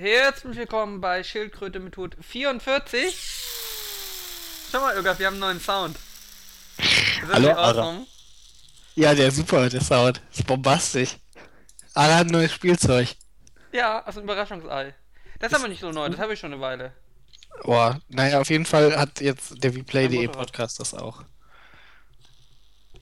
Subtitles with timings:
[0.00, 3.14] Herzlich willkommen bei Schildkröte Methode 44.
[4.72, 5.94] Schau mal, Irga, wir haben einen neuen Sound.
[6.78, 8.06] Das Hallo, Ordnung?
[8.94, 10.22] Ja, der ist super, der Sound.
[10.32, 11.18] Ist bombastisch.
[11.92, 13.08] Ara hat ein neues Spielzeug.
[13.72, 14.94] Ja, aus dem Überraschungsei.
[15.38, 16.94] Das ist aber nicht so neu, das habe ich schon eine Weile.
[17.64, 20.28] Boah, naja, auf jeden Fall hat jetzt der WePlay.de.
[20.28, 21.24] Podcast das auch.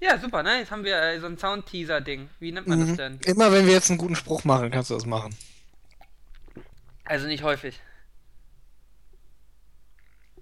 [0.00, 0.58] Ja, super, ne?
[0.58, 2.28] Jetzt haben wir äh, so ein Sound-Teaser-Ding.
[2.40, 2.96] Wie nennt man das Mhm.
[2.96, 3.20] denn?
[3.24, 5.36] Immer wenn wir jetzt einen guten Spruch machen, kannst du das machen.
[7.08, 7.80] Also nicht häufig.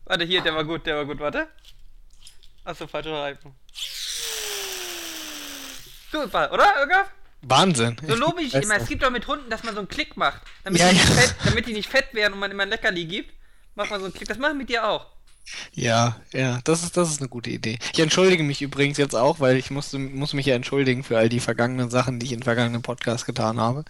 [0.04, 1.48] Warte, hier, der war gut, der war gut, warte.
[2.64, 3.54] Achso, falsche Reifung.
[6.10, 7.06] Super, oder, Irga?
[7.42, 7.96] Wahnsinn.
[8.06, 8.76] So lobe ich weiß immer.
[8.76, 10.42] Es gibt doch mit Hunden, dass man so einen Klick macht.
[10.64, 11.14] Damit, Ja, die, nicht ja.
[11.14, 13.32] fett, damit die nicht fett werden und man immer ein Leckerli gibt,
[13.76, 14.28] macht man so einen Klick.
[14.28, 15.06] Das mache ich mit dir auch.
[15.72, 17.78] Ja, ja, das ist, das ist eine gute Idee.
[17.92, 21.28] Ich entschuldige mich übrigens jetzt auch, weil ich musste, muss mich ja entschuldigen für all
[21.28, 23.84] die vergangenen Sachen, die ich in vergangenen Podcasts getan habe.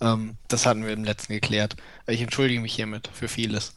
[0.00, 1.76] Ähm, das hatten wir im letzten geklärt.
[2.06, 3.74] Ich entschuldige mich hiermit für vieles.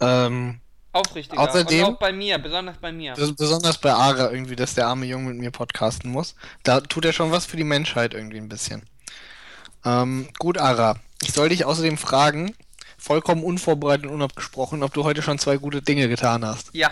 [0.00, 0.60] Ähm,
[0.92, 1.40] Aufrichtiger.
[1.42, 3.14] Außerdem- Und auch bei mir, besonders bei mir.
[3.14, 6.34] Besonders bei Ara irgendwie, dass der arme Junge mit mir podcasten muss.
[6.62, 8.82] Da tut er schon was für die Menschheit irgendwie ein bisschen.
[9.84, 10.96] Ähm, gut, Ara.
[11.22, 12.54] Ich soll dich außerdem fragen,
[12.98, 16.70] vollkommen unvorbereitet und unabgesprochen, ob du heute schon zwei gute Dinge getan hast.
[16.74, 16.90] Ja,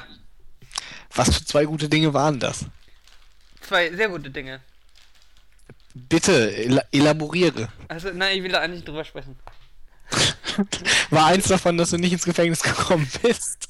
[1.15, 2.65] Was für zwei gute Dinge waren das?
[3.61, 4.61] zwei sehr gute Dinge.
[5.95, 7.69] Bitte, el elaboriere.
[7.89, 9.37] Also, nein, ich will da eigentlich drüber sprechen.
[11.11, 13.69] War eins davon, dass du nicht ins Gefängnis gekommen bist?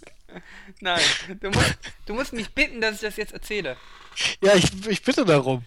[0.80, 1.00] Nein,
[1.40, 3.76] du musst, du musst mich bitten, dass ich das jetzt erzähle.
[4.42, 5.64] Ja, ich, ich bitte darum.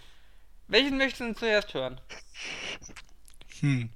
[0.67, 1.99] Welchen möchtest du denn zuerst hören?
[3.61, 3.89] Hm.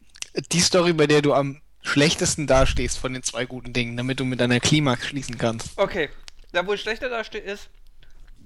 [0.51, 4.25] Die Story, bei der du am schlechtesten dastehst von den zwei guten Dingen, damit du
[4.25, 5.77] mit deiner Klimax schließen kannst.
[5.77, 6.09] Okay,
[6.51, 7.69] da wo ich schlechter dastehe ist,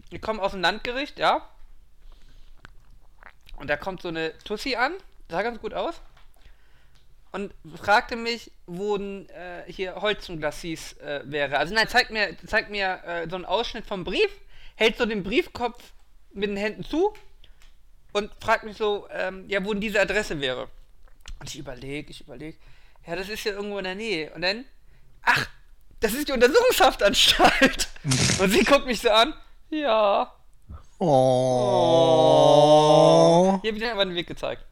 [0.10, 1.48] wir kommen aus dem Landgericht, ja?
[3.58, 4.94] Und da kommt so eine Tussi an,
[5.30, 6.02] sah ganz gut aus.
[7.32, 11.58] Und fragte mich, wo ein, äh, hier Holzenglassis äh, wäre.
[11.58, 14.30] Also nein, zeigt mir, zeigt mir äh, so einen Ausschnitt vom Brief,
[14.76, 15.92] hält so den Briefkopf
[16.34, 17.14] mit den Händen zu
[18.14, 20.70] und fragt mich so, ähm, ja, wo denn diese Adresse wäre.
[21.40, 22.58] Und ich überlege, ich überlege,
[23.08, 24.32] ja, das ist ja irgendwo in der Nähe.
[24.34, 24.66] Und dann,
[25.24, 25.48] ach,
[26.02, 27.88] das ist die Untersuchungshaftanstalt.
[28.40, 29.34] und sie guckt mich so an,
[29.70, 30.32] ja.
[31.88, 33.60] Oh.
[33.62, 34.64] Hier wird aber den Weg gezeigt.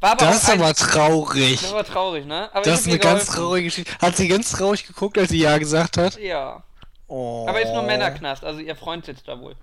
[0.00, 1.60] Das ist ein, aber traurig.
[1.60, 2.48] das war traurig, ne?
[2.52, 3.40] Aber Das ist ich eine ihr ganz geholfen.
[3.42, 3.98] traurige Geschichte.
[4.00, 6.16] Hat sie ganz traurig geguckt, als sie Ja gesagt hat?
[6.18, 6.62] Ja.
[7.08, 7.46] Oh.
[7.48, 9.56] Aber ist nur Männerknast, also ihr Freund sitzt da wohl.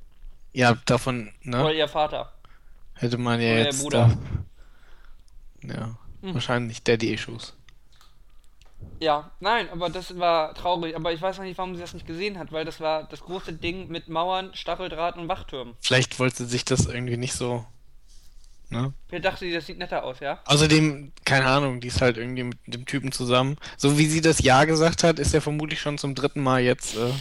[0.51, 1.63] Ja, davon, ne?
[1.63, 2.33] Oder ihr Vater.
[2.95, 3.81] Hätte man ja Oder der jetzt.
[3.81, 4.17] Bruder.
[5.63, 6.33] Da, ja, Hm.
[6.33, 7.53] wahrscheinlich Daddy-Issues.
[8.99, 10.95] Ja, nein, aber das war traurig.
[10.95, 13.21] Aber ich weiß noch nicht, warum sie das nicht gesehen hat, weil das war das
[13.21, 15.75] große Ding mit Mauern, Stacheldraht und Wachtürmen.
[15.81, 17.65] Vielleicht wollte sie sich das irgendwie nicht so.
[18.69, 18.93] Ne?
[19.07, 20.39] Vielleicht dachte sie, das sieht netter aus, ja?
[20.45, 23.57] Außerdem, keine Ahnung, die ist halt irgendwie mit dem Typen zusammen.
[23.77, 26.95] So wie sie das Ja gesagt hat, ist er vermutlich schon zum dritten Mal jetzt
[26.95, 27.11] äh,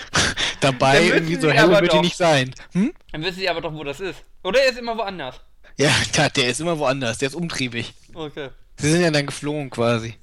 [0.60, 1.04] dabei.
[1.04, 2.54] Irgendwie so hell wird die nicht sein.
[2.72, 2.94] Hm?
[3.12, 4.24] Dann wissen sie aber doch, wo das ist.
[4.42, 5.40] Oder er ist immer woanders.
[5.76, 7.92] Ja, der, der ist immer woanders, der ist umtriebig.
[8.14, 8.48] Okay.
[8.78, 10.14] Sie sind ja dann geflogen quasi.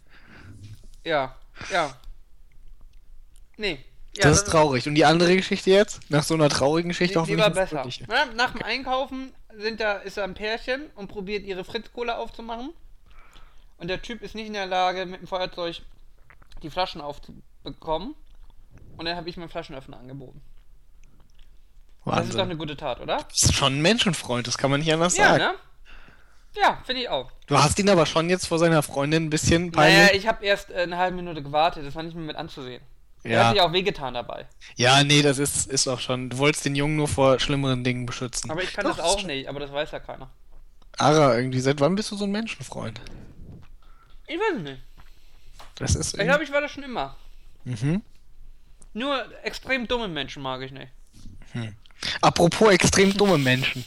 [1.03, 1.35] Ja,
[1.71, 1.95] ja.
[3.57, 3.83] Nee.
[4.15, 4.87] Ja, das ist traurig.
[4.87, 6.09] Und die andere Geschichte jetzt?
[6.09, 7.83] Nach so einer traurigen Geschichte war ins besser.
[8.07, 12.73] Na, nach dem Einkaufen sind da, ist da ein Pärchen und probiert ihre Fritz-Cola aufzumachen.
[13.77, 15.81] Und der Typ ist nicht in der Lage, mit dem Feuerzeug
[16.61, 18.15] die Flaschen aufzubekommen.
[18.97, 20.41] Und dann habe ich mir einen Flaschenöffner angeboten.
[22.05, 22.37] Das ist Wahnsinn.
[22.37, 23.17] doch eine gute Tat, oder?
[23.29, 25.43] Das ist schon ein Menschenfreund, das kann man nicht anders Ja, sagen.
[25.43, 25.53] ne?
[26.55, 27.31] Ja, finde ich auch.
[27.47, 29.97] Du hast ihn aber schon jetzt vor seiner Freundin ein bisschen peinlich.
[29.97, 32.81] Naja, ich habe erst äh, eine halbe Minute gewartet, das war nicht mehr mit anzusehen.
[33.23, 33.51] Er hat ja.
[33.51, 34.47] sich auch wehgetan dabei.
[34.75, 36.29] ja, nee, das ist, ist auch schon.
[36.29, 38.51] Du wolltest den Jungen nur vor schlimmeren Dingen beschützen.
[38.51, 40.29] Aber ich kann Doch, das auch nicht, aber das weiß ja keiner.
[40.97, 42.99] Ara, irgendwie, seit wann bist du so ein Menschenfreund?
[44.27, 44.81] Ich weiß es nicht.
[45.75, 46.17] Das ist.
[46.17, 47.15] Ich glaube, ich war das schon immer.
[47.63, 48.01] mhm.
[48.95, 50.91] Nur extrem dumme Menschen mag ich nicht.
[52.21, 53.85] Apropos extrem dumme Menschen.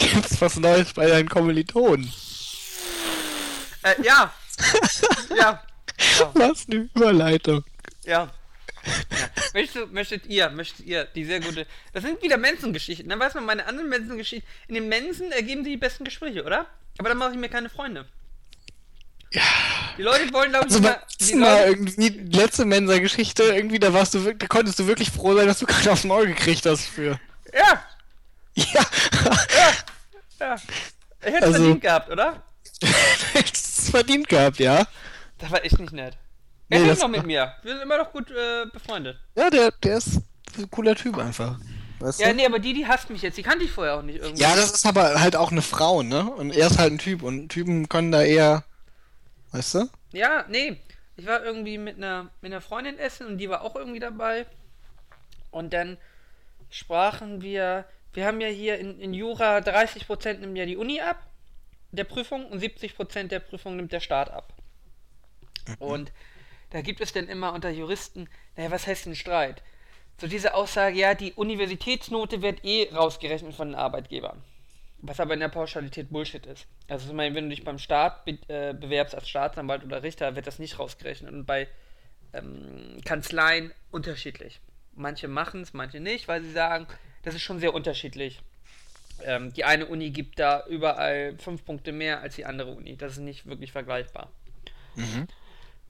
[0.00, 2.10] Gibt's was Neues bei deinen Kommilitonen?
[3.82, 4.32] Äh, ja.
[5.36, 5.62] ja.
[6.18, 6.30] Ja.
[6.34, 7.64] Was eine Überleitung.
[8.04, 8.12] Ja.
[8.12, 8.30] ja.
[9.52, 11.66] Möchtest du, möchtet ihr, möchtet ihr die sehr gute.
[11.92, 13.08] Das sind wieder Mensengeschichten.
[13.08, 14.48] Dann weiß man, meine anderen Mensengeschichten.
[14.68, 16.66] In den Mensen ergeben sie die besten Gespräche, oder?
[16.98, 18.06] Aber dann mache ich mir keine Freunde.
[19.32, 19.42] Ja.
[19.98, 20.98] Die Leute wollen, glaube ich, Also immer.
[21.20, 25.34] Die Mal irgendwie, die letzte Mensa-Geschichte, irgendwie, da warst du da konntest du wirklich froh
[25.36, 27.20] sein, dass du keinen aufs Maul gekriegt hast für.
[27.52, 27.84] ja,
[28.72, 28.84] Ja.
[30.40, 30.56] ja.
[30.56, 32.42] Ich hätte es Also- verdient gehabt, oder?
[33.32, 34.86] Hättest es verdient gehabt, ja.
[35.38, 36.16] Das war echt nicht nett.
[36.68, 37.52] Er Nee, das- noch mit mir.
[37.62, 39.18] Wir sind immer noch gut äh, befreundet.
[39.34, 40.20] Ja, der, der ist
[40.56, 41.58] ein cooler Typ einfach.
[41.98, 42.34] Weißt Ja, du?
[42.36, 43.36] nee, aber die, die hasst mich jetzt.
[43.36, 44.40] Die kannte ich vorher auch nicht irgendwie.
[44.42, 46.30] Ja, das ist aber halt auch eine Frau, ne?
[46.30, 48.64] Und er ist halt ein Typ und Typen können da eher
[49.52, 49.88] weißt du?
[50.12, 50.80] Ja, nee.
[51.16, 54.46] Ich war irgendwie mit einer, mit einer Freundin essen und die war auch irgendwie dabei.
[55.50, 55.98] Und dann
[56.70, 61.26] sprachen wir, wir haben ja hier in, in Jura 30% nimmt ja die Uni ab,
[61.92, 64.52] der Prüfung, und 70% der Prüfung nimmt der Staat ab.
[65.78, 66.12] Und
[66.70, 69.62] da gibt es dann immer unter Juristen, naja, was heißt denn Streit?
[70.20, 74.42] So diese Aussage, ja, die Universitätsnote wird eh rausgerechnet von den Arbeitgebern.
[74.98, 76.66] Was aber in der Pauschalität Bullshit ist.
[76.88, 80.36] Also ich meine, wenn du dich beim Staat be äh, bewerbst als Staatsanwalt oder Richter,
[80.36, 81.32] wird das nicht rausgerechnet.
[81.32, 81.68] Und bei
[82.34, 84.60] ähm, Kanzleien unterschiedlich.
[84.94, 86.86] Manche machen es, manche nicht, weil sie sagen,
[87.22, 88.40] das ist schon sehr unterschiedlich.
[89.22, 92.96] Ähm, die eine Uni gibt da überall fünf Punkte mehr als die andere Uni.
[92.96, 94.30] Das ist nicht wirklich vergleichbar.
[94.94, 95.28] Mhm.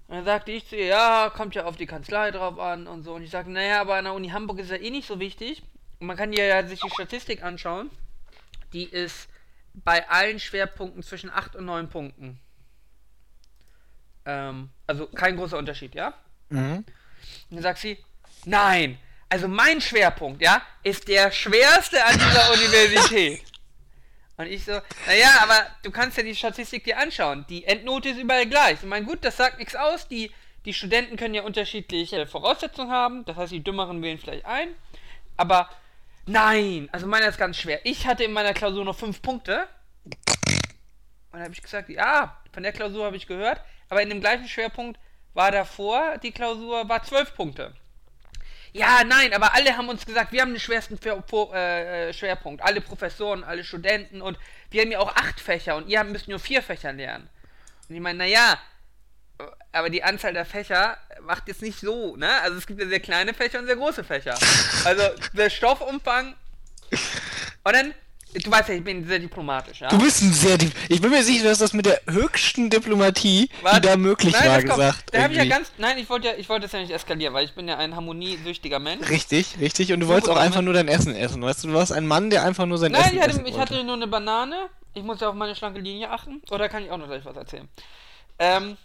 [0.08, 3.04] Und dann sagte ich zu ihr, ja, kommt ja auf die Kanzlei drauf an und
[3.04, 3.14] so.
[3.14, 5.62] Und ich sagte, naja, aber an der Uni Hamburg ist ja eh nicht so wichtig.
[6.00, 7.90] Und man kann ja sich die Statistik anschauen.
[8.72, 9.28] Die ist
[9.72, 12.40] bei allen Schwerpunkten zwischen 8 und 9 Punkten.
[14.24, 16.14] Ähm, also kein großer Unterschied, ja?
[16.48, 16.78] Mhm.
[16.78, 16.86] Und
[17.50, 17.98] dann sagt sie,
[18.44, 18.98] nein,
[19.30, 23.42] also mein Schwerpunkt, ja, ist der schwerste an dieser Universität.
[24.36, 24.72] Und ich so,
[25.06, 27.46] naja, aber du kannst ja die Statistik dir anschauen.
[27.48, 28.78] Die Endnote ist überall gleich.
[28.80, 30.08] Ich meine, gut, das sagt nichts aus.
[30.08, 30.32] Die,
[30.64, 33.24] die Studenten können ja unterschiedliche Voraussetzungen haben.
[33.26, 34.68] Das heißt, die Dümmeren wählen vielleicht ein.
[35.36, 35.68] Aber
[36.26, 37.80] nein, also meiner ist ganz schwer.
[37.84, 39.68] Ich hatte in meiner Klausur noch fünf Punkte.
[40.06, 43.60] Und dann habe ich gesagt, ja, von der Klausur habe ich gehört.
[43.90, 44.98] Aber in dem gleichen Schwerpunkt
[45.34, 47.74] war davor, die Klausur war zwölf Punkte.
[48.72, 52.62] Ja, nein, aber alle haben uns gesagt, wir haben den schwersten äh, äh, Schwerpunkt.
[52.62, 54.38] Alle Professoren, alle Studenten und
[54.70, 57.28] wir haben ja auch acht Fächer und ihr müsst nur vier Fächer lernen.
[57.88, 58.58] Und ich meine, naja,
[59.72, 62.40] aber die Anzahl der Fächer macht jetzt nicht so, ne?
[62.42, 64.38] Also es gibt ja sehr kleine Fächer und sehr große Fächer.
[64.84, 65.02] Also
[65.32, 66.34] der Stoffumfang.
[67.64, 67.94] Und dann,
[68.32, 69.88] du weißt ja, ich bin sehr diplomatisch, ja?
[69.88, 70.58] Du bist ein sehr.
[70.58, 73.96] Dip ich bin mir sicher, du hast das mit der höchsten Diplomatie, Warte, die da
[73.96, 75.04] möglich nein, war, das gesagt.
[75.12, 75.72] Da habe ich ja ganz.
[75.78, 77.94] Nein, ich wollte ja, ich wollte es ja nicht eskalieren, weil ich bin ja ein
[77.94, 79.08] harmoniesüchtiger Mensch.
[79.08, 79.92] Richtig, richtig.
[79.92, 81.42] Und du So wolltest auch einfach nur dein Essen essen.
[81.42, 83.46] Weißt du, du warst ein Mann, der einfach nur sein Nein, Essen ich hatte, essen
[83.46, 84.68] ich hatte nur eine Banane.
[84.94, 86.42] Ich muss ja auf meine schlanke Linie achten.
[86.50, 87.68] Oder kann ich auch noch gleich was erzählen?
[88.38, 88.76] Ähm,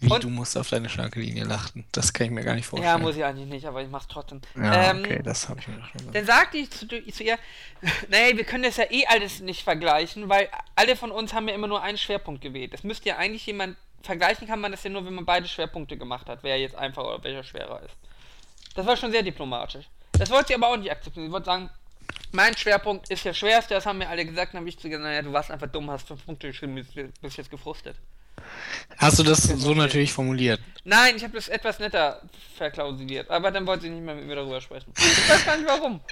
[0.00, 1.84] Wie, und- du musst auf deine schlanke Linie lachten.
[1.92, 2.92] Das kann ich mir gar nicht vorstellen.
[2.92, 4.40] ja, muss ich eigentlich nicht, aber ich mach's trotzdem.
[4.56, 6.14] Ja, ähm, okay, das habe ich mir schon gedacht.
[6.14, 7.38] Dann sagte ich zu, zu ihr,
[8.08, 11.54] naja, wir können das ja eh alles nicht vergleichen, weil alle von uns haben ja
[11.54, 12.74] immer nur einen Schwerpunkt gewählt.
[12.74, 15.96] Das müsste ja eigentlich jemand, vergleichen kann man das ja nur, wenn man beide Schwerpunkte
[15.96, 17.94] gemacht hat, wer jetzt einfacher oder welcher schwerer ist.
[18.74, 19.86] Das war schon sehr diplomatisch.
[20.12, 21.26] Das wollte sie aber auch nicht akzeptieren.
[21.26, 21.70] Sie wollte sagen,
[22.32, 24.90] mein Schwerpunkt ist der schwerste, das haben mir alle gesagt, dann habe ich zu ihr
[24.90, 26.74] gesagt, naja, du warst einfach dumm, hast fünf Punkte geschrieben,
[27.20, 27.96] bist jetzt gefrustet.
[28.98, 30.60] Hast du das so natürlich formuliert?
[30.84, 32.22] Nein, ich habe das etwas netter
[32.56, 34.92] verklausuliert, aber dann wollte sie nicht mehr mit mir darüber sprechen.
[34.96, 36.00] Ich weiß gar nicht warum.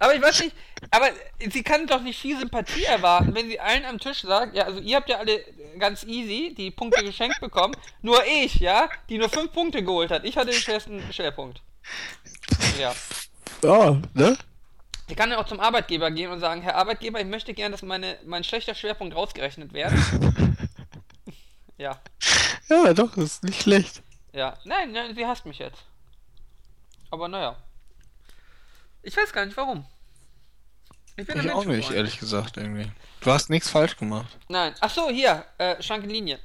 [0.00, 0.56] Aber ich weiß nicht,
[0.90, 1.08] aber
[1.50, 4.80] sie kann doch nicht viel Sympathie erwarten, wenn sie allen am Tisch sagt, ja, also
[4.80, 5.44] ihr habt ja alle
[5.78, 10.24] ganz easy die Punkte geschenkt bekommen, nur ich, ja, die nur fünf Punkte geholt hat.
[10.24, 11.62] Ich hatte den schwersten Schwerpunkt.
[12.78, 12.94] Ja.
[13.62, 14.36] Ja, ne?
[15.08, 17.82] Sie kann ja auch zum Arbeitgeber gehen und sagen, Herr Arbeitgeber, ich möchte gerne, dass
[17.82, 19.92] meine, mein schlechter Schwerpunkt rausgerechnet wird.
[21.78, 21.98] ja.
[22.68, 24.02] Ja, doch, das ist nicht schlecht.
[24.32, 25.82] Ja, nein, nein, sie hasst mich jetzt.
[27.10, 27.56] Aber naja.
[29.02, 29.86] Ich weiß gar nicht warum.
[31.16, 32.90] Ich bin Ich auch nicht, ehrlich gesagt, irgendwie.
[33.20, 34.36] Du hast nichts falsch gemacht.
[34.48, 34.74] Nein.
[34.80, 36.38] Ach so, hier, äh, schlanke Linie.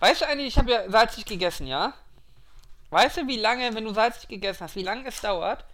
[0.00, 1.92] Weißt du eigentlich, ich habe ja salzig gegessen, ja?
[2.90, 5.64] Weißt du, wie lange, wenn du salzig gegessen hast, wie lange es dauert,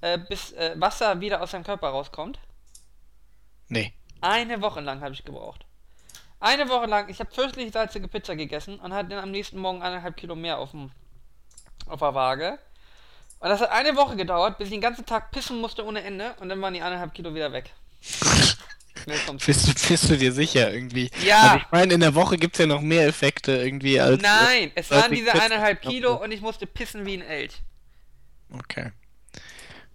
[0.00, 2.38] äh, bis äh, Wasser wieder aus deinem Körper rauskommt?
[3.68, 3.92] Nee.
[4.20, 5.64] Eine Woche lang habe ich gebraucht.
[6.40, 9.82] Eine Woche lang, ich habe fürchterlich salzige Pizza gegessen und hatte dann am nächsten Morgen
[9.82, 10.90] eineinhalb Kilo mehr auf, dem,
[11.86, 12.58] auf der Waage.
[13.40, 16.34] Und das hat eine Woche gedauert, bis ich den ganzen Tag pissen musste ohne Ende
[16.40, 17.70] und dann waren die eineinhalb Kilo wieder weg.
[19.06, 21.10] Bist du, bist du dir sicher irgendwie?
[21.24, 21.42] Ja.
[21.42, 24.20] Also ich meine, in der Woche gibt es ja noch mehr Effekte irgendwie als.
[24.20, 27.62] Nein, es als waren die diese eineinhalb Kilo und ich musste pissen wie ein Elch.
[28.52, 28.90] Okay.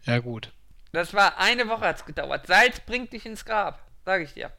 [0.06, 0.52] Ja, gut.
[0.92, 2.48] Das war eine Woche hat's gedauert.
[2.48, 4.52] Salz bringt dich ins Grab, sage ich dir.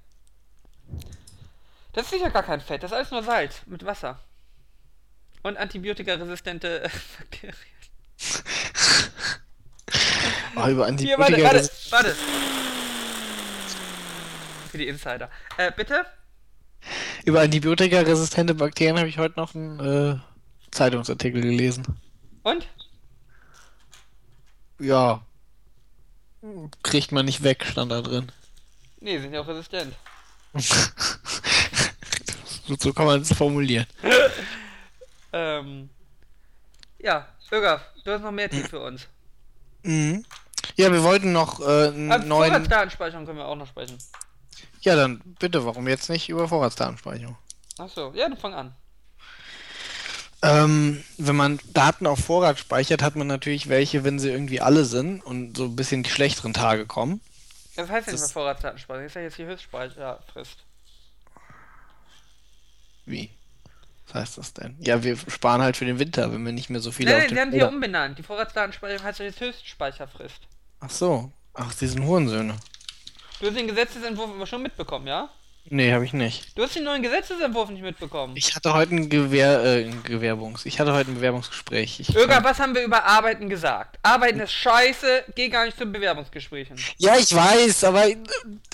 [1.92, 4.18] Das ist sicher gar kein Fett, das ist alles nur Salz mit Wasser.
[5.42, 7.56] Und antibiotikaresistente äh, Bakterien.
[10.56, 11.52] Oh, über Hier, warte, Antibiotika.
[11.52, 12.16] warte, warte.
[14.70, 15.30] Für die Insider.
[15.56, 16.04] Äh, bitte?
[17.24, 20.18] Über antibiotikaresistente Bakterien habe ich heute noch einen äh,
[20.70, 21.98] Zeitungsartikel gelesen.
[22.42, 22.68] Und?
[24.78, 25.22] Ja.
[26.82, 28.30] Kriegt man nicht weg, stand da drin.
[29.00, 29.94] Nee, sind ja auch resistent.
[32.78, 33.86] so, kann man es formulieren.
[35.32, 35.90] Ähm.
[36.98, 39.06] Ja, Ögaf, du hast noch mehr Tipps für uns.
[39.82, 40.24] Mhm.
[40.76, 42.52] Ja, wir wollten noch äh, einen Also neuen.
[42.52, 43.98] Vorratsdatenspeicherung können wir auch noch sprechen.
[44.80, 47.36] Ja, dann bitte, warum jetzt nicht über Vorratsdatenspeicherung?
[47.76, 48.74] Achso, ja, dann fang an.
[50.42, 54.84] Ähm, wenn man Daten auf Vorrat speichert, hat man natürlich welche, wenn sie irgendwie alle
[54.84, 57.20] sind und so ein bisschen die schlechteren Tage kommen.
[57.74, 60.58] Das heißt ja nicht Das- mehr Vorratsdatenspeicher, das ist ja jetzt die Höchstspeicherfrist.
[63.06, 63.30] Wie?
[64.06, 64.76] Was heißt das denn?
[64.80, 67.26] Ja, wir sparen halt für den Winter, wenn wir nicht mehr so viele Nein, auf
[67.26, 68.18] nein, die haben die ja umbenannt.
[68.18, 70.40] Die Vorratsdatenspeicher heißt ja jetzt Höchstspeicherfrist.
[70.80, 71.32] Ach so.
[71.54, 72.56] Ach, die sind Hurensöhne.
[73.40, 75.28] Du hast den Gesetzesentwurf aber schon mitbekommen, ja?
[75.68, 76.56] Nee, habe ich nicht.
[76.56, 78.36] Du hast den neuen Gesetzesentwurf nicht mitbekommen.
[78.36, 80.64] Ich hatte heute ein Gewehr, äh, ein Gewerbungs.
[80.64, 82.00] Ich hatte heute ein Bewerbungsgespräch.
[82.00, 83.98] Ich Irga, was haben wir über Arbeiten gesagt?
[84.02, 86.76] Arbeiten ist scheiße, geh gar nicht zu Bewerbungsgesprächen.
[86.98, 88.16] ja, ich weiß, aber äh,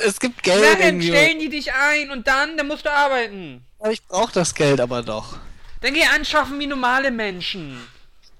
[0.00, 3.64] es gibt Geld Na, dann stellen die dich ein und dann, dann musst du arbeiten.
[3.78, 5.38] Aber Ich brauche das Geld aber doch.
[5.80, 7.80] Dann geh anschaffen wie normale Menschen.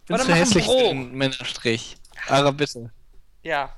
[0.06, 1.96] Bin Oder zu mach ein hässlich den Männerstrich.
[2.28, 2.90] Ara, bitte.
[3.42, 3.74] Ja.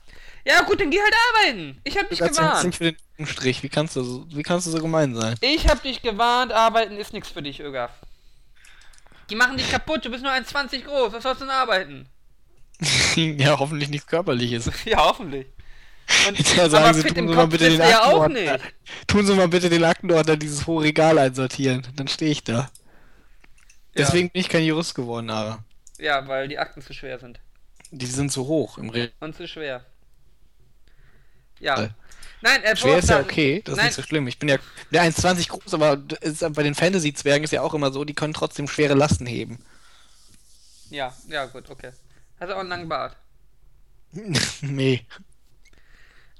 [0.46, 1.80] Ja, gut, dann geh halt arbeiten.
[1.84, 2.74] Ich hab dich gewarnt.
[2.74, 3.62] für den Strich.
[3.62, 5.36] Wie kannst du so, wie kannst du so gemein sein?
[5.40, 7.90] Ich hab dich gewarnt, arbeiten ist nichts für dich, Irga.
[9.30, 12.08] Die machen dich kaputt, du bist nur 1,20 groß, was sollst du denn arbeiten?
[13.16, 14.70] ja, hoffentlich nichts Körperliches.
[14.84, 15.46] Ja, hoffentlich.
[16.28, 18.52] Und, Ja, sagen aber Sie, tun Sie mal bitte den ja auch Aktenordner.
[18.58, 18.74] nicht.
[19.06, 21.86] Tun Sie mal bitte den Aktenordner dieses hohe Regal einsortieren.
[21.96, 22.70] Dann stehe ich da.
[23.96, 25.64] Deswegen bin ich kein Jurist geworden, Ara.
[25.98, 27.38] Ja, weil die Akten zu schwer sind.
[27.92, 29.84] Die sind zu hoch im Re Und zu schwer.
[31.60, 31.90] Ja.
[32.44, 34.28] Nein, äh, Schwer ist ja okay, das ist Nein, nicht so schlimm.
[34.28, 34.58] Ich bin ja
[34.92, 38.34] der 1,20 groß, aber ist, bei den Fantasy-Zwergen ist ja auch immer so, die können
[38.34, 39.64] trotzdem schwere Lasten heben.
[40.90, 41.92] Ja, ja, gut, okay.
[42.38, 43.16] Hast du auch einen langen Bart.
[44.60, 45.06] nee.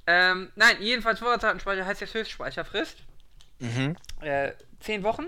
[0.07, 2.97] Ähm, nein, jedenfalls Vorratsdatenspeicher heißt jetzt Höchstspeicherfrist.
[3.61, 3.97] Mhm.
[4.21, 5.27] Äh, 10 Wochen.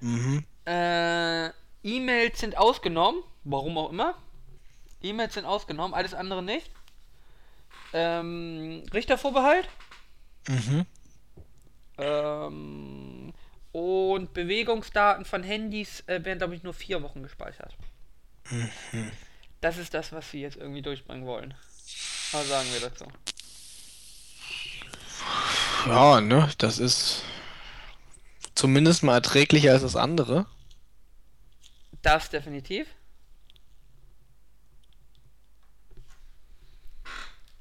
[0.00, 0.44] Mhm.
[0.66, 1.50] Äh,
[1.84, 3.22] E-Mails sind ausgenommen.
[3.44, 4.16] Warum auch immer.
[5.00, 6.72] E-Mails sind ausgenommen, alles andere nicht.
[7.92, 9.68] Ähm, Richtervorbehalt.
[10.48, 10.86] Mhm.
[11.98, 13.32] Ähm,
[13.72, 17.76] und Bewegungsdaten von Handys äh, werden, glaube ich, nur vier Wochen gespeichert.
[19.60, 21.54] Das ist das, was sie jetzt irgendwie durchbringen wollen.
[22.32, 23.06] Was sagen wir dazu?
[25.86, 27.22] Ja, ne, das ist
[28.54, 30.46] zumindest mal erträglicher als das andere.
[32.02, 32.86] Das definitiv.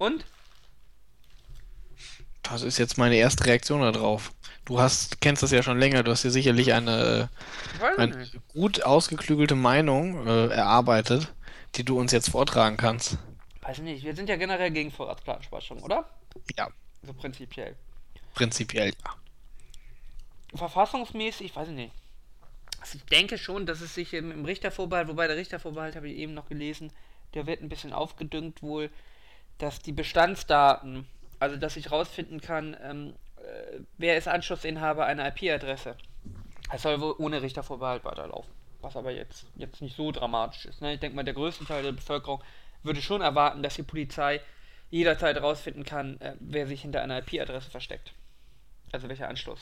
[0.03, 0.25] Und?
[2.41, 4.33] Das ist jetzt meine erste Reaktion darauf.
[4.65, 7.29] Du hast, kennst das ja schon länger, du hast dir sicherlich eine,
[7.75, 11.33] Ich weiß eine gut ausgeklügelte Meinung äh, erarbeitet,
[11.75, 13.17] die du uns jetzt vortragen kannst.
[13.61, 16.05] Weiß nicht, wir sind ja generell gegen Vorratsdatenspeicherung, oder?
[16.57, 16.67] Ja,
[17.03, 17.77] So prinzipiell.
[18.33, 19.15] prinzipiell ja.
[20.57, 21.93] Verfassungsmäßig, weiß ich nicht.
[22.81, 26.17] Also ich denke schon, dass es sich im, im Richtervorbehalt, wobei der Richtervorbehalt habe ich
[26.17, 26.91] eben noch gelesen,
[27.35, 28.89] der wird ein bisschen aufgedüngt wohl,
[29.57, 31.07] dass die Bestandsdaten,
[31.39, 35.95] also dass ich rausfinden kann, ähm, äh, wer ist Anschlussinhaber einer IP-Adresse.
[36.71, 38.51] Das soll wohl ohne Richtervorbehalt weiterlaufen.
[38.81, 40.81] Was aber jetzt, jetzt nicht so dramatisch ist.
[40.81, 40.93] Ne?
[40.95, 42.43] Ich denke mal, der größte Teil der Bevölkerung
[42.81, 44.41] würde schon erwarten, dass die Polizei
[44.89, 48.13] jederzeit rausfinden kann, äh, wer sich hinter einer IP-Adresse versteckt.
[48.91, 49.59] Also welcher Anschluss.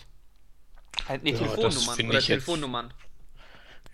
[1.08, 2.94] Halt, nee, Ja, das Telefonnummern finde oder ich jetzt- Telefonnummern.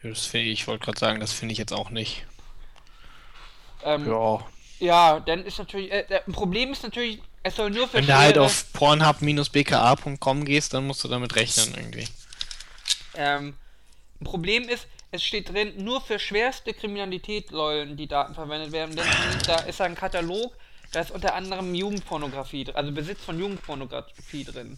[0.04, 2.26] Ja, Das finde ich, ich wollte gerade sagen, das finde ich jetzt auch nicht.
[3.84, 4.46] Ähm, Ja.
[4.80, 8.18] Ja, dann ist natürlich, äh, ein Problem ist natürlich, es soll nur für Wenn du
[8.18, 12.08] halt auf pornhub-bka.com gehst, dann musst du damit rechnen irgendwie.
[13.16, 13.56] Ähm,
[14.20, 18.96] ein Problem ist, es steht drin, nur für schwerste Kriminalität sollen die Daten verwendet werden.
[18.96, 19.06] Denn
[19.46, 20.54] da ist ein Katalog,
[20.92, 24.78] da ist unter anderem Jugendpornografie, dr- also Besitz von Jugendpornografie drin.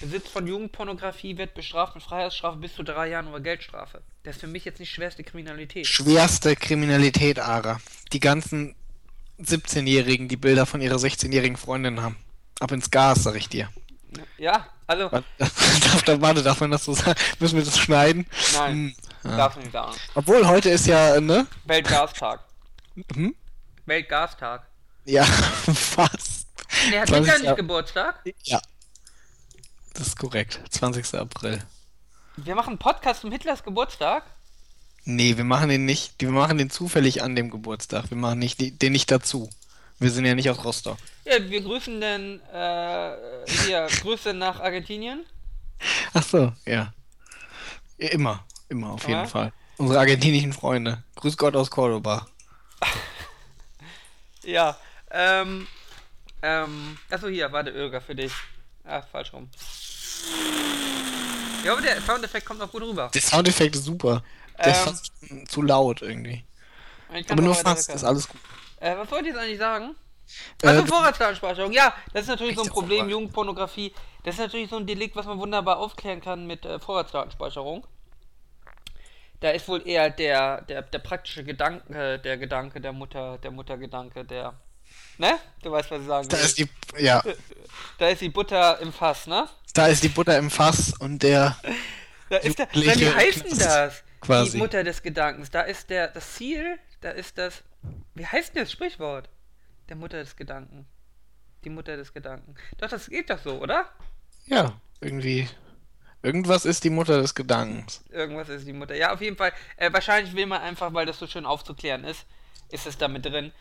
[0.00, 4.02] Besitz von Jugendpornografie wird bestraft mit Freiheitsstrafe bis zu drei Jahren oder Geldstrafe.
[4.22, 5.86] Das ist für mich jetzt nicht schwerste Kriminalität.
[5.86, 7.80] Schwerste Kriminalität, Ara.
[8.12, 8.74] Die ganzen
[9.42, 12.16] 17-Jährigen, die Bilder von ihrer 16-jährigen Freundin haben.
[12.60, 13.68] Ab ins Gas, sag ich dir.
[14.38, 17.18] Ja, also, Warte, darf, da- warte, darf man das so sagen?
[17.38, 18.26] Müssen wir das schneiden?
[18.54, 18.72] nein,
[19.22, 19.36] Hm, ja.
[19.36, 19.94] darfst du nicht sagen.
[20.14, 21.46] Obwohl, heute ist ja, ne?
[21.64, 22.40] Weltgastag.
[23.14, 23.34] Hm?
[23.86, 24.66] Weltgastag.
[25.04, 26.46] Ja, fast.
[26.92, 27.24] Der hat 20.
[27.24, 28.20] Hitler nicht Ab- Geburtstag.
[28.42, 28.60] Ja.
[29.94, 30.60] Das ist korrekt.
[30.70, 31.14] 20.
[31.14, 31.62] April.
[32.36, 34.24] Wir machen einen Podcast zum Hitlers Geburtstag.
[35.04, 36.14] Nee, wir machen den nicht.
[36.18, 38.10] Wir machen den zufällig an dem Geburtstag.
[38.10, 39.48] Wir machen nicht, die- den nicht dazu.
[39.98, 40.98] Wir sind ja nicht aus Rostock.
[41.24, 43.16] Ja, wir grüßen den, äh,
[43.66, 45.24] hier, Grüße nach Argentinien.
[46.14, 46.92] Ach so, ja.
[47.98, 49.26] Immer, immer, auf jeden Ja.
[49.26, 49.52] Fall.
[49.76, 51.02] Unsere argentinischen Freunde.
[51.16, 52.26] Grüß Gott aus Cordoba.
[54.42, 54.76] Ja,
[55.10, 55.66] ähm,
[56.42, 58.32] ähm, achso, hier, warte, Irga, für dich.
[58.84, 59.50] Ah, falsch rum.
[61.64, 63.10] Ja, aber der Soundeffekt kommt noch gut rüber.
[63.12, 64.24] Der Soundeffekt ist super.
[64.64, 65.12] Der ist Ähm, fast
[65.50, 66.44] zu laut irgendwie.
[67.28, 68.40] Aber nur fast, ist alles gut.
[68.80, 69.94] Äh, was wollte ich jetzt eigentlich sagen?
[70.62, 73.08] Also Äh, Vorratsdatenspeicherung, ja, das ist natürlich so ein Problem.
[73.08, 73.92] Jugendpornografie.
[74.24, 77.86] Das ist natürlich so ein Delikt, was man wunderbar aufklären kann mit äh, Vorratsdatenspeicherung.
[79.40, 84.24] Da ist wohl eher der, der, der praktische Gedanke, der Gedanke der Mutter, der Muttergedanke,
[84.24, 84.54] der.
[85.18, 85.38] Ne?
[85.62, 86.44] Du weißt, was ich sagen da will.
[86.44, 87.22] ist die, ja,
[87.98, 89.48] Da ist die Butter im Fass, ne?
[89.74, 91.56] da ist die Butter im Fass und der,
[92.28, 94.04] Da ist der, wie heißt denn das?
[94.20, 94.52] Quasi.
[94.52, 95.50] Die Mutter des Gedankens.
[95.50, 97.62] Da ist der, das Ziel, da ist das.
[98.14, 99.28] Wie heißt denn das Sprichwort?
[99.88, 100.86] Der Mutter des Gedanken.
[101.64, 102.54] Die Mutter des Gedanken.
[102.78, 103.90] Doch, das geht doch so, oder?
[104.46, 105.48] ja, irgendwie,
[106.22, 108.02] irgendwas ist die Mutter des Gedankens.
[108.10, 108.94] Irgendwas ist die Mutter.
[108.96, 109.52] Ja, auf jeden Fall.
[109.76, 112.26] Äh, wahrscheinlich will man einfach, weil das so schön aufzuklären ist,
[112.70, 113.52] ist es damit drin.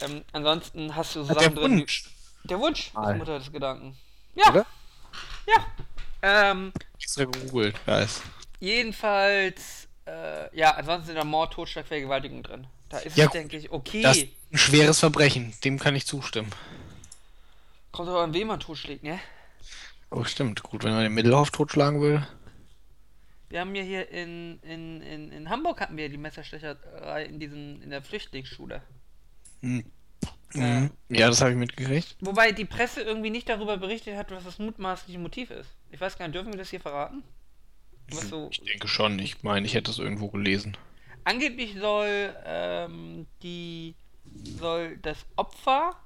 [0.00, 1.72] Ähm, ansonsten hast du so Ah, der Sachen drin.
[1.76, 2.04] wie- Wunsch,
[2.44, 3.12] Der Wunsch ist Mal.
[3.12, 3.96] die Mutter des Gedanken.
[4.34, 4.66] Ja, oder?
[5.46, 5.66] ja.
[6.22, 8.22] Ähm, Extra gegoogelt, weiß.
[8.60, 12.66] jedenfalls, äh, ja, ansonsten sind da Mord, Totschlag, Vergewaltigung drin.
[12.88, 14.02] Da ist Ja, es, denke ich, okay.
[14.02, 16.50] Das ist ein schweres Verbrechen, dem kann ich zustimmen.
[17.90, 19.20] Kommt aber an, wen man totschlägt, ne?
[20.10, 20.62] Oh, stimmt.
[20.62, 22.26] Gut, wenn man den Mittelhoff totschlagen will.
[23.48, 27.82] Wir haben ja hier in, in, in, in Hamburg hatten wir die Messerstecherei in diesen,
[27.82, 28.82] in der Flüchtlingsschule.
[29.60, 29.84] Hm.
[30.54, 30.58] Äh.
[30.58, 30.90] Mhm.
[31.08, 32.16] Ja, das habe ich mitgekriegt.
[32.20, 35.70] Wobei die Presse irgendwie nicht darüber berichtet hat, was das mutmaßliche Motiv ist.
[35.90, 37.22] Ich weiß gar nicht, dürfen wir das hier verraten?
[38.10, 38.48] Was so.
[38.50, 39.18] Ich denke schon.
[39.18, 40.76] Ich meine, ich hätte es irgendwo gelesen.
[41.24, 43.94] Angeblich soll ähm, die
[44.58, 45.96] soll das Opfer,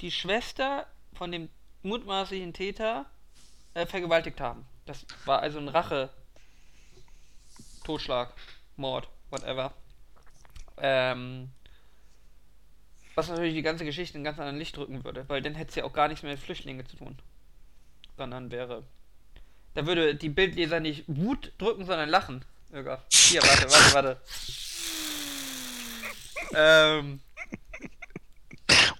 [0.00, 1.48] die Schwester von dem
[1.82, 3.06] mutmaßlichen Täter
[3.74, 4.64] äh, vergewaltigt haben.
[4.86, 6.10] Das war also ein Rache,
[7.84, 8.32] Totschlag,
[8.76, 9.72] Mord, whatever.
[10.78, 11.50] Ähm,
[13.14, 15.74] was natürlich die ganze Geschichte in ganz anderen Licht drücken würde, weil dann hätte es
[15.74, 17.18] ja auch gar nichts mehr mit Flüchtlingen zu tun.
[18.16, 18.84] Sondern wäre.
[19.78, 22.44] Da würde die Bildleser nicht Wut drücken, sondern lachen.
[22.72, 23.00] Sogar.
[23.12, 24.20] Hier, warte, warte, warte.
[26.52, 27.20] Ähm.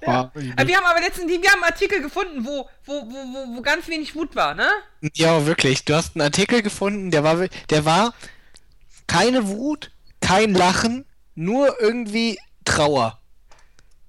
[0.06, 3.56] Ja, Äh, wir haben aber letztens wir haben einen Artikel gefunden, wo, wo, wo, wo,
[3.56, 4.70] wo ganz wenig Wut war, ne?
[5.14, 5.84] ja, wirklich.
[5.84, 8.14] Du hast einen Artikel gefunden, der war, der war
[9.08, 11.04] keine Wut, kein Lachen,
[11.34, 13.20] nur irgendwie Trauer.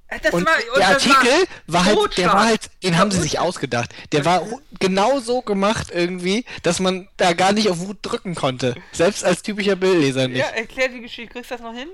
[0.10, 3.94] Das Und war, der Artikel war, halt, der war halt, den haben sie sich ausgedacht.
[4.12, 4.42] Der war
[4.80, 8.76] genau so gemacht irgendwie, dass man da gar nicht auf Wut drücken konnte.
[8.92, 10.40] Selbst als typischer Bildleser nicht.
[10.40, 11.34] Ja, erklär die Geschichte.
[11.34, 11.90] Kriegst du das noch hin?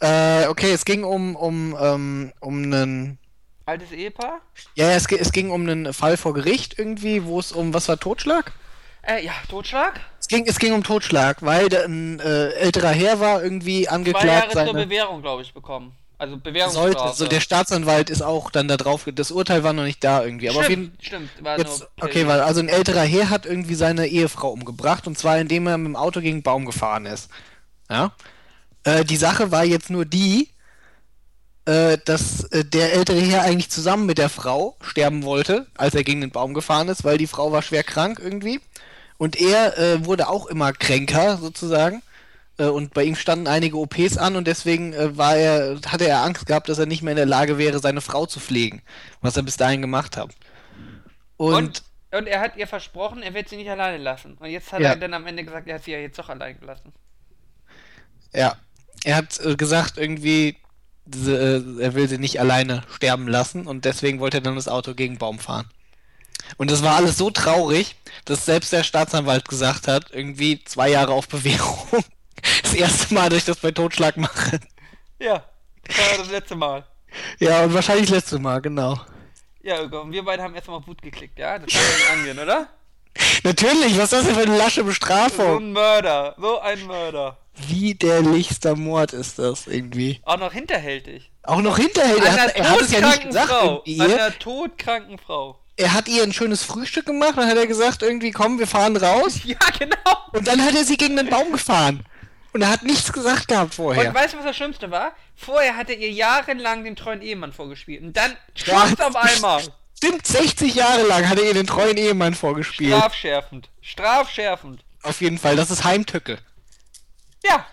[0.00, 3.18] Äh, okay, es ging um, um, ähm, um einen.
[3.66, 4.40] Altes Ehepaar?
[4.74, 7.88] Ja, ja, es, es ging um einen Fall vor Gericht irgendwie, wo es um, was
[7.88, 8.52] war Totschlag?
[9.02, 10.00] Äh, ja, Totschlag.
[10.18, 14.26] Es ging, es ging um Totschlag, weil ein äh, älterer Herr war irgendwie Zwei angeklagt,
[14.26, 15.94] Jahre zur seine, Bewährung, glaube ich, bekommen.
[16.18, 16.92] Also Bewährungsstrafe.
[16.94, 20.24] sollte, so der Staatsanwalt ist auch dann da drauf, das Urteil war noch nicht da
[20.24, 23.30] irgendwie, aber auf jeden stimmt, stimmt, war Jetzt, nur okay, weil also ein älterer Herr
[23.30, 26.66] hat irgendwie seine Ehefrau umgebracht und zwar indem er mit dem Auto gegen einen Baum
[26.66, 27.30] gefahren ist.
[27.88, 28.12] Ja.
[28.82, 30.48] Äh, die Sache war jetzt nur die,
[31.66, 36.02] äh, dass äh, der ältere Herr eigentlich zusammen mit der Frau sterben wollte, als er
[36.02, 38.60] gegen den Baum gefahren ist, weil die Frau war schwer krank irgendwie.
[39.18, 42.02] Und er äh, wurde auch immer kränker sozusagen.
[42.58, 46.22] Äh, und bei ihm standen einige OPs an und deswegen äh, war er, hatte er
[46.22, 48.82] Angst gehabt, dass er nicht mehr in der Lage wäre, seine Frau zu pflegen,
[49.20, 50.30] was er bis dahin gemacht hat.
[51.36, 54.36] Und, Und, und er hat ihr versprochen, er wird sie nicht alleine lassen.
[54.38, 54.90] Und jetzt hat Ja.
[54.90, 56.92] er dann am Ende gesagt, er hat sie ja jetzt doch allein gelassen.
[58.34, 58.56] Ja,
[59.04, 60.56] er hat äh, gesagt, irgendwie,
[61.24, 65.16] er will sie nicht alleine sterben lassen und deswegen wollte er dann das Auto gegen
[65.18, 65.70] Baum fahren.
[66.58, 71.12] Und das war alles so traurig, dass selbst der Staatsanwalt gesagt hat, irgendwie zwei Jahre
[71.12, 72.04] auf Bewährung.
[72.62, 74.60] Das erste Mal, dass ich das bei Totschlag mache.
[75.20, 75.44] Ja,
[75.86, 76.86] das war das letzte Mal.
[77.38, 79.00] Ja, und wahrscheinlich das letzte Mal, genau.
[79.62, 81.58] Ja, und wir beide haben erstmal auf Wut geklickt, ja?
[81.58, 82.68] Das kann angehen, oder?
[83.42, 85.56] Natürlich, was ist das denn für eine lasche So Bestrafung?
[85.58, 87.36] ein Mörder, so ein Mörder.
[87.66, 90.20] Widerlichster Mord ist das irgendwie.
[90.24, 91.32] Auch noch hinterhältig.
[91.42, 93.48] Auch noch hinterher, An er hat, einer er hat es ja nicht gesagt.
[93.48, 93.82] Frau.
[93.98, 95.58] einer todkranken Frau.
[95.76, 98.96] er hat ihr ein schönes Frühstück gemacht, dann hat er gesagt, irgendwie, komm, wir fahren
[98.96, 99.40] raus.
[99.44, 99.96] Ja, genau.
[100.32, 102.04] Und dann hat er sie gegen den Baum gefahren.
[102.58, 104.08] Und er hat nichts gesagt gehabt vorher.
[104.08, 105.12] Und weißt du, was das Schlimmste war?
[105.36, 108.02] Vorher hat er ihr jahrelang den treuen Ehemann vorgespielt.
[108.02, 108.84] Und dann Ja.
[108.88, 109.62] schwupps auf einmal.
[109.96, 112.96] Stimmt, 60 Jahre lang hat er ihr den treuen Ehemann vorgespielt.
[112.96, 113.70] Strafschärfend.
[113.80, 114.82] Strafschärfend.
[115.04, 116.38] Auf jeden Fall, das ist Heimtücke.
[117.44, 117.64] Ja.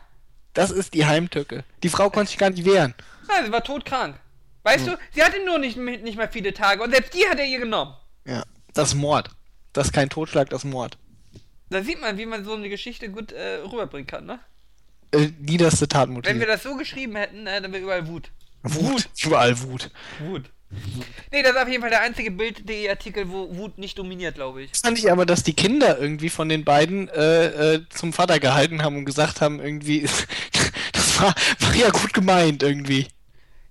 [0.53, 1.63] Das ist die Heimtücke.
[1.81, 2.93] Die Frau konnte sich gar nicht wehren.
[3.27, 4.19] Nein, sie war todkrank.
[4.61, 6.83] Weißt du, sie hatte nur nicht, nicht mehr viele Tage.
[6.83, 7.95] Und selbst die hat er ihr genommen.
[8.25, 8.43] Ja.
[8.75, 9.31] Das ist Mord.
[9.73, 10.99] Das ist kein Totschlag, das ist Mord.
[11.71, 14.39] Da sieht man, wie man so eine Geschichte gut äh, rüberbringen kann, ne?
[15.15, 16.31] Äh, niederste Tatmotiv.
[16.31, 18.31] Wenn wir das so geschrieben hätten, äh, dann wäre überall Wut.
[18.63, 19.07] Wut.
[19.23, 19.91] Überall Wut.
[20.19, 20.43] Wut.
[21.31, 24.71] Nee, das ist auf jeden Fall der einzige Bild.de-Artikel, wo Wut nicht dominiert, glaube ich.
[24.71, 28.39] Das fand ich aber, dass die Kinder irgendwie von den beiden äh, äh, zum Vater
[28.39, 30.01] gehalten haben und gesagt haben, irgendwie,
[30.91, 33.07] das war, war ja gut gemeint irgendwie.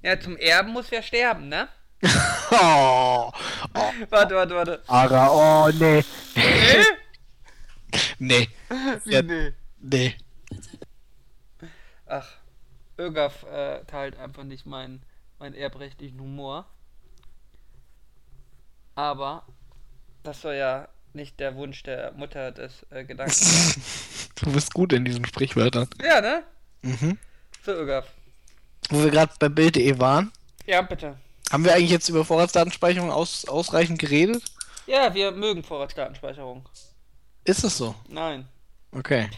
[0.02, 1.68] Ja, zum Erben muss wer sterben, ne?
[2.50, 3.32] Oh,
[4.10, 4.82] Warte, warte, warte.
[4.86, 6.04] Ara, oh, nee.
[6.36, 6.84] Nee?
[8.18, 8.48] Nee,
[9.04, 9.22] Wie Ja.
[9.22, 9.52] nee?
[9.80, 10.14] nee.
[12.06, 12.28] Ach,
[12.98, 15.02] Ögaf äh, teilt einfach nicht meinen
[15.38, 16.66] meinen erbrechtlichen Humor.
[18.94, 19.44] Aber
[20.22, 23.82] das soll ja nicht der Wunsch der Mutter des äh, Gedanken sein.
[24.36, 25.88] Du bist gut in diesen Sprichwörtern.
[26.04, 26.42] ja, ne?
[26.82, 27.16] Mhm.
[27.64, 28.08] So, Ögaf.
[28.90, 30.32] Wo wir gerade bei Bild.de waren,
[30.66, 31.16] Ja, bitte.
[31.52, 34.42] haben wir eigentlich jetzt über Vorratsdatenspeicherung aus, ausreichend geredet?
[34.86, 36.68] Ja, wir mögen Vorratsdatenspeicherung.
[37.44, 37.94] Ist es so?
[38.08, 38.48] Nein.
[38.90, 39.30] Okay.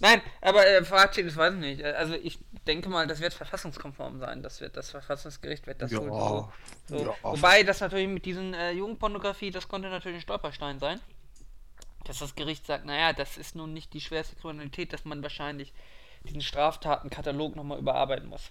[0.00, 1.84] Nein, aber äh, Fazit, das weiß ich nicht.
[1.84, 4.42] Also ich denke mal, das wird verfassungskonform sein.
[4.42, 5.98] Das wird das Verfassungsgericht wird das Ja.
[5.98, 6.52] so.
[6.86, 6.96] so.
[6.96, 7.14] Ja.
[7.22, 11.00] Wobei das natürlich mit diesen äh, Jugendpornografie, das konnte natürlich ein Stolperstein sein.
[12.04, 15.72] Dass das Gericht sagt, naja, das ist nun nicht die schwerste Kriminalität, dass man wahrscheinlich
[16.24, 18.50] diesen Straftatenkatalog nochmal überarbeiten muss.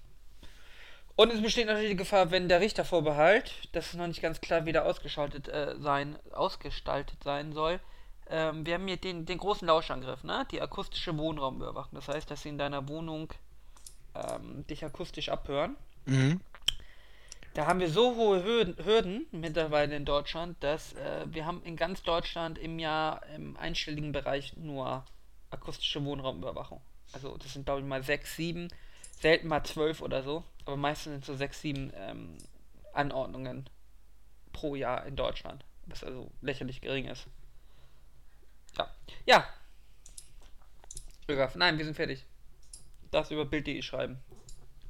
[1.15, 4.65] Und es besteht natürlich die Gefahr, wenn der Richtervorbehalt, das ist noch nicht ganz klar,
[4.65, 7.79] wie der ausgeschaltet äh, sein, ausgestaltet sein soll.
[8.29, 10.45] Ähm, wir haben hier den, den großen Lauschangriff, ne?
[10.51, 11.93] Die akustische Wohnraumüberwachung.
[11.93, 13.33] Das heißt, dass sie in deiner Wohnung
[14.15, 15.75] ähm, dich akustisch abhören.
[16.05, 16.41] Mhm.
[17.53, 21.75] Da haben wir so hohe Hürden, Hürden mittlerweile in Deutschland, dass äh, wir haben in
[21.75, 25.05] ganz Deutschland im Jahr im einstelligen Bereich nur
[25.51, 26.81] akustische Wohnraumüberwachung.
[27.11, 28.69] Also das sind glaube ich mal sechs, sieben,
[29.19, 32.37] selten mal zwölf oder so, aber meistens sind so sechs, sieben ähm,
[32.91, 33.69] Anordnungen
[34.51, 37.27] pro Jahr in Deutschland, was also lächerlich gering ist.
[38.77, 38.89] Ja,
[39.25, 39.45] ja.
[41.27, 42.23] Ögaf, nein, wir sind fertig.
[43.11, 44.17] Das über Bild.de schreiben.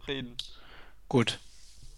[0.08, 0.36] Reden.
[1.10, 1.40] Gut.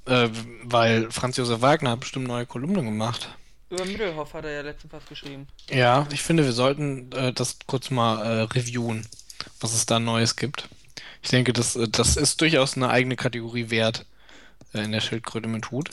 [0.06, 0.30] Äh,
[0.63, 3.30] weil Franz Josef Wagner hat bestimmt neue Kolumnen gemacht.
[3.69, 5.48] Über Mittelhoff hat er ja letztens was geschrieben.
[5.69, 9.08] Ja, ich finde, wir sollten äh, das kurz mal äh, reviewen,
[9.60, 10.69] was es da Neues gibt.
[11.24, 14.06] Ich denke, das, äh, das ist durchaus eine eigene Kategorie wert
[14.74, 15.89] äh, in der Schildkröte mit Hut.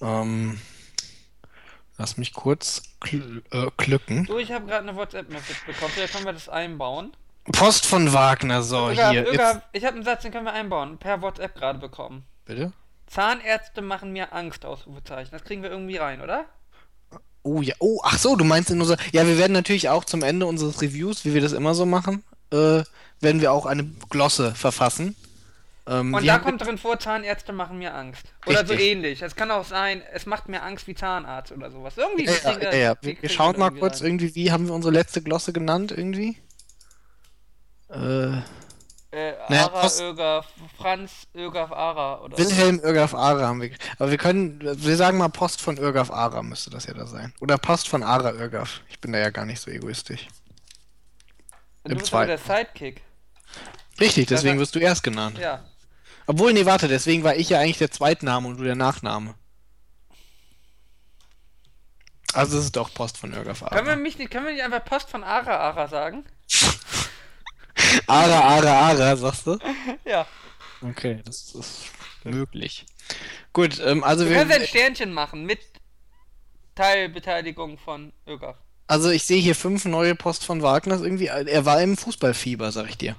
[0.00, 0.58] Ähm,
[2.02, 4.24] lass mich kurz kl äh, klücken.
[4.24, 5.92] Du, ich habe gerade eine WhatsApp-Message bekommen.
[5.94, 7.12] Vielleicht können wir das einbauen.
[7.52, 9.28] Post von Wagner, so Ögaf, hier.
[9.28, 10.98] Ögaf, ich habe einen Satz, den können wir einbauen.
[10.98, 12.24] Per WhatsApp gerade bekommen.
[12.44, 12.72] bitte?
[13.06, 15.30] Zahnärzte machen mir Angst, Ausrufezeichen.
[15.32, 16.46] Das kriegen wir irgendwie rein, oder?
[17.44, 18.96] Oh ja, oh, ach so, du meinst in unser.
[19.12, 22.24] Ja, wir werden natürlich auch zum Ende unseres Reviews, wie wir das immer so machen,
[22.50, 22.82] äh,
[23.20, 25.14] werden wir auch eine Glosse verfassen.
[25.84, 28.22] Ähm, Und da kommt drin vor, Zahnärzte machen mir Angst.
[28.46, 28.88] Oder so Richtig.
[28.92, 29.22] ähnlich.
[29.22, 31.96] Es kann auch sein, es macht mir Angst wie Zahnarzt oder sowas.
[31.96, 32.26] Irgendwie.
[32.26, 34.06] Ja, ja, ja, Wir, wir schauen mal kurz rein.
[34.10, 36.38] irgendwie, wie haben wir unsere letzte Glosse genannt irgendwie?
[37.90, 38.38] Äh,
[39.14, 40.46] Äh, Naja, Ara, Post- Ögaf,
[40.78, 42.42] Franz, Ögaf, Ara oder so.
[42.44, 43.70] Wilhelm Irgaf Ara haben wir.
[43.98, 47.34] Aber wir können, wir sagen mal Post von Irgaf Ara müsste das ja da sein.
[47.40, 48.80] Oder Post von Ara Irgaf.
[48.88, 50.28] Ich bin da ja gar nicht so egoistisch.
[51.84, 52.70] Du im bist aber der zweiten.
[52.78, 53.02] Sidekick.
[54.00, 55.36] Richtig, deswegen wirst du erst genannt.
[55.38, 55.62] Ja.
[56.26, 59.34] Obwohl, nee, warte, deswegen war ich ja eigentlich der Zweitname und du der Nachname.
[62.34, 64.00] Also es ist doch Post von Irgaf Können wir Ara.
[64.00, 66.24] mich nicht, können wir nicht einfach Post von Ara Ara sagen?
[68.06, 69.58] Ara, Ara, Ara, sagst du?
[70.04, 70.26] Ja.
[70.80, 71.82] Okay, das ist
[72.24, 72.86] möglich.
[73.52, 75.60] Gut, ähm, also Du wir, kannst ein Sternchen machen mit
[76.74, 78.56] Teilbeteiligung von Ögaf.
[78.86, 81.26] also ich sehe hier fünf neue Post von Wagners irgendwie.
[81.26, 83.14] Er war im Fußballfieber, sag ich dir.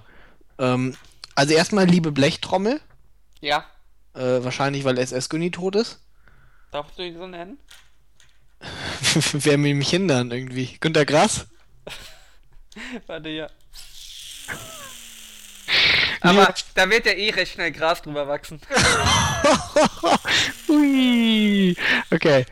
[0.57, 0.97] Ähm,
[1.35, 2.81] also erstmal liebe Blechtrommel,
[3.43, 3.65] Ja.
[4.13, 5.99] äh, wahrscheinlich weil SS Günni tot ist.
[6.71, 7.59] Darfst du ihn so nennen?
[9.33, 10.77] Wer will mich hindern irgendwie?
[10.79, 11.45] Günter Grass?
[13.07, 13.51] Warte hier.
[16.21, 18.61] Aber da wird ja eh recht schnell Gras drüber wachsen.
[20.69, 21.75] Ui.
[22.11, 22.45] Okay.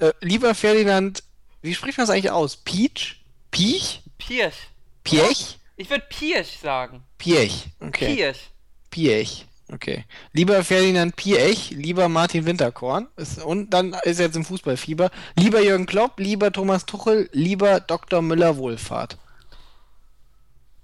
[0.00, 1.22] Äh, lieber Ferdinand,
[1.62, 2.58] wie spricht man das eigentlich aus?
[2.58, 3.24] Peach?
[3.50, 4.02] Piech?
[4.18, 4.68] Pirsch.
[5.02, 5.58] Piech?
[5.76, 7.04] Ich würde Pirsch sagen.
[7.16, 7.68] Piech.
[7.80, 8.14] Okay.
[8.14, 8.50] Pirsch.
[8.90, 9.46] Piech.
[9.72, 10.04] Okay.
[10.32, 13.08] Lieber Ferdinand Piech, lieber Martin Winterkorn.
[13.16, 15.10] Ist, und dann ist er jetzt im Fußballfieber.
[15.36, 18.22] Lieber Jürgen Klopp, lieber Thomas Tuchel, lieber Dr.
[18.22, 19.18] Müller Wohlfahrt.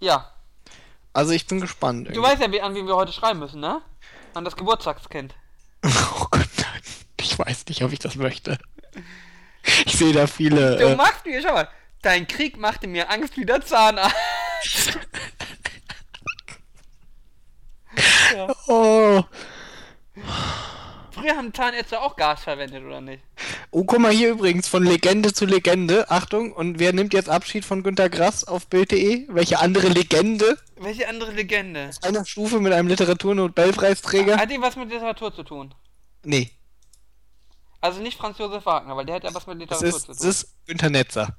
[0.00, 0.32] Ja.
[1.12, 2.08] Also ich bin gespannt.
[2.08, 2.28] Du irgendwie.
[2.30, 3.82] weißt ja, an wen wir heute schreiben müssen, ne?
[4.34, 5.34] An das Geburtstagskind.
[5.84, 6.80] Oh Gott, nein.
[7.20, 8.56] Ich weiß nicht, ob ich das möchte.
[9.84, 10.76] Ich sehe da viele.
[10.76, 11.68] Du Äh, machst mir, schau mal.
[12.02, 14.14] Dein Krieg machte mir Angst wie der Zahnarzt.
[18.34, 18.54] ja.
[18.68, 19.22] oh.
[21.10, 23.22] Früher haben Zahnärzte auch Gas verwendet, oder nicht?
[23.70, 26.10] oh, guck mal hier übrigens von Legende zu Legende.
[26.10, 29.26] Achtung, und wer nimmt jetzt Abschied von Günter Grass auf Bild.de?
[29.28, 30.56] Welche andere Legende?
[30.76, 31.90] Welche andere Legende?
[32.02, 34.38] Einer Stufe mit einem Literaturnobelpreisträger?
[34.38, 35.74] Hat die was mit Literatur zu tun?
[36.24, 36.50] Nee,
[37.80, 40.06] Also nicht Franz Josef Wagner, weil der hat ja was mit das Literatur ist, zu
[40.12, 40.28] das tun.
[40.30, 41.36] ist Günter Netzer.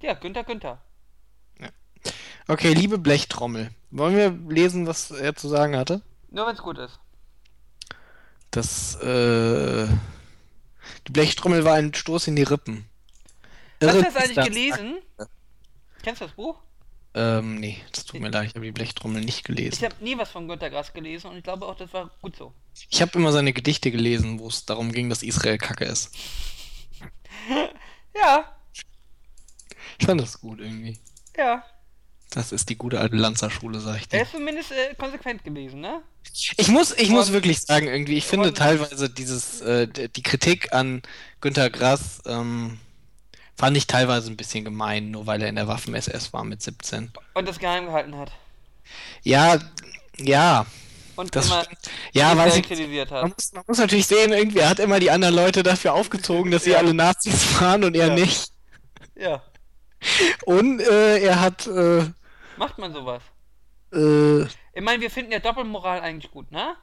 [0.00, 0.80] Ja, Günther Günther.
[2.48, 3.70] Okay, liebe Blechtrommel.
[3.92, 6.02] Wollen wir lesen, was er zu sagen hatte?
[6.30, 6.98] Nur wenn es gut ist.
[8.50, 9.86] Das, äh,
[11.06, 12.86] die Blechtrommel war ein Stoß in die Rippen.
[13.82, 14.94] Hast du Irre das eigentlich das- gelesen?
[16.02, 16.58] Kennst du das Buch?
[17.14, 19.84] Ähm, nee, das tut mir leid, ich habe die Blechtrommel nicht Ich gelesen.
[19.84, 22.54] habe nie was von Günter Grass gelesen und ich glaube auch, das war gut so.
[22.88, 26.10] Ich habe immer seine Gedichte gelesen, wo es darum ging, dass Israel kacke ist.
[28.14, 28.56] Ja,
[29.98, 30.98] Ich fand das gut irgendwie.
[31.36, 31.64] ja.
[32.34, 34.22] Das ist die gute alte Lanzerschule, sag ich Er dir.
[34.24, 36.00] ist zumindest äh, konsequent gewesen, ne?
[36.56, 41.02] Ich muss, ich muss wirklich sagen, irgendwie, ich finde teilweise dieses, äh, die Kritik an
[41.40, 42.78] Günter Grass, ähm,
[43.56, 47.12] fand ich teilweise ein bisschen gemein, nur weil er in der Waffen-SS war mit 17.
[47.34, 48.32] Und das geheim gehalten hat.
[49.22, 49.58] Ja,
[50.18, 50.64] ja,
[51.16, 51.64] Und das immer.
[52.12, 52.62] Ja, weiß ich.
[52.66, 53.36] kritisiert Man hat.
[53.36, 56.64] muss, man muss natürlich sehen, irgendwie, er hat immer die anderen Leute dafür aufgezogen, dass
[56.64, 56.78] sie Ja.
[56.78, 58.14] alle Nazis waren und er Ja.
[58.14, 58.52] nicht.
[59.16, 59.42] Ja.
[60.46, 62.04] Und äh, er hat, äh,
[62.56, 63.22] Macht man sowas?
[63.92, 64.42] äh,
[64.74, 66.74] Ich meine, wir finden ja Doppelmoral eigentlich gut, ne?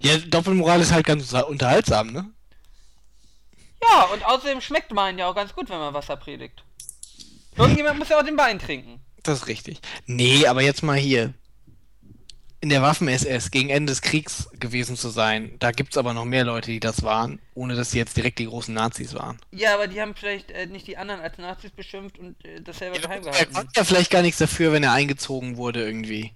[0.00, 2.30] ja, Doppelmoral ist halt ganz unterhaltsam, ne?
[3.82, 6.64] Ja, und außerdem schmeckt Wein ja auch ganz gut, wenn man Wasser predigt.
[7.56, 9.00] Irgendjemand muss ja auch den Wein trinken.
[9.22, 9.80] Das ist richtig.
[10.06, 11.34] Nee, aber jetzt mal hier.
[12.68, 16.44] In der Waffen-SS gegen Ende des Kriegs gewesen zu sein, da gibt's aber noch mehr
[16.44, 19.38] Leute, die das waren, ohne dass sie jetzt direkt die großen Nazis waren.
[19.52, 22.76] Ja, aber die haben vielleicht äh, nicht die anderen als Nazis beschimpft und äh, das
[22.76, 23.54] selber geheim Er gehalten.
[23.54, 26.34] konnte ja vielleicht gar nichts dafür, wenn er eingezogen wurde irgendwie.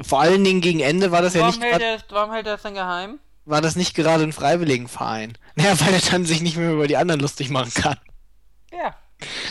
[0.00, 2.46] Vor allen Dingen gegen Ende war das ja Warum nicht hält, grad, er warum hält
[2.46, 3.18] er das dann geheim?
[3.44, 5.36] war das nicht gerade ein Freiwilligenverein.
[5.54, 7.98] Naja, weil er dann sich nicht mehr über die anderen lustig machen kann.
[8.72, 8.96] Ja.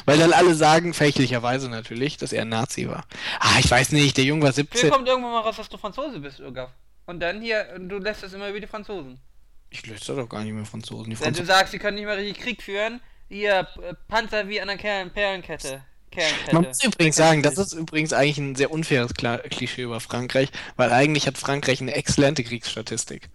[0.05, 3.05] Weil dann alle sagen, fälschlicherweise natürlich, dass er ein Nazi war.
[3.39, 4.89] Ah, ich weiß nicht, der Junge war Vielleicht 17.
[4.89, 6.71] kommt irgendwann mal raus, dass du Franzose bist, Irgaf.
[7.05, 9.19] Und dann hier, du lässt das immer über die Franzosen.
[9.69, 11.09] Ich löse doch gar nicht mehr Franzosen.
[11.09, 14.47] Die Wenn du Franzosen sagst, sie können nicht mehr richtig Krieg führen, hier, äh, Panzer
[14.47, 15.83] wie an der Kerlen Perlenkette.
[16.11, 16.55] Kerlenkette.
[16.55, 20.49] Man muss übrigens sagen, das ist übrigens eigentlich ein sehr unfaires Kla Klischee über Frankreich,
[20.77, 23.29] weil eigentlich hat Frankreich eine exzellente Kriegsstatistik.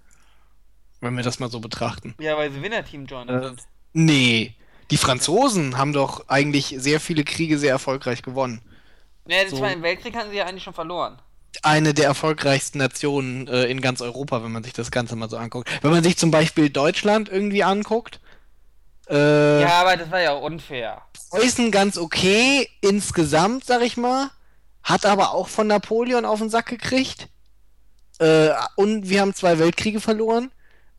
[1.03, 2.15] Wenn wir das mal so betrachten.
[2.21, 3.61] Ja, weil sie Winnerteam Joiner Äh, sind.
[3.93, 4.55] Nee,
[4.93, 8.61] die Franzosen haben doch eigentlich sehr viele Kriege sehr erfolgreich gewonnen.
[9.27, 11.19] Ja, den so- Zweiten Weltkrieg hatten sie ja eigentlich schon verloren.
[11.63, 15.39] Eine der erfolgreichsten Nationen äh, in ganz Europa, wenn man sich das Ganze mal so
[15.39, 15.71] anguckt.
[15.83, 18.21] Wenn man sich zum Beispiel Deutschland irgendwie anguckt,
[19.09, 21.01] äh, Ja, aber das war ja unfair.
[21.31, 24.31] Preußen ganz okay insgesamt, sag ich mal.
[24.83, 27.29] Hat aber auch von Napoleon auf den Sack gekriegt.
[28.19, 30.51] Äh, und wir haben zwei Weltkriege verloren.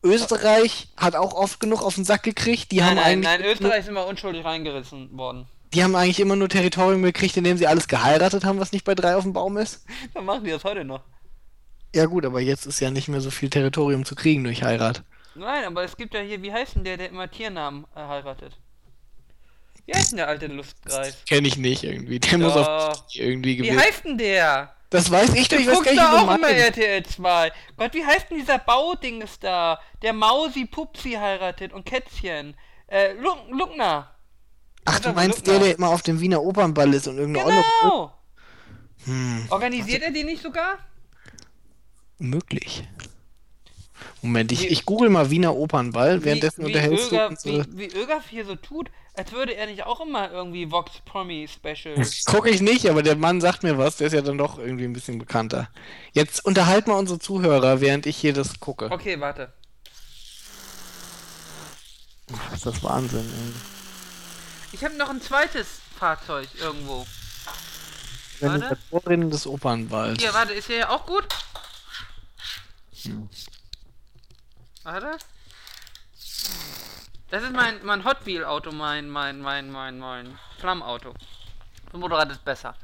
[0.03, 2.71] Österreich hat auch oft genug auf den Sack gekriegt.
[2.71, 5.47] Die Nein, haben nein, eigentlich nein, Österreich sind wir unschuldig reingerissen worden.
[5.73, 8.95] die haben eigentlich immer nur Territorium gekriegt, indem sie alles geheiratet haben, was nicht bei
[8.95, 9.85] drei auf dem Baum ist.
[10.13, 11.01] Dann machen die das heute noch.
[11.95, 15.03] Ja gut, aber jetzt ist ja nicht mehr so viel Territorium zu kriegen durch Heirat.
[15.35, 18.57] Nein, aber es gibt ja hier, wie heißt denn der, der immer Tiernamen äh, heiratet?
[19.85, 21.17] Wie heißt denn der alte Lustgreis?
[21.27, 22.19] Kenne ich nicht irgendwie.
[22.19, 23.05] Der muss auf Doch.
[23.13, 23.79] irgendwie Wie gewesen.
[23.79, 24.73] heißt denn der?
[24.93, 26.49] Das weiß ich doch, ich weiß gar nicht, wie auch immer.
[26.49, 27.51] RTL 2.
[27.77, 29.79] Gott, wie heißt denn dieser Baudings da?
[30.03, 32.56] Der Mausi Pupsi heiratet und Kätzchen.
[32.88, 34.12] Äh, Lu Luckner.
[34.86, 35.53] Ach, du meinst Luckner.
[35.60, 37.63] der, der immer auf dem Wiener Opernball ist und irgendeine Olle.
[37.82, 38.13] Genau.
[39.06, 40.77] Hm, Organisiert er die nicht sogar?
[42.19, 42.84] möglich.
[44.21, 47.97] Moment, ich, Wie- ich google mal Wiener Opernball, währenddessen wie, unterhältst Öger, du wie, wie
[47.97, 51.95] Ögaf hier so tut, als würde er nicht auch immer irgendwie Vox Promi Special.
[52.26, 54.86] Guck ich nicht, aber der Mann sagt mir was, der ist ja dann doch irgendwie
[54.86, 55.69] ein bisschen bekannter.
[56.13, 58.91] Jetzt unterhalt mal unsere Zuhörer, während ich hier das gucke.
[58.91, 59.54] Okay, warte.
[62.28, 63.19] Das ist das Wahnsinn.
[63.30, 63.54] ey.
[64.71, 65.67] Ich habe noch ein zweites
[65.99, 67.06] Fahrzeug irgendwo.
[68.39, 68.69] Wenn Warte.
[68.69, 70.19] das Vorrennen des Opernballs.
[70.21, 71.28] Hier, warte, ist hier auch gut?
[74.84, 75.17] Warte.
[77.33, 81.15] Das ist mein, mein Hot Wheel Auto, mein, mein, mein, mein, mein Flammauto.
[81.91, 82.75] Das Motorrad ist besser.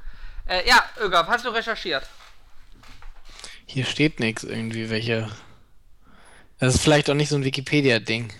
[0.47, 2.03] Äh, ja, Ögaf, hast du recherchiert?
[3.67, 5.29] Hier steht nichts irgendwie, welche.
[6.57, 8.33] Das ist vielleicht auch nicht so ein Wikipedia-Ding.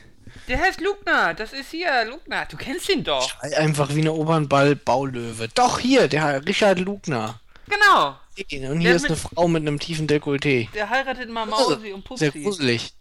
[0.48, 2.48] Der heißt Lugner, das ist hier, Lugner.
[2.48, 3.40] Du kennst ihn doch.
[3.42, 5.48] Einfach Wiener Opernball Baulöwe.
[5.50, 7.40] Doch, hier, der Herr Richard Lugner.
[7.68, 8.18] Genau.
[8.36, 10.72] Und Der hier ist mit- eine Frau mit einem tiefen Dekolleté.
[10.72, 12.42] Der heiratet mal Mausi und Sehr Pupsi.
[12.44, 12.94] gruselig.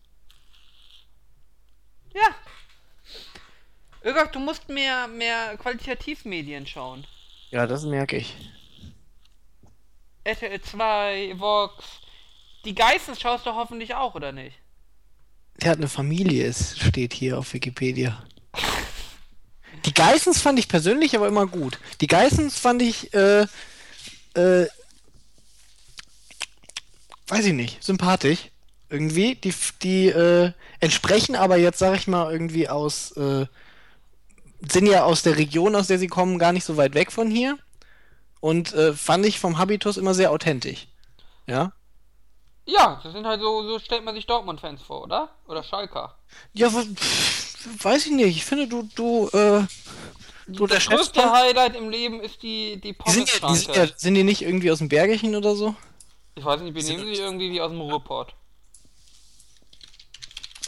[2.14, 2.34] Ja.
[4.04, 7.06] Ögaf, du musst mehr, mehr Qualitativmedien schauen.
[7.50, 8.34] Ja, das merke ich.
[10.24, 11.84] RTL 2, Vox.
[12.64, 14.56] Die Geissens schaust du hoffentlich auch, oder nicht?
[15.62, 18.22] Der hat eine Familie, es steht hier auf Wikipedia.
[19.84, 21.78] Die Geissens fand ich persönlich aber immer gut.
[22.00, 23.46] Die Geissens fand ich, äh,
[24.34, 24.66] äh,
[27.28, 28.50] weiß ich nicht, sympathisch.
[28.90, 29.34] Irgendwie.
[29.34, 33.46] Die, die, äh, entsprechen aber jetzt, sag ich mal, irgendwie aus, äh,
[34.60, 37.30] sind ja aus der Region, aus der sie kommen, gar nicht so weit weg von
[37.30, 37.58] hier.
[38.40, 40.86] Und äh, fand ich vom Habitus immer sehr authentisch.
[41.46, 41.72] Ja?
[42.66, 45.30] Ja, das sind halt so, so stellt man sich Dortmund-Fans vor, oder?
[45.46, 46.18] Oder Schalker.
[46.52, 48.36] Ja, pff, weiß ich nicht.
[48.36, 49.64] Ich finde, du, du, äh,
[50.46, 51.32] du das der größte.
[51.32, 54.42] Highlight im Leben ist die, die Die sind, ja, die sind, ja, sind die nicht
[54.42, 55.74] irgendwie aus dem Bergischen oder so?
[56.34, 58.34] Ich weiß nicht, benehmen sie irgendwie wie aus dem Ruhrpott.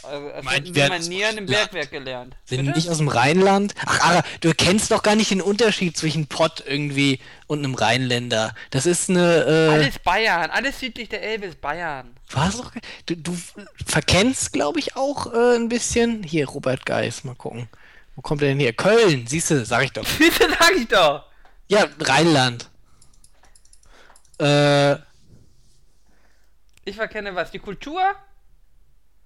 [0.03, 0.29] Also,
[0.73, 1.45] sie mal das näher im?
[1.45, 2.35] Bergwerk gelernt.
[2.45, 2.77] Sind Bitte?
[2.77, 3.75] nicht aus dem Rheinland?
[3.85, 8.55] Ach, Ara, du kennst doch gar nicht den Unterschied zwischen Pott irgendwie und einem Rheinländer.
[8.71, 12.15] Das ist eine, äh, Alles Bayern, alles südlich der Elbe ist Bayern.
[12.31, 12.71] was doch,
[13.05, 13.37] du, du
[13.85, 16.23] verkennst, glaube ich, auch äh, ein bisschen.
[16.23, 17.69] Hier, Robert Geis, mal gucken.
[18.15, 18.73] Wo kommt er denn her?
[18.73, 20.05] Köln, siehst du, sag ich doch.
[20.17, 21.25] Bitte sag ich doch.
[21.67, 22.69] Ja, Rheinland.
[24.39, 24.93] Äh,
[26.83, 28.01] Ich verkenne was, die Kultur?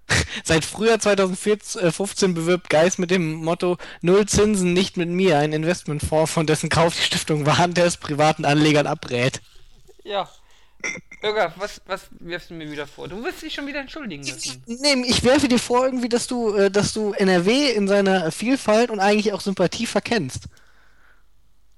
[0.44, 6.32] Seit Frühjahr 2015 bewirbt Geis mit dem Motto Null Zinsen, nicht mit mir, ein Investmentfonds,
[6.32, 9.40] von dessen Kauf die Stiftung Warentest privaten Anlegern abrät.
[10.04, 10.28] Ja.
[11.22, 13.08] Irga, was, was wirfst du mir wieder vor?
[13.08, 14.62] Du wirst dich schon wieder entschuldigen müssen.
[14.66, 18.90] Nee, ich werfe dir vor, irgendwie, dass du, äh, dass du NRW in seiner Vielfalt
[18.90, 20.44] und eigentlich auch Sympathie verkennst.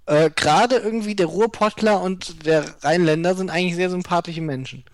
[0.06, 4.84] Äh, Gerade irgendwie der Ruhrpottler und der Rheinländer sind eigentlich sehr sympathische Menschen.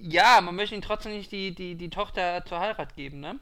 [0.00, 3.38] Ja, man möchte ihm trotzdem nicht die, die, die Tochter zur Heirat geben, ne?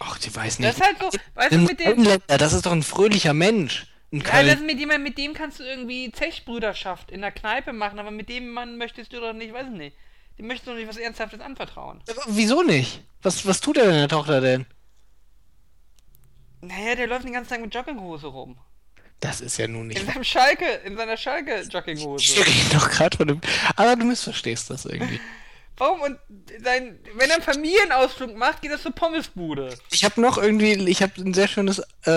[0.00, 0.68] Ach, die weiß Das nicht.
[0.70, 2.20] ist halt so, weißt du, mit dem.
[2.26, 3.86] Das ist doch ein fröhlicher Mensch.
[4.10, 4.46] In Ja, Köln.
[4.48, 8.28] das mit dem, mit dem kannst du irgendwie Zechbrüderschaft in der Kneipe machen, aber mit
[8.28, 9.96] dem Mann möchtest du doch nicht, weiß ich nicht.
[10.38, 12.00] Dem möchtest du doch nicht was Ernsthaftes anvertrauen.
[12.10, 13.02] Aber Wieso nicht?
[13.22, 14.66] Was, was tut er deiner Tochter denn?
[16.60, 18.58] Naja, der läuft den ganzen Tag mit Jogginghose rum.
[19.20, 20.06] Das ist ja nun In nicht.
[20.06, 22.38] seinem Schalke, in seiner Schalke-Jogginghose.
[22.44, 23.40] reden doch gerade von dem.
[23.76, 25.20] Aber du missverstehst das irgendwie.
[25.76, 26.00] Warum?
[26.02, 26.18] Und
[26.62, 29.76] sein, wenn er einen Familienausflug macht, geht das zur Pommesbude.
[29.90, 32.10] Ich habe noch irgendwie, ich habe ein sehr schönes äh,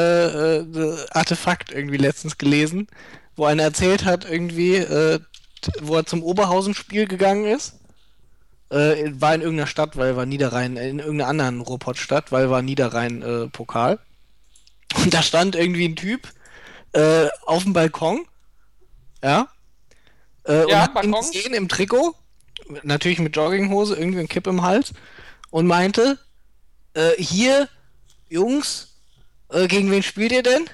[0.58, 2.88] äh, Artefakt irgendwie letztens gelesen,
[3.36, 5.20] wo einer erzählt hat irgendwie, äh,
[5.82, 7.80] wo er zum Oberhausen-Spiel gegangen ist.
[8.70, 13.22] Äh, war in irgendeiner Stadt, weil war Niederrhein, in irgendeiner anderen Ruhrpottstadt, weil war Niederrhein
[13.22, 13.98] äh, Pokal.
[14.98, 16.28] Und da stand irgendwie ein Typ
[16.94, 18.26] äh, auf dem Balkon,
[19.24, 19.48] ja,
[20.44, 21.32] äh, und Ja, hat ihn Balkon.
[21.32, 22.16] gesehen im Trikot,
[22.84, 24.94] natürlich mit Jogginghose, irgendwie ein Kipp im Hals
[25.50, 26.18] und meinte,
[26.94, 27.70] äh, hier,
[28.30, 28.96] Jungs,
[29.50, 30.66] äh, gegen wen spielt ihr denn?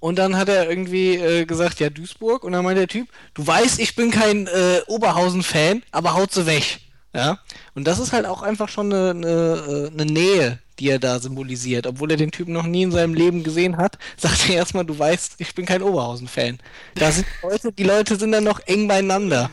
[0.00, 2.42] Und dann hat er irgendwie äh, gesagt, ja, Duisburg.
[2.42, 6.44] Und dann meinte der Typ, du weißt, ich bin kein äh, Oberhausen-Fan, aber haut sie
[6.44, 6.80] weg.
[7.14, 7.38] Ja.
[7.74, 11.20] Und das ist halt auch einfach schon eine, eine, äh, eine Nähe, die er da
[11.20, 11.86] symbolisiert.
[11.86, 14.98] Obwohl er den Typen noch nie in seinem Leben gesehen hat, sagt er erstmal, du
[14.98, 16.58] weißt, ich bin kein Oberhausen-Fan.
[16.96, 19.50] Da sind Leute, die Leute sind dann noch eng beieinander.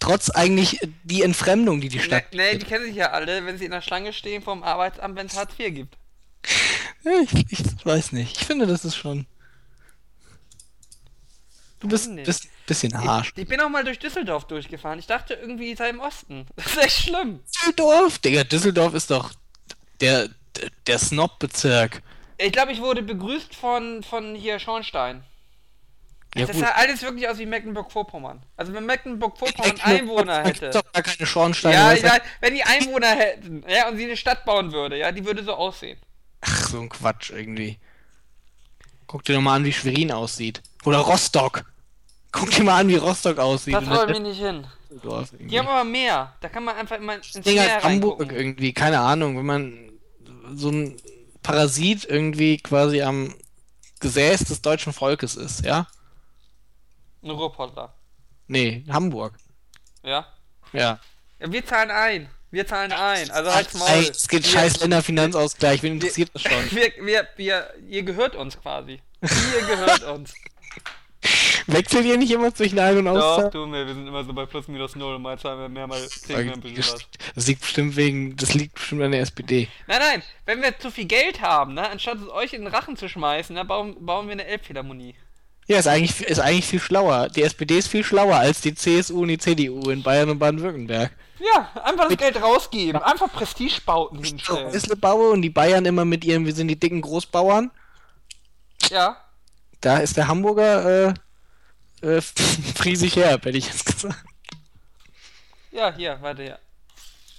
[0.00, 2.24] Trotz eigentlich die Entfremdung, die die Stadt.
[2.32, 5.26] nee, die kennen sich ja alle, wenn sie in der Schlange stehen vom Arbeitsamt, wenn
[5.26, 5.96] es Hartz IV gibt.
[7.04, 8.40] Ich, ich weiß nicht.
[8.40, 9.26] Ich finde, das ist schon.
[11.80, 12.24] Du bist, ein
[12.66, 13.32] bisschen harsch.
[13.36, 14.98] Ich, ich bin auch mal durch Düsseldorf durchgefahren.
[14.98, 16.46] Ich dachte irgendwie, ich sei im Osten.
[16.56, 17.40] Das ist echt schlimm.
[17.54, 18.18] Düsseldorf?
[18.20, 19.32] Digga, Düsseldorf ist doch
[20.00, 22.02] der, der, der Snob-Bezirk.
[22.38, 25.24] Ich glaube, ich wurde begrüßt von, von hier Schornstein.
[26.34, 26.64] Ja, das gut.
[26.64, 28.42] sah alles wirklich aus wie Mecklenburg-Vorpommern.
[28.56, 30.78] Also wenn Mecklenburg-Vorpommern Einwohner Da gibt's hätte.
[30.82, 31.74] doch gar keine Schornsteine.
[31.74, 35.24] Ja, ja, wenn die Einwohner hätten, ja, und sie eine Stadt bauen würde, ja, die
[35.24, 35.98] würde so aussehen.
[36.40, 37.78] Ach, so ein Quatsch irgendwie.
[39.06, 40.60] Guck dir doch mal an, wie Schwerin aussieht.
[40.84, 41.64] Oder Rostock.
[42.32, 43.74] Guck dir mal an, wie Rostock aussieht.
[43.74, 44.66] Da Und traue dann ich mich nicht hin.
[44.90, 45.46] Irgendwie.
[45.46, 46.34] Die haben aber mehr.
[46.40, 49.92] Da kann man einfach immer ins Ding Meer Hamburg irgendwie, keine Ahnung, wenn man
[50.54, 50.96] so ein
[51.42, 53.34] Parasit irgendwie quasi am
[54.00, 55.86] Gesäß des deutschen Volkes ist, ja?
[57.24, 57.94] Ein Ruhrpottler.
[58.46, 59.34] Nee, Hamburg.
[60.02, 60.26] Ja?
[60.72, 61.00] Ja.
[61.40, 61.52] ja?
[61.52, 62.28] Wir zahlen ein.
[62.50, 63.30] Wir zahlen ein.
[63.30, 63.88] Also halt's Maul.
[63.88, 66.70] Ey, es geht scheiß Länderfinanzausgleich, wen interessiert das schon?
[66.70, 69.00] Wir, wir, wir, ihr gehört uns quasi.
[69.22, 70.34] Ihr gehört uns.
[71.66, 73.50] Wechselt ihr nicht immer zwischen Ein- und Doch, Auszahlen?
[73.50, 75.86] du, wir wir sind immer so bei plus minus null und mal zahlen wir mehr,
[75.86, 77.06] mal kriegen wir ein bisschen was.
[77.34, 79.68] Das liegt bestimmt wegen, das liegt bestimmt an der SPD.
[79.86, 82.96] Nein, nein, wenn wir zu viel Geld haben, ne, anstatt es euch in den Rachen
[82.98, 85.14] zu schmeißen, ne, bauen, bauen wir eine Elbphilharmonie.
[85.66, 87.28] Ja, ist eigentlich, ist eigentlich viel schlauer.
[87.28, 91.10] Die SPD ist viel schlauer als die CSU und die CDU in Bayern und Baden-Württemberg.
[91.38, 94.66] Ja, einfach das Geld rausgeben, einfach Prestigebauten hinstellen.
[94.66, 97.70] Häusle baue und die Bayern immer mit ihren, wir sind die dicken Großbauern.
[98.90, 99.16] Ja,
[99.80, 101.14] Da ist der Hamburger äh,
[102.06, 102.20] äh,
[102.74, 104.24] friesig herb, hätte ich jetzt gesagt.
[105.70, 106.58] ja, hier, warte, ja.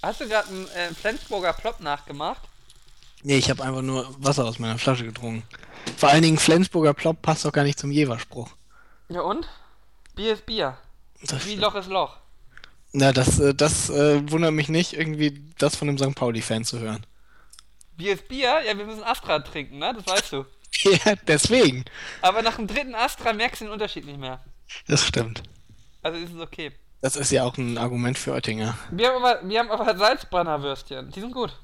[0.02, 2.42] Hast du gerade einen äh, Flensburger Plop nachgemacht?
[3.26, 5.42] Nee, ich habe einfach nur Wasser aus meiner Flasche getrunken.
[5.96, 8.48] Vor allen Dingen Flensburger Plop passt doch gar nicht zum Jever-Spruch.
[9.08, 9.48] Ja und?
[10.14, 10.78] Bier ist Bier.
[11.24, 12.18] Das, Wie Loch ist Loch.
[12.92, 16.14] na, das, äh, das äh, wundert mich nicht, irgendwie das von einem St.
[16.14, 17.04] Pauli-Fan zu hören.
[17.96, 18.60] Bier ist Bier?
[18.64, 19.92] Ja, wir müssen Astra trinken, ne?
[19.92, 20.44] Das weißt du.
[20.84, 21.84] Ja, deswegen.
[22.22, 24.38] Aber nach dem dritten Astra merkst du den Unterschied nicht mehr.
[24.86, 25.42] Das stimmt.
[26.00, 26.70] Also ist es okay.
[27.00, 28.78] Das ist ja auch ein Argument für Oettinger.
[28.92, 31.10] Wir haben aber, wir haben aber Salzbrennerwürstchen.
[31.10, 31.58] Die sind gut.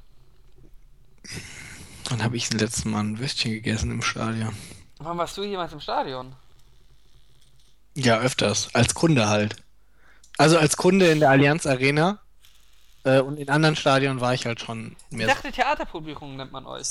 [2.08, 4.54] Wann habe ich das letzte Mal ein Würstchen gegessen im Stadion?
[4.98, 6.34] Wann warst du jemals im Stadion?
[7.94, 8.74] Ja, öfters.
[8.74, 9.56] Als Kunde halt.
[10.38, 12.20] Also als Kunde in der Allianz Arena.
[13.04, 16.66] Äh, und in anderen Stadien war ich halt schon Ich mehr dachte, Theaterpublikum nennt man
[16.66, 16.86] euch.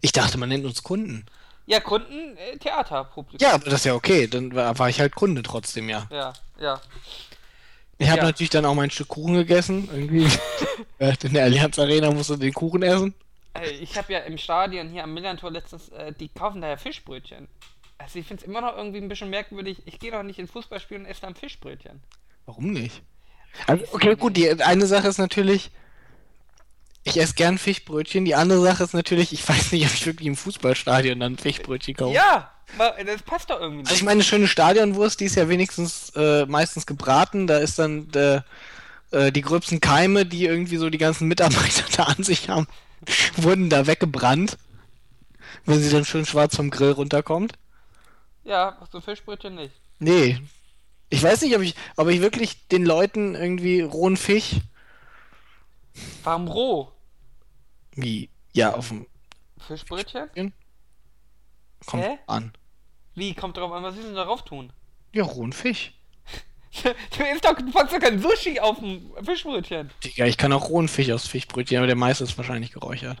[0.00, 1.26] Ich dachte, man nennt uns Kunden.
[1.66, 3.38] Ja, Kunden, äh, Theaterpublikum.
[3.40, 4.26] Ja, aber das ist ja okay.
[4.26, 6.06] Dann war, war ich halt Kunde trotzdem, ja.
[6.10, 6.80] Ja, ja.
[7.98, 8.24] Ich habe Ja.
[8.24, 9.88] natürlich dann auch mein Stück Kuchen gegessen.
[9.92, 10.26] Irgendwie.
[11.22, 13.14] In der Allianz Arena musst du den Kuchen essen.
[13.80, 17.48] Ich habe ja im Stadion hier am Millantor letztens, äh, die kaufen da ja Fischbrötchen.
[17.98, 19.82] Also ich finde es immer noch irgendwie ein bisschen merkwürdig.
[19.84, 22.02] Ich gehe doch nicht in Fußballspiel und esse dann Fischbrötchen.
[22.46, 23.02] Warum nicht?
[23.66, 25.70] Also, okay, gut, die eine Sache ist natürlich,
[27.04, 28.24] ich esse gern Fischbrötchen.
[28.24, 31.94] Die andere Sache ist natürlich, ich weiß nicht, ob ich wirklich im Fußballstadion dann Fischbrötchen
[31.94, 32.14] kaufe.
[32.14, 32.50] Ja,
[33.04, 34.04] das passt doch irgendwie Also ich nicht.
[34.04, 37.46] meine, eine schöne Stadionwurst, die ist ja wenigstens äh, meistens gebraten.
[37.46, 38.44] Da ist dann der,
[39.10, 42.66] äh, die gröbsten Keime, die irgendwie so die ganzen Mitarbeiter da an sich haben,
[43.36, 44.58] wurden da weggebrannt.
[45.64, 47.54] Wenn sie dann schön schwarz vom Grill runterkommt.
[48.44, 49.74] Ja, so Fischbrötchen nicht.
[49.98, 50.40] Nee.
[51.10, 54.56] Ich weiß nicht, ob ich, ob ich wirklich den Leuten irgendwie rohen Fisch,
[56.22, 56.90] Warum roh?
[57.94, 59.06] wie, ja, auf dem,
[59.58, 60.52] Fischbrötchen?
[61.86, 62.18] kommt Hä?
[62.26, 62.52] an.
[63.14, 64.72] Wie, kommt drauf an, was sie denn darauf tun?
[65.12, 65.92] Ja, rohen Fisch.
[66.82, 69.90] Du isst doch, du packst doch kein Sushi auf dem Fischbrötchen.
[70.04, 73.18] Digga, ich kann auch rohen Fisch aus Fischbrötchen, aber der meiste ist wahrscheinlich geräuchert.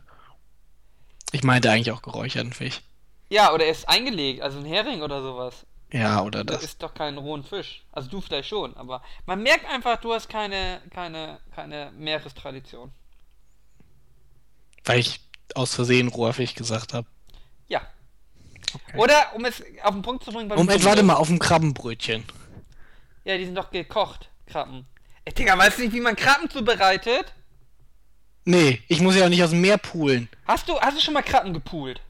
[1.32, 2.80] Ich meinte eigentlich auch geräucherten Fisch.
[3.28, 5.66] Ja, oder er ist eingelegt, also ein Hering oder sowas.
[5.92, 6.64] Ja, oder Das das.
[6.70, 7.82] ist doch kein rohen Fisch.
[7.92, 12.90] Also du vielleicht schon, aber man merkt einfach, du hast keine, keine, keine Meerestradition.
[14.84, 15.20] Weil ich
[15.54, 17.06] aus Versehen roher Fisch gesagt habe.
[17.68, 17.82] Ja.
[18.74, 18.98] Okay.
[18.98, 22.24] Oder, um es auf den Punkt zu bringen, Moment, warte mal, auf dem Krabbenbrötchen.
[23.24, 24.86] Ja, die sind doch gekocht, Krabben.
[25.24, 27.32] Ey, Digga, weißt du nicht, wie man Krabben zubereitet?
[28.44, 30.28] Nee, ich muss ja auch nicht aus dem Meer poolen.
[30.46, 32.00] Hast du, hast du schon mal Krabben gepoolt?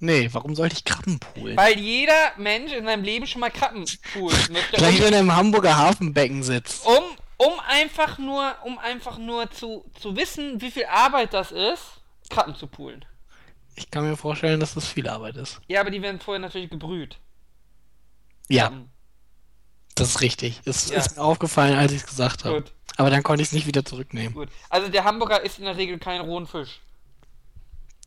[0.00, 1.56] Nee, warum sollte ich Krabben poolen?
[1.56, 4.76] Weil jeder Mensch in seinem Leben schon mal Krabben poolen möchte.
[4.76, 6.86] Gleich, Um, wenn er im Hamburger Hafenbecken sitzt.
[6.86, 7.02] um,
[7.38, 11.82] um einfach nur, um einfach nur zu, zu wissen, wie viel Arbeit das ist,
[12.28, 13.04] Krabben zu poolen.
[13.76, 15.60] Ich kann mir vorstellen, dass das viel Arbeit ist.
[15.68, 17.18] Ja, aber die werden vorher natürlich gebrüht.
[18.48, 18.90] Ja, Krabben.
[19.98, 20.60] Das ist richtig.
[20.64, 20.98] Es Ja.
[20.98, 22.62] ist mir aufgefallen, als ich es gesagt habe.
[22.62, 22.72] Gut.
[22.96, 24.34] Aber dann konnte ich es nicht wieder zurücknehmen.
[24.34, 24.48] Gut.
[24.70, 26.80] Also der Hamburger isst in der Regel keinen rohen Fisch.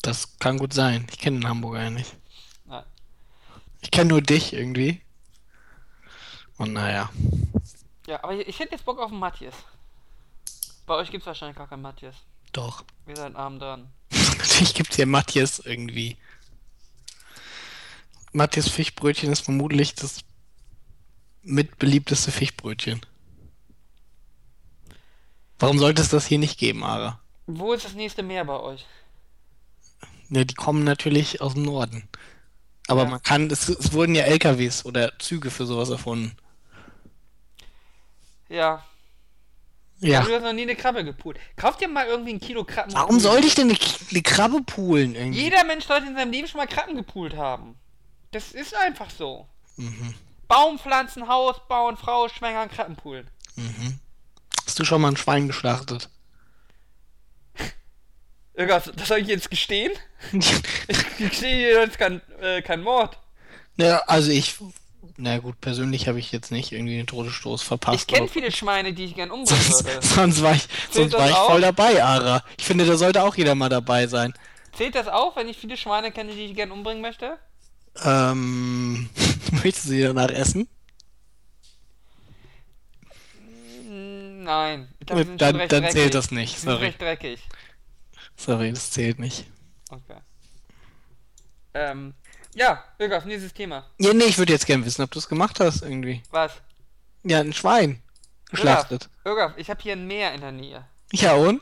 [0.01, 1.07] Das kann gut sein.
[1.11, 2.15] Ich kenne den Hamburger ja nicht.
[2.65, 2.83] Nein.
[3.81, 5.01] Ich kenne nur dich irgendwie.
[6.57, 7.09] Und naja.
[8.07, 9.55] Ja, aber ich, ich hätte jetzt Bock auf einen Matthias.
[10.85, 12.15] Bei euch gibt es wahrscheinlich gar keinen Matthias.
[12.51, 12.83] Doch.
[13.05, 13.87] Wir sind arm dran.
[14.37, 16.17] Natürlich gibt es hier Matthias irgendwie.
[18.33, 20.21] Matthias Fischbrötchen ist vermutlich das
[21.43, 23.01] mitbeliebteste Fischbrötchen.
[25.59, 27.19] Warum sollte es das hier nicht geben, Ara?
[27.47, 28.85] Wo ist das nächste Meer bei euch?
[30.29, 32.07] Ne, die kommen natürlich aus dem Norden.
[32.87, 33.09] Aber Ja.
[33.09, 36.35] man kann, es, es wurden ja LKWs oder Züge für sowas erfunden.
[38.49, 38.83] Ja.
[39.99, 40.23] Ja.
[40.23, 41.37] Du hast noch nie eine Krabbe gepoolt.
[41.55, 42.93] Kauft dir mal irgendwie ein Kilo Krabben.
[42.93, 43.77] Warum sollte ich denn eine,
[44.09, 45.41] eine Krabbe poolen irgendwie?
[45.43, 47.75] Jeder Mensch sollte in seinem Leben schon mal Krabben gepoolt haben.
[48.31, 49.47] Das ist einfach so.
[49.77, 50.13] Mhm,
[50.51, 53.29] Baum pflanzen, Haus bauen, Frau schwängern, Krabben poolen.
[53.55, 53.99] mhm.
[54.65, 56.09] Hast du schon mal ein Schwein geschlachtet?
[58.53, 59.91] Irgendwas, das soll ich jetzt gestehen?
[60.33, 63.17] Ich gestehe jetzt kein, äh, kein Mord.
[63.77, 64.57] ja, also ich,
[65.17, 68.01] na gut, persönlich habe ich jetzt nicht irgendwie den Todesstoß verpasst.
[68.01, 70.01] Ich kenne viele Schweine, die ich gern umbringen würde.
[70.05, 71.47] sonst war ich, sonst war ich auch?
[71.47, 72.43] voll dabei, Ara.
[72.57, 74.33] Ich finde, da sollte auch jeder mal dabei sein.
[74.73, 77.37] Zählt das auch, wenn ich viele Schweine kenne, die ich gern umbringen möchte?
[78.03, 79.09] Ähm,
[79.51, 80.67] möchtest du sie danach essen?
[83.87, 84.87] Nein.
[84.99, 85.91] Ich glaub, die sind schon dann dann dreckig.
[85.91, 86.59] zählt das nicht.
[86.59, 86.85] Sorry.
[86.85, 87.39] recht dreckig.
[88.35, 89.45] Sorry, das zählt nicht.
[89.89, 90.17] Okay.
[91.73, 92.13] Ähm,
[92.55, 93.87] ja, Irgaf, nächstes Thema.
[93.99, 96.21] Ja, nee, ich würde jetzt gerne wissen, ob du es gemacht hast irgendwie.
[96.31, 96.53] Was?
[97.23, 98.01] Ja, ein Schwein
[98.49, 99.09] geschlachtet.
[99.23, 100.85] Irgaf, ich habe hier ein Meer in der Nähe.
[101.13, 101.61] Ja, und?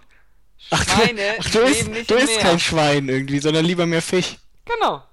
[0.71, 4.37] Ach, du, Schweine ach, du isst, du isst kein Schwein irgendwie, sondern lieber mehr Fisch.
[4.65, 5.03] Genau.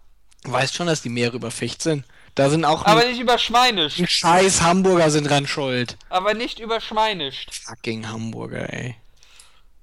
[0.53, 2.05] Weißt schon, dass die Meere überficht sind.
[2.35, 3.99] Da sind auch Aber nicht über Schweinisch.
[3.99, 5.97] ein scheiß Hamburger sind dran schuld.
[6.11, 7.47] Aber nicht über Schweinisch.
[7.65, 8.97] Fucking Hamburger, ey.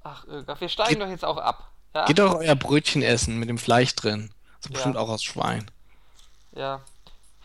[0.04, 1.72] Ach, Irgaf, wir steigen doch jetzt auch ab.
[1.96, 2.06] Ja?
[2.06, 4.30] Geht doch euer Brötchen essen mit dem Fleisch drin.
[4.62, 4.74] Das ist Ja.
[4.74, 5.70] bestimmt auch aus Schwein.
[6.56, 6.82] Ja.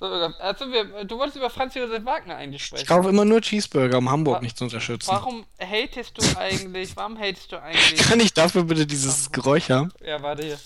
[0.01, 2.87] So, also wir, du wolltest über Franz Josef Wagner eigentlich Ich sprechen.
[2.87, 5.09] kaufe immer nur Cheeseburger, um Hamburg Wa- nicht zu unterstützen.
[5.11, 7.97] Warum hatest du eigentlich, warum hatest du eigentlich...
[8.07, 9.91] Kann ich dafür bitte dieses Geräusch haben?
[10.05, 10.59] Ja, warte hier.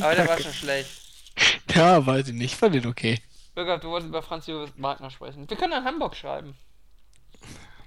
[0.00, 0.88] Aber der war schon schlecht.
[1.74, 2.56] Ja, weiß ich nicht.
[2.56, 3.18] Fand den okay.
[3.54, 5.48] Irgaf, du wolltest über Franz Josef Wagner sprechen.
[5.48, 6.54] Wir können an Hamburg schreiben.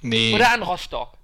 [0.01, 0.33] Nee.
[0.33, 1.17] Oder an Rostock.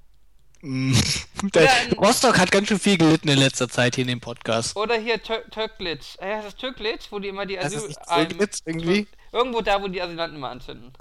[1.97, 4.75] Rostock hat ganz schön viel gelitten in letzter Zeit hier in dem Podcast.
[4.75, 6.17] Oder hier Tö Töcklitz.
[6.19, 7.95] Äh, heißt das Töcklitz, wo die immer die Asyl...
[8.05, 9.07] Zöglitz irgendwie?
[9.31, 10.91] Irgendwo da, wo die Asylanten immer anzünden.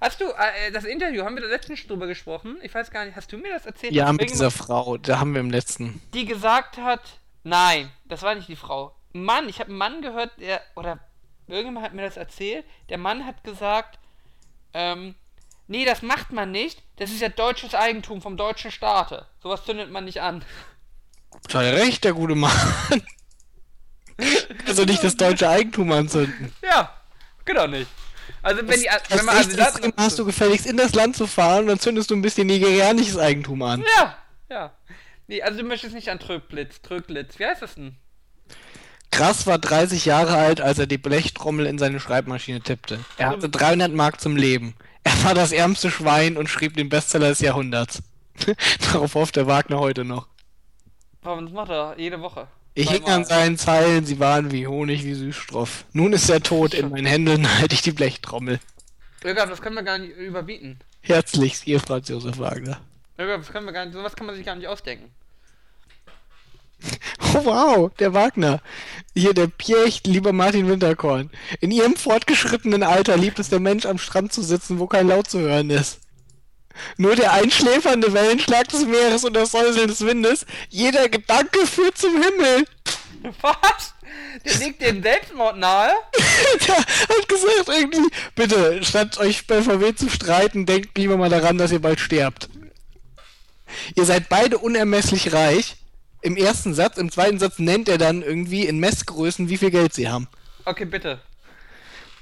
[0.00, 2.58] Hast du äh, das Interview, haben wir da letztens drüber gesprochen?
[2.62, 3.92] Ich weiß gar nicht, hast du mir das erzählt?
[3.92, 4.96] Ja, mit dieser Frau.
[4.96, 6.00] Da haben wir im letzten.
[6.14, 8.94] die gesagt hat, nein, das war nicht die Frau.
[9.12, 10.98] Mann, ich habe einen Mann gehört, der, oder
[11.46, 13.98] irgendjemand hat mir das erzählt, der Mann hat gesagt,
[14.74, 15.14] ähm,
[15.66, 19.26] nee, das macht man nicht, das ist ja deutsches Eigentum vom deutschen Staate.
[19.42, 20.44] Sowas zündet man nicht an.
[21.52, 22.52] Hat er recht, der gute Mann.
[24.66, 26.52] also nicht das deutsche Eigentum anzünden.
[26.62, 26.92] Ja,
[27.44, 27.90] genau nicht.
[28.42, 29.36] Also wenn, die, Das, wenn man.
[29.36, 33.18] Recht hast du gefälligst in das Land zu fahren dann zündest du ein bisschen nigerianisches
[33.18, 33.84] Eigentum an.
[33.96, 34.16] Ja,
[34.48, 34.72] ja.
[35.28, 37.96] Nee, also du möchtest nicht an Tröglitz, Tröglitz, wie heißt das denn?
[39.10, 42.98] Krass war 30 Jahre alt, als er die Blechtrommel in seine Schreibmaschine tippte.
[43.18, 44.74] Er hatte 300 Mark zum Leben.
[45.04, 48.02] Er war das ärmste Schwein und schrieb den Bestseller des Jahrhunderts.
[48.92, 50.28] Darauf hofft der Wagner heute noch.
[51.22, 52.48] Warum das macht er jede Woche?
[52.74, 55.84] Ich hing an seinen Zeilen, sie waren wie Honig, wie Süßstoff.
[55.92, 58.60] Nun ist er tot, in meinen Händen halte ich die Blechtrommel.
[59.22, 60.78] Irgab, das können wir gar nicht überbieten.
[61.02, 62.80] Herzlichst, ihr Franz Josef Wagner.
[63.22, 65.10] Irgab, das können wir gar nicht, sowas kann man sich gar nicht ausdenken.
[67.34, 68.60] Oh wow, der Wagner.
[69.14, 71.30] Hier der Piecht, lieber Martin Winterkorn.
[71.60, 75.30] In ihrem fortgeschrittenen Alter liebt es der Mensch am Strand zu sitzen, wo kein Laut
[75.30, 76.00] zu hören ist.
[76.96, 82.12] Nur der einschläfernde Wellenschlag des Meeres und das Säuseln des Windes, jeder Gedanke führt zum
[82.22, 82.64] Himmel.
[83.40, 83.94] Was?
[84.44, 85.92] Der legt dem Selbstmord nahe?
[86.66, 91.56] Der hat gesagt irgendwie, bitte, statt euch bei VW zu streiten, denkt lieber mal daran,
[91.58, 92.48] dass ihr bald sterbt.
[93.94, 95.76] Ihr seid beide unermesslich reich.
[96.20, 99.92] Im ersten Satz, im zweiten Satz nennt er dann irgendwie in Messgrößen, wie viel Geld
[99.92, 100.28] sie haben.
[100.64, 101.20] Okay, bitte.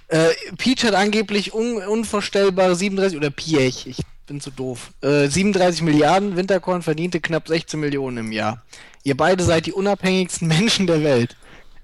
[0.09, 5.82] Äh, Peach hat angeblich un unvorstellbare 37, oder Piech, ich bin zu doof, äh, 37
[5.82, 8.62] Milliarden, Winterkorn verdiente knapp 16 Millionen im Jahr.
[9.03, 11.36] Ihr beide seid die unabhängigsten Menschen der Welt.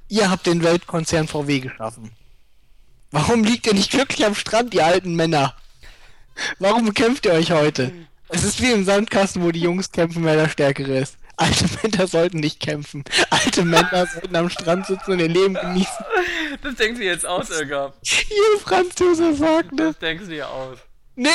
[0.08, 2.12] Ihr habt den Weltkonzern VW geschaffen.
[3.10, 5.54] Warum liegt ihr nicht glücklich am Strand, ihr alten Männer?
[6.58, 7.92] Warum bekämpft ihr euch heute?
[8.28, 11.16] Es ist wie im Sandkasten, wo die Jungs kämpfen, wer der Stärkere ist.
[11.36, 13.04] Alte Männer sollten nicht kämpfen.
[13.30, 16.04] Alte Männer sollten am Strand sitzen und ihr Leben genießen.
[16.62, 17.96] Das denkst du jetzt aus, Irgab.
[18.02, 19.86] Ihr Franz Josef Wagner.
[19.88, 20.78] Das denkst du dir aus.
[21.14, 21.28] Nee,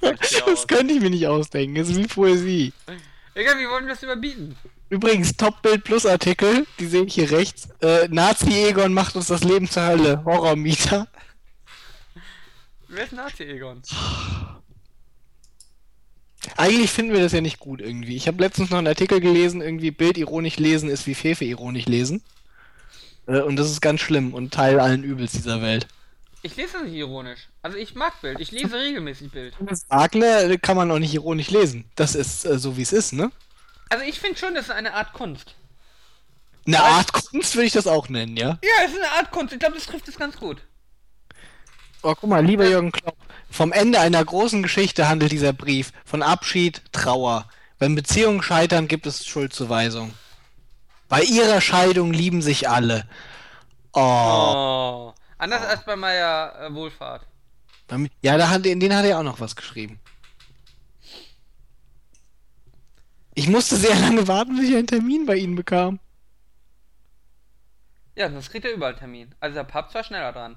[0.00, 0.66] das aus?
[0.66, 1.74] könnte ich mir nicht ausdenken.
[1.76, 2.72] Das ist wie Poesie.
[3.34, 4.56] Irgab, wie wollen wir das überbieten?
[4.88, 7.68] Übrigens, Top-Bild Plus Artikel, die sehe ich hier rechts.
[7.80, 10.24] Äh, Nazi-Egon macht uns das Leben zur Hölle.
[10.24, 11.08] Horrormieter.
[12.88, 13.82] Wer ist Nazi, Egon?
[16.56, 18.16] Eigentlich finden wir das ja nicht gut irgendwie.
[18.16, 21.86] Ich habe letztens noch einen Artikel gelesen, irgendwie Bild ironisch lesen ist wie Fefe ironisch
[21.86, 22.22] lesen.
[23.26, 25.86] Äh, und das ist ganz schlimm und Teil allen Übels dieser Welt.
[26.42, 27.48] Ich lese das nicht ironisch.
[27.62, 28.40] Also ich mag Bild.
[28.40, 29.54] Ich lese regelmäßig Bild.
[29.88, 31.84] Wagner äh, kann man auch nicht ironisch lesen.
[31.96, 33.32] Das ist äh, so wie es ist, ne?
[33.88, 35.54] Also ich finde schon, das ist eine Art Kunst.
[36.66, 38.58] Eine Art Kunst würde ich das auch nennen, ja?
[38.62, 39.52] Ja, es ist eine Art Kunst.
[39.52, 40.62] Ich glaube, das trifft es ganz gut.
[42.02, 43.16] Oh, guck mal, lieber Jürgen Klopp,
[43.56, 45.92] vom Ende einer großen Geschichte handelt dieser Brief.
[46.04, 47.48] Von Abschied, Trauer.
[47.78, 50.12] Wenn Beziehungen scheitern, gibt es Schuldzuweisung.
[51.08, 53.08] Bei ihrer Scheidung lieben sich alle.
[53.92, 54.00] Oh.
[54.00, 55.14] Oh.
[55.38, 57.26] Anders als bei meiner äh, Wohlfahrt.
[58.20, 60.00] Ja, da hat, in den hat er auch noch was geschrieben.
[63.34, 66.00] Ich musste sehr lange warten, bis ich einen Termin bei Ihnen bekam.
[68.16, 69.34] Ja, sonst kriegt er überall Termin.
[69.40, 70.56] Also der Papst war schneller dran.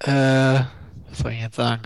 [0.00, 0.60] Äh,
[1.08, 1.82] was soll ich jetzt sagen?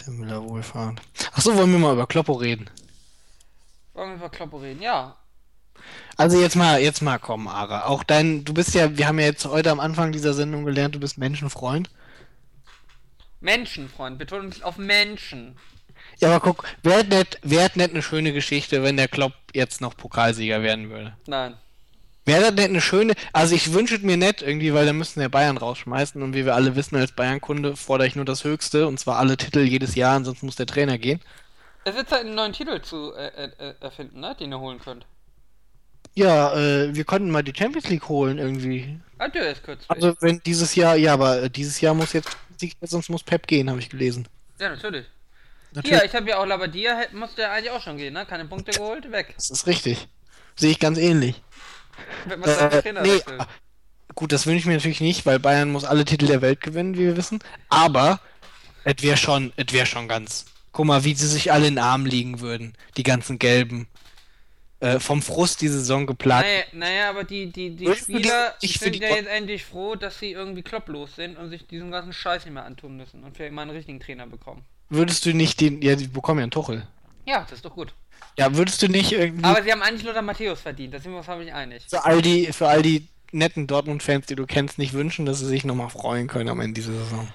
[0.00, 1.00] Der Müller Wohlfahrt.
[1.32, 2.70] Achso, wollen wir mal über Kloppo reden?
[3.94, 4.82] Wollen wir über Kloppo reden?
[4.82, 5.16] Ja.
[6.16, 7.86] Also jetzt mal, jetzt mal komm, Ara.
[7.86, 10.94] Auch dein, du bist ja, wir haben ja jetzt heute am Anfang dieser Sendung gelernt,
[10.94, 11.90] du bist Menschenfreund.
[13.40, 14.18] Menschenfreund.
[14.18, 15.56] Betonung liegt auf Menschen.
[16.18, 19.96] Ja, aber guck, wäre nicht, wär nicht eine schöne Geschichte, wenn der Klopp jetzt noch
[19.96, 21.16] Pokalsieger werden würde.
[21.26, 21.56] Nein.
[22.26, 25.20] Wäre das nicht eine schöne, also ich wünsche es mir nicht irgendwie, weil dann müssten
[25.20, 28.88] wir Bayern rausschmeißen und wie wir alle wissen als Bayern-Kunde fordere ich nur das Höchste
[28.88, 31.20] und zwar alle Titel jedes Jahr, sonst muss der Trainer gehen.
[31.84, 34.34] Es wird Zeit, einen neuen Titel zu äh, äh, erfinden, ne?
[34.40, 35.06] Den ihr holen könnt.
[36.14, 38.98] Ja, äh, wir konnten mal die Champions League holen irgendwie.
[39.18, 39.88] Ah, der ist kürzlich.
[39.88, 42.36] Also wenn dieses Jahr, ja, aber äh, dieses Jahr muss jetzt,
[42.80, 44.26] sonst muss Pep gehen, habe ich gelesen.
[44.58, 45.06] ja, natürlich.
[45.72, 48.26] Natürlich, Hier, ich habe ja auch Labadia, musste ja eigentlich auch schon gehen, ne?
[48.26, 49.34] Keine Punkte geholt, weg.
[49.36, 50.08] das ist richtig.
[50.56, 51.42] Sehe ich ganz ähnlich.
[52.26, 53.42] Wird man seinen Äh, Trainer nee, wechseln.
[54.14, 56.94] gut, das wünsche ich mir natürlich nicht, weil Bayern muss alle Titel der Welt gewinnen,
[56.94, 57.38] wie wir wissen.
[57.68, 58.20] Aber
[58.84, 60.46] es wäre schon, es wäre schon ganz.
[60.72, 63.88] Guck mal, wie sie sich alle in den Arm liegen würden, die ganzen Gelben.
[64.80, 66.46] äh, vom Frust die Saison geplagt.
[66.46, 70.18] Naja, naja, aber die, die, die Spieler die- ich sind ja jetzt endlich froh, dass
[70.18, 73.54] sie irgendwie klopplos sind und sich diesen ganzen Scheiß nicht mehr antun müssen und vielleicht
[73.54, 74.62] mal einen richtigen Trainer bekommen.
[74.90, 76.86] Würdest du nicht den, ja, die bekommen ja einen Tuchel.
[77.24, 77.94] Ja, das ist doch gut.
[78.38, 81.18] Ja, würdest du nicht irgendwie Aber sie haben eigentlich Lothar Matthäus verdient, da sind wir
[81.18, 81.84] uns, glaube ich, einig.
[81.88, 85.46] für all die, für all die netten Dortmund-Fans, die du kennst, nicht wünschen, dass sie
[85.46, 87.28] sich nochmal freuen können am Ende dieser Saison?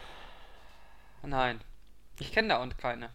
[1.24, 1.60] Nein.
[2.20, 3.10] Ich kenne da und keine.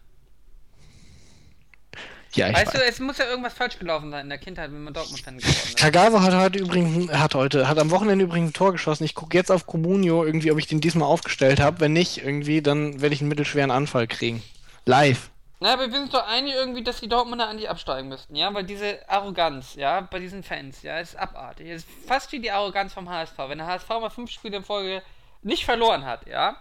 [2.33, 2.81] Ja, ich Weißt weiß.
[2.81, 5.55] du, es muss ja irgendwas falsch gelaufen sein in der Kindheit, wenn man Dortmund-Fan geworden
[5.55, 5.77] ist.
[5.77, 9.05] Kagawa hat heute übrigens, hat heute, hat am Wochenende übrigens ein Tor geschossen.
[9.05, 11.79] Ich gucke jetzt auf Comunio irgendwie, ob ich den diesmal aufgestellt habe.
[11.79, 14.43] Wenn nicht, irgendwie, dann werde ich einen mittelschweren Anfall kriegen.
[14.85, 15.31] Live.
[15.59, 18.53] Na, aber wir sind doch einig irgendwie, dass die Dortmunder eigentlich absteigen müssten, ja?
[18.53, 21.67] Weil diese Arroganz, ja, bei diesen Fans, ja, ist abartig.
[21.67, 23.37] Ist fast wie die Arroganz vom HSV.
[23.39, 25.01] Wenn der HSV mal fünf Spiele in Folge
[25.41, 26.57] nicht verloren hat, ja,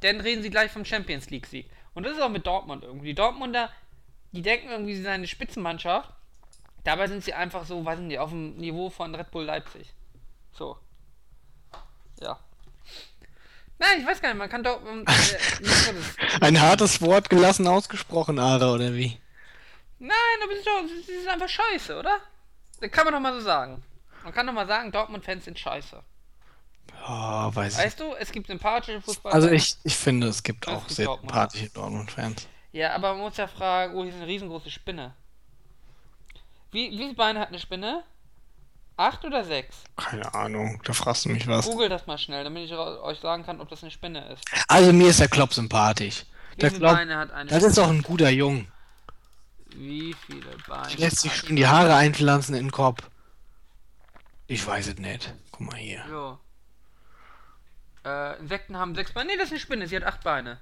[0.00, 1.70] dann reden sie gleich vom Champions League-Sieg.
[1.94, 3.08] Und das ist auch mit Dortmund irgendwie.
[3.08, 3.70] Die Dortmunder,
[4.32, 6.10] die denken irgendwie, sie seien eine Spitzenmannschaft.
[6.82, 9.94] Dabei sind sie einfach so, weiß nicht, auf dem Niveau von Red Bull Leipzig.
[10.52, 10.76] So.
[12.20, 12.38] Ja.
[13.78, 14.80] Nein, ich weiß gar nicht, man kann doch.
[14.84, 15.04] Äh,
[16.40, 19.18] Ein hartes Wort gelassen ausgesprochen, Ada, oder wie?
[19.98, 20.10] Nein,
[20.42, 22.18] aber das ist, doch, das ist einfach scheiße, oder?
[22.80, 23.82] Das kann man doch mal so sagen.
[24.22, 26.02] Man kann doch mal sagen, Dortmund-Fans sind scheiße.
[27.06, 27.84] Oh, weiß ich.
[27.84, 29.34] Weißt du, es gibt sympathische Fußballer.
[29.34, 31.30] Also ich, ich finde, es gibt auch sehr Dortmund.
[31.30, 32.48] sympathische Dortmund-Fans.
[32.72, 35.14] Ja, aber man muss ja fragen, oh, hier ist eine riesengroße Spinne.
[36.72, 38.02] Wie, wie viele Beine hat eine Spinne?
[38.96, 39.76] Acht oder sechs?
[39.96, 41.66] Keine Ahnung, da fragst du mich was.
[41.66, 44.44] Google das mal schnell, damit ich euch sagen kann, ob das eine Spinne ist.
[44.68, 46.24] Also mir ist der Klopp sympathisch.
[46.60, 48.68] Der Klopp, Beine hat eine das ist doch ein guter Jung.
[49.74, 50.94] Wie viele Beine?
[50.94, 53.02] Lässt sich hat schön die Haare einpflanzen in den Kopf.
[54.46, 55.34] Ich weiß es nicht.
[55.50, 56.04] Guck mal hier.
[56.08, 56.38] So.
[58.04, 59.30] Äh, Insekten haben sechs Beine.
[59.30, 60.60] Nee, das ist eine Spinne, sie hat acht Beine.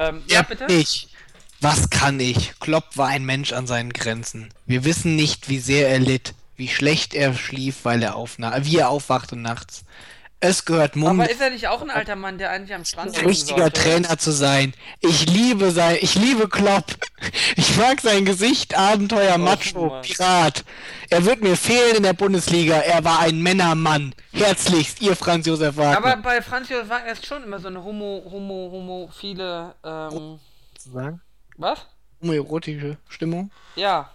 [0.00, 0.66] Ähm, ja, bitte?
[0.66, 1.14] Ich.
[1.60, 2.58] Was kann ich?
[2.58, 4.48] Klopp war ein Mensch an seinen Grenzen.
[4.64, 8.76] Wir wissen nicht, wie sehr er litt, wie schlecht er schlief, weil er aufna wie
[8.76, 9.84] er aufwachte nachts.
[10.42, 13.10] Es gehört Mund, Aber ist er nicht auch ein alter Mann, der eigentlich am Strand
[13.10, 13.80] ein liegen richtiger sollte?
[13.80, 14.74] Trainer zu sein.
[15.00, 16.84] Ich liebe sein, ich liebe Klopp.
[17.56, 20.02] Ich mag sein Gesicht, Abenteuer, Macho, Mann.
[20.02, 20.64] Pirat.
[21.10, 22.76] Er wird mir fehlen in der Bundesliga.
[22.76, 24.14] Er war ein Männermann.
[24.32, 25.96] Herzlichst, ihr Franz Josef Wagner.
[25.96, 30.40] Aber bei Franz Josef Wagner ist schon immer so eine homo, homo, homophile, ähm,
[30.78, 31.20] zu sagen?
[31.56, 31.86] was?
[32.22, 33.50] Homoerotische Stimmung?
[33.76, 34.10] Ja,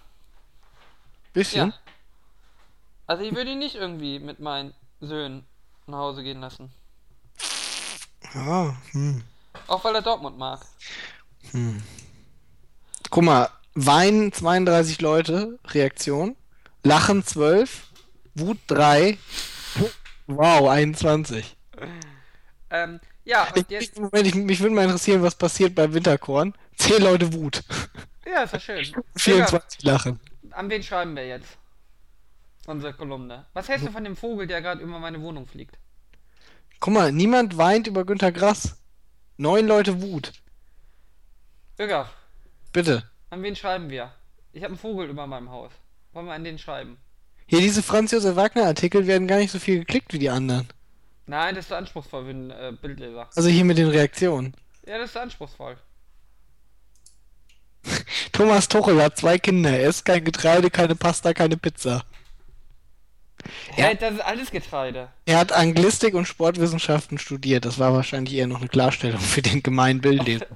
[1.34, 1.70] Bisschen?
[1.70, 1.85] ja.
[3.08, 5.46] Also ich würde ihn nicht irgendwie mit meinen Söhnen
[5.88, 6.72] nach Hause gehen lassen.
[8.34, 9.24] Ah, hm.
[9.68, 10.62] Auch weil er Dortmund mag.
[13.10, 16.36] Guck mal, weinen 32 Leute, Reaktion.
[16.84, 17.84] Lachen 12,
[18.36, 19.18] Wut 3,
[20.28, 21.56] wow, 21.
[22.70, 25.94] Ähm, ja, und Ich, jetzt, ich, Moment, ich, mich würde mal interessieren, was passiert beim
[25.94, 26.54] Winterkorn.
[26.78, 27.64] 10 Leute Wut,
[28.26, 28.86] ja, ist doch schön.
[29.16, 30.20] 24 Lachen.
[30.52, 31.58] An wen schreiben wir jetzt?
[32.66, 33.46] Unsere Kolumne.
[33.54, 35.78] Was hältst du von dem Vogel, der gerade über meine Wohnung fliegt?
[36.80, 38.78] Guck mal, niemand weint über Günter Grass.
[39.38, 40.34] Neun Leute Wut.
[41.78, 42.10] Irga,
[42.74, 43.04] Bitte.
[43.30, 44.12] an wen schreiben wir?
[44.54, 45.72] Ich habe einen Vogel über meinem Haus.
[46.14, 46.98] Wollen wir an den schreiben?
[47.48, 50.68] Hier, diese Franz Josef Wagner Artikel werden gar nicht so viel geklickt wie die anderen.
[51.28, 53.30] Nein, das ist so anspruchsvoll für einen äh, Bildleser.
[53.36, 54.56] Also hier mit den Reaktionen.
[54.88, 55.78] Ja, das ist so anspruchsvoll.
[58.32, 59.72] Thomas Tuchel hat zwei Kinder.
[59.72, 62.04] Er isst kein Getreide, keine Pasta, keine Pizza.
[63.78, 63.86] Ja.
[63.86, 65.10] Hä, das ist alles Getreide.
[65.26, 67.66] Er hat Anglistik und Sportwissenschaften studiert.
[67.66, 70.48] Das war wahrscheinlich eher noch eine Klarstellung für den gemeinen Bildleser.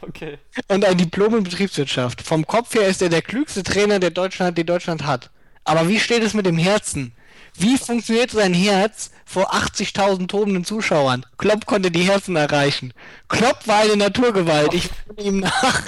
[0.00, 0.38] Okay.
[0.68, 2.22] Und ein Diplom in Betriebswirtschaft.
[2.22, 5.30] Vom Kopf her ist er der klügste Trainer, der Deutschland, den Deutschland hat.
[5.64, 7.12] Aber wie steht es mit dem Herzen?
[7.58, 11.24] Wie funktioniert sein Herz vor 80.000 tobenden Zuschauern?
[11.38, 12.92] Klopp konnte die Herzen erreichen.
[13.28, 14.74] Klopp war eine Naturgewalt.
[14.74, 15.82] Ich fuhr ihm nach.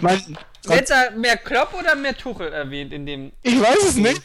[0.00, 3.32] Man, Wird da mehr Klopp oder mehr Tuchel erwähnt in dem.
[3.42, 4.22] ich weiß es nicht.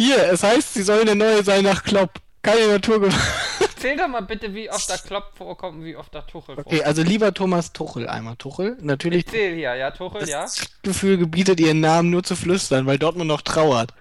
[0.00, 2.20] Hier, es heißt, sie sollen der Neue sein nach Klopp.
[2.42, 3.14] Keine Naturgewalt.
[3.76, 6.62] Zähl doch mal bitte, wie oft da Klopp vorkommt und wie oft da Tuchel Okay,
[6.62, 6.86] vorkommt.
[6.86, 8.36] also lieber Thomas Tuchel einmal.
[8.36, 9.26] Tuchel, natürlich.
[9.26, 10.42] Zähl hier, ja, Tuchel, ja.
[10.42, 13.92] Das Gefühl gebietet ihren Namen nur zu flüstern, weil Dortmund noch trauert.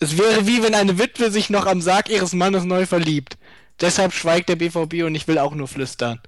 [0.00, 3.38] Es wäre wie wenn eine Witwe sich noch am Sarg ihres Mannes neu verliebt.
[3.80, 6.20] Deshalb schweigt der BVB und ich will auch nur flüstern.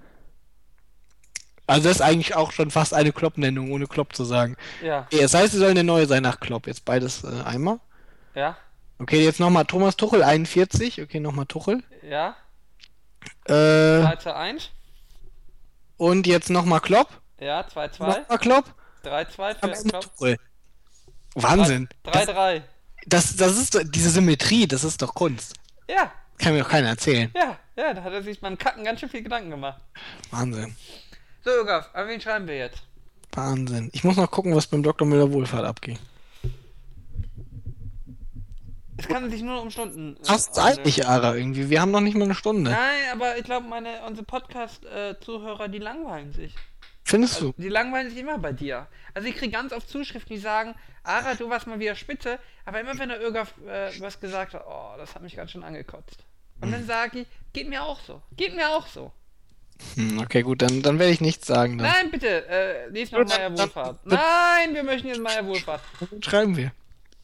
[1.67, 4.57] Also das ist eigentlich auch schon fast eine Klopp-Nennung, ohne Klopp zu sagen.
[4.83, 6.67] Ja, Okay, das heißt, sie sollen der Neue sein nach Klopp.
[6.67, 7.81] Jetzt beides äh, einmal.
[8.35, 8.57] ja,
[8.99, 11.01] Okay, jetzt nochmal Thomas Tuchel, 41.
[11.03, 11.83] Okay, nochmal Tuchel.
[12.03, 12.37] ja.
[13.47, 14.71] Äh, 2 zu 1.
[15.97, 17.09] und jetzt nochmal Klopp.
[17.41, 18.07] Ja, 2 2.
[18.07, 18.75] Nochmal Klopp.
[19.03, 20.17] 3 2 Am für Klopp.
[20.17, 20.37] Tuchel.
[21.35, 21.89] Wahnsinn.
[22.05, 22.63] 3 3.
[23.07, 25.55] Das, das ist diese Symmetrie, das ist doch Kunst.
[25.89, 27.31] Ja, Kann mir doch keiner erzählen.
[27.35, 29.81] ja, ja, da hat er sich beim Kacken ganz schön viel Gedanken gemacht.
[30.31, 30.77] Wahnsinn.
[31.45, 32.83] So, Irgaf, an wen schreiben wir jetzt?
[33.33, 33.89] Wahnsinn.
[33.93, 35.07] Ich muss noch gucken, was beim Dr.
[35.07, 35.99] Müller Wohlfahrt abging.
[38.99, 40.17] Es kann sich nur um Stunden.
[40.21, 40.81] äh, Fast handeln.
[40.81, 41.71] eilig, Ara, irgendwie.
[41.71, 42.71] Wir haben noch nicht mal eine Stunde.
[42.73, 46.55] Nein, aber ich glaube, meine unsere Podcast-Zuhörer, die langweilen sich.
[47.05, 47.55] Findest du?
[47.57, 48.87] Die langweilen sich immer bei dir.
[49.15, 50.75] Also ich kriege ganz oft Zuschriften, die sagen,
[51.05, 54.65] Ara, du warst mal wieder spitze, aber immer wenn der Irgaf äh, was gesagt hat,
[54.69, 56.25] oh, das hat mich ganz schön angekotzt.
[56.61, 58.21] Und dann sage ich, geht mir auch so.
[58.37, 59.13] Geht mir auch so.
[59.95, 61.79] Hm, okay, gut, dann, dann werde ich nichts sagen.
[61.79, 61.87] Dann.
[61.87, 64.05] Nein, bitte, äh, lies noch Meier Wohlfahrt.
[64.05, 65.81] Nein, wir möchten jetzt Meier Wohlfahrt.
[66.21, 66.73] Schreiben wir?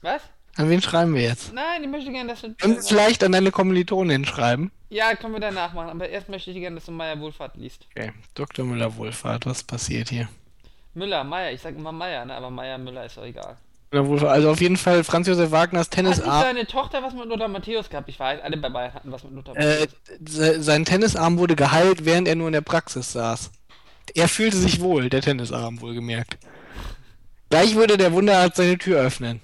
[0.02, 0.22] Was?
[0.56, 1.52] An wen schreiben wir jetzt?
[1.52, 2.54] Nein, ich möchte gerne, dass du...
[2.54, 4.70] Können wir es vielleicht an deine Kommilitonin schreiben?
[4.90, 7.86] ja, können wir danach machen, aber erst möchte ich gerne, dass du Meier Wohlfahrt liest.
[7.96, 8.12] Okay.
[8.34, 8.64] Dr.
[8.64, 10.28] Müller-Wohlfahrt, was passiert hier?
[10.94, 12.34] Müller, Meier, ich sag immer Meier, ne?
[12.34, 13.56] aber Meier, Müller ist doch egal.
[13.90, 16.42] Also auf jeden Fall Franz Josef Wagners Hat Tennisarm.
[16.42, 18.08] deine Tochter was mit Lothar Matthäus gehabt?
[18.08, 19.96] Ich weiß, alle bei Bayern hatten was mit Lothar Äh, Matthäus.
[20.28, 23.50] se- sein Tennisarm wurde geheilt, während er nur in der Praxis saß.
[24.14, 26.38] Er fühlte sich wohl, der Tennisarm wohlgemerkt.
[27.50, 29.40] Gleich würde der Wunderarzt seine Tür öffnen.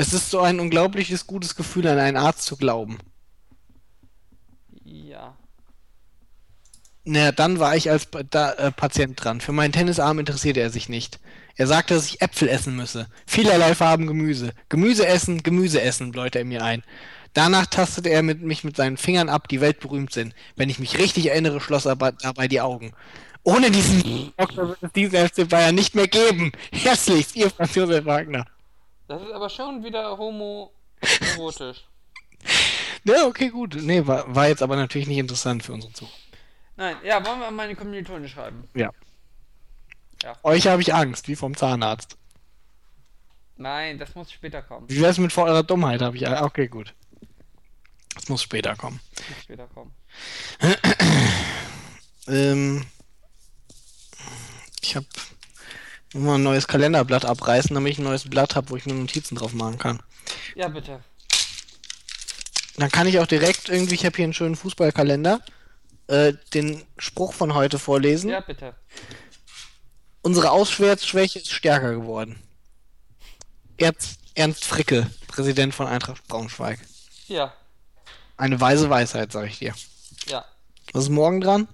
[0.00, 2.96] Es ist so ein unglaubliches gutes Gefühl, an einen Arzt zu glauben.
[4.82, 5.36] Ja.
[7.04, 9.42] Naja, dann war ich als da, äh, Patient dran.
[9.42, 11.20] Für meinen Tennisarm interessierte er sich nicht.
[11.54, 13.08] Er sagte, dass ich Äpfel essen müsse.
[13.26, 14.54] Vielerlei Farben Gemüse.
[14.70, 16.82] Gemüse essen, Gemüse essen, bläute er mir ein.
[17.34, 20.34] Danach tastete er mit, mich mit seinen Fingern ab, die weltberühmt sind.
[20.56, 22.94] Wenn ich mich richtig erinnere, schloss er dabei die Augen.
[23.42, 26.52] Ohne diesen Doktor wird es diesen FC Bayern nicht mehr geben.
[26.72, 28.46] Herzlichst, ihr Franz Josef Wagner.
[29.10, 31.84] Das ist aber schon wieder homoerotisch.
[33.02, 33.74] Ja, okay, gut.
[33.74, 36.08] Nee, war, war jetzt aber natürlich nicht interessant für unseren Zug.
[36.76, 38.68] Nein, ja, wollen wir an meine Kommilitonen schreiben?
[38.72, 38.90] Ja.
[40.22, 40.36] Ja.
[40.44, 42.16] Euch habe ich Angst, wie vom Zahnarzt.
[43.56, 44.88] Nein, das muss später kommen.
[44.88, 46.02] Wie wär's mit vor eurer Dummheit?
[46.02, 46.28] Habe ich.
[46.28, 46.94] ah, Okay, gut.
[48.14, 49.00] Das muss später kommen.
[49.16, 49.92] Das muss später kommen.
[52.28, 52.86] Ähm,
[54.80, 55.06] ich habe
[56.14, 59.36] mal ein neues Kalenderblatt abreißen, damit ich ein neues Blatt habe, wo ich mir Notizen
[59.36, 60.02] drauf machen kann.
[60.54, 61.00] Ja, bitte.
[62.76, 65.40] Dann kann ich auch direkt irgendwie, ich habe hier einen schönen Fußballkalender,
[66.06, 68.30] äh, den Spruch von heute vorlesen.
[68.30, 68.74] Ja, bitte.
[70.22, 72.40] Unsere Ausschwärtsschwäche ist stärker geworden.
[73.78, 76.78] Ernst, Ernst Fricke, Präsident von Eintracht Braunschweig.
[77.28, 77.52] Ja,
[78.36, 79.74] Eine weise Weisheit, sag ich dir.
[80.26, 80.44] ja.
[80.92, 81.68] Was ist morgen dran?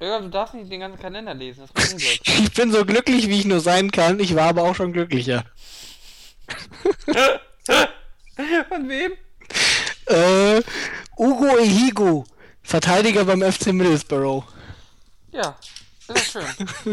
[0.00, 2.20] Irga, du darfst nicht den ganzen Kalender lesen, das ist Unglück.
[2.44, 4.20] Ich bin so glücklich, wie ich nur sein kann.
[4.20, 5.44] Ich war aber auch schon glücklicher.
[8.68, 9.12] Von wem?
[10.06, 10.62] Äh,
[11.16, 12.24] Ugo Ehigo,
[12.62, 14.44] Verteidiger beim FC Middlesbrough.
[15.32, 15.58] Ja,
[16.08, 16.44] ist schön.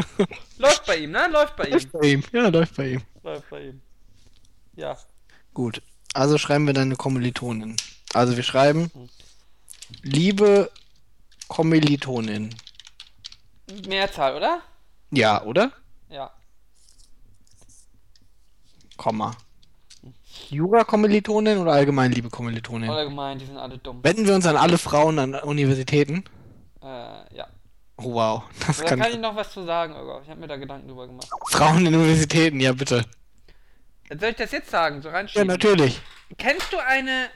[0.57, 1.27] Läuft bei ihm, ne?
[1.31, 1.73] Läuft bei ihm.
[1.73, 2.23] Läuft bei ihm.
[2.31, 3.01] Ja, läuft bei ihm.
[3.23, 3.81] Läuft bei ihm.
[4.75, 4.97] Ja.
[5.53, 5.81] Gut.
[6.13, 7.75] Also schreiben wir deine Kommilitonin.
[8.13, 8.89] Also wir schreiben,
[10.01, 10.71] liebe
[11.47, 12.55] Kommilitonin.
[13.87, 14.61] Mehrzahl, oder?
[15.11, 15.71] Ja, oder?
[16.09, 16.31] Ja.
[18.97, 19.35] Komma.
[20.49, 22.89] Jura-Kommilitonin oder allgemein liebe Kommilitonin?
[22.89, 24.03] Allgemein, die sind alle dumm.
[24.03, 26.23] Wenden wir uns an alle Frauen an Universitäten?
[26.81, 26.85] Äh,
[27.35, 27.47] ja.
[27.97, 28.43] Oh, wow.
[28.67, 30.21] Das Da kann, kann ich noch was zu sagen, Irga.
[30.23, 31.27] Ich habe mir da Gedanken drüber gemacht.
[31.49, 33.05] Frauen in Universitäten, ja bitte.
[34.09, 35.01] Soll ich das jetzt sagen?
[35.01, 35.47] So Ja, reinschieben?
[35.47, 36.01] natürlich.
[36.37, 37.29] Kennst du eine.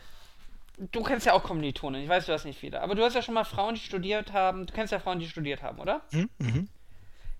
[0.80, 3.22] Du kennst ja auch Kommilitonen, ich weiß, du hast nicht viele, aber du hast ja
[3.22, 4.66] schon mal Frauen, die studiert haben.
[4.66, 6.02] Du kennst ja Frauen, die studiert haben, oder?
[6.12, 6.30] Hm?
[6.38, 6.70] Mhm.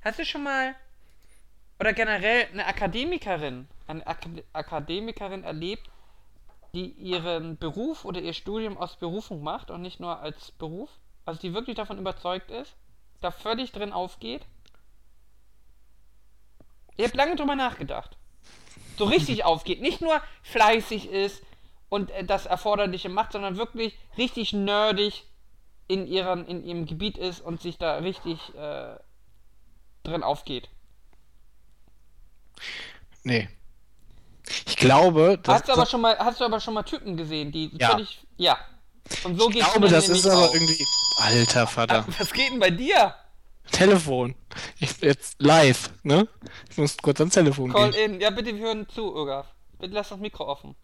[0.02, 0.76] Hast du schon mal.
[1.80, 5.90] Oder generell eine Akademikerin, eine Akad Akademikerin erlebt,
[6.74, 10.90] die ihren Beruf oder ihr Studium aus Berufung macht und nicht nur als Beruf?
[11.26, 12.76] Also die wirklich davon überzeugt ist,
[13.22, 14.46] da völlig drin aufgeht?
[16.98, 18.18] Ich habe lange drüber nachgedacht.
[18.98, 21.42] So richtig aufgeht, nicht nur fleißig ist
[21.90, 25.26] und äh, das Erforderliche macht, sondern wirklich richtig nerdig
[25.88, 28.96] in, ihren, in ihrem Gebiet ist und sich da richtig äh,
[30.04, 30.70] drin aufgeht.
[33.24, 33.50] Nee.
[34.68, 37.52] Ich glaube, dass Hast du aber schon mal, hast du aber schon mal Typen gesehen,
[37.52, 37.92] die Ja.
[37.92, 38.20] völlig.
[38.38, 38.58] Ja.
[39.24, 40.54] Und so ich glaube, das ist aber auch.
[40.54, 40.86] irgendwie.
[41.18, 42.06] Alter Vater.
[42.20, 43.16] Was geht denn bei dir?
[43.72, 44.36] Telefon.
[44.80, 46.28] Ich jetzt live, ne?
[46.70, 48.16] Ich muss kurz ans Telefon Call gehen.
[48.16, 48.22] in.
[48.22, 49.48] Ja, bitte, wir hören zu, Irgaf.
[49.78, 50.76] Bitte lass das Mikro offen.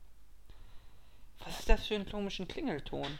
[1.46, 3.20] Was ist das für ein komischen Klingelton?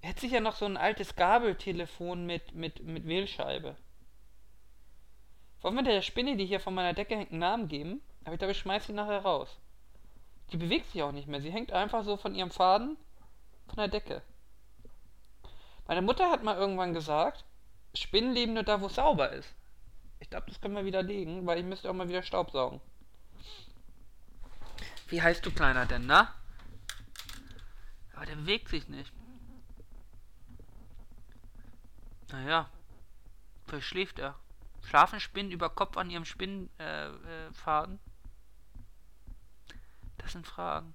[0.00, 3.76] Er hat sicher noch so ein altes Gabeltelefon mit, mit, mit Wählscheibe.
[5.60, 8.00] Wollen wir der Spinne, die hier von meiner Decke hängt, einen Namen geben?
[8.24, 9.58] Aber ich glaube, ich schmeiß sie nachher raus.
[10.52, 11.40] Die bewegt sich auch nicht mehr.
[11.40, 12.96] Sie hängt einfach so von ihrem Faden
[13.66, 14.22] von der Decke.
[15.86, 17.44] Meine Mutter hat mal irgendwann gesagt,
[17.94, 19.54] Spinnen leben nur da, wo es sauber ist.
[20.20, 22.80] Ich glaube, das können wir widerlegen, weil ich müsste auch mal wieder Staubsaugen.
[25.08, 26.34] Wie heißt du Kleiner denn, na?
[28.16, 29.12] Aber der bewegt sich nicht.
[32.32, 32.68] Naja.
[33.66, 34.34] Vielleicht schläft er.
[34.84, 36.74] Schlafen Spinnen über Kopf an ihrem Spinnenfaden?
[36.78, 37.98] Äh, äh?
[40.18, 40.94] Das sind Fragen.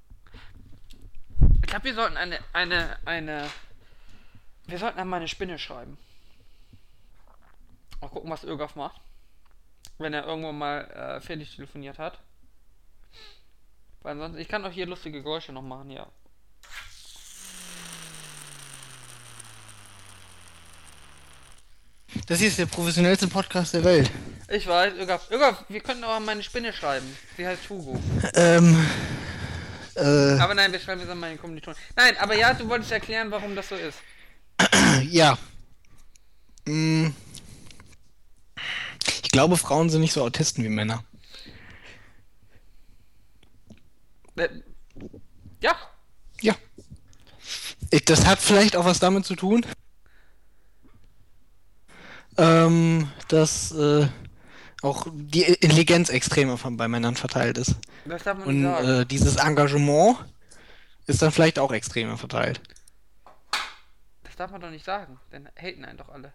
[1.56, 3.50] Ich glaube, wir sollten eine, eine, eine.
[4.66, 5.98] Wir sollten einmal eine Spinne schreiben.
[8.02, 9.00] Mal gucken, was Ögaf macht.
[9.98, 12.20] Wenn er irgendwo mal äh, fertig telefoniert hat.
[14.02, 14.38] Weil sonst.
[14.38, 16.08] Ich kann auch hier lustige Geräusche noch machen, ja.
[22.28, 24.12] Das hier ist der professionellste Podcast der Welt.
[24.50, 25.30] Ich weiß, Ögaf.
[25.32, 27.06] Ögaf, wir könnten auch an meine Spinne schreiben.
[27.38, 28.00] Sie heißt Hugo.
[28.36, 28.78] Ähm.
[29.96, 31.78] Äh, Aber nein, wir schreiben jetzt an meine Kommilitonen.
[31.96, 33.98] Nein, aber ja, du wolltest erklären, warum das so ist.
[35.10, 35.38] ja.
[36.66, 37.08] Mm.
[39.24, 41.04] Ich glaube, Frauen sind nicht so Autisten wie Männer.
[44.36, 44.50] Äh,
[45.62, 45.76] ja,
[46.42, 46.56] Ja.
[47.90, 49.66] Ich, das hat vielleicht auch was damit zu tun,
[52.42, 54.08] ähm, dass äh,
[54.82, 57.76] auch die Intelligenz extremer von, bei Männern verteilt ist.
[58.06, 59.02] das darf man nicht Und sagen.
[59.02, 60.18] äh, dieses Engagement
[61.06, 62.62] ist dann vielleicht auch extremer verteilt.
[64.24, 66.34] Das darf man doch nicht sagen, denn haten einen doch alle.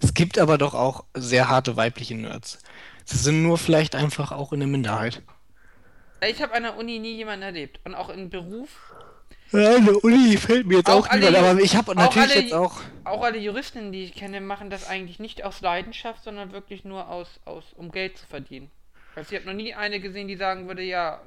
[0.00, 2.58] Es gibt aber doch auch sehr harte weibliche Nerds.
[3.06, 5.22] Sie sind nur vielleicht einfach auch in der Minderheit.
[6.28, 7.80] Ich habe an der Uni nie jemanden erlebt.
[7.84, 8.92] Und auch im Beruf.
[9.54, 12.52] Ja, eine Uni fällt mir jetzt Auch auch, niemand, aber ich habe natürlich alle jetzt
[12.52, 12.80] auch.
[13.04, 17.08] Auch alle Juristinnen, die ich kenne, machen das eigentlich nicht aus Leidenschaft, sondern wirklich nur
[17.08, 18.70] aus, aus um Geld zu verdienen.
[19.14, 21.20] Also ich habe noch nie eine gesehen, die sagen würde, ja,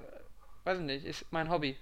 [0.66, 1.78] weiß ich nicht, ist mein Hobby.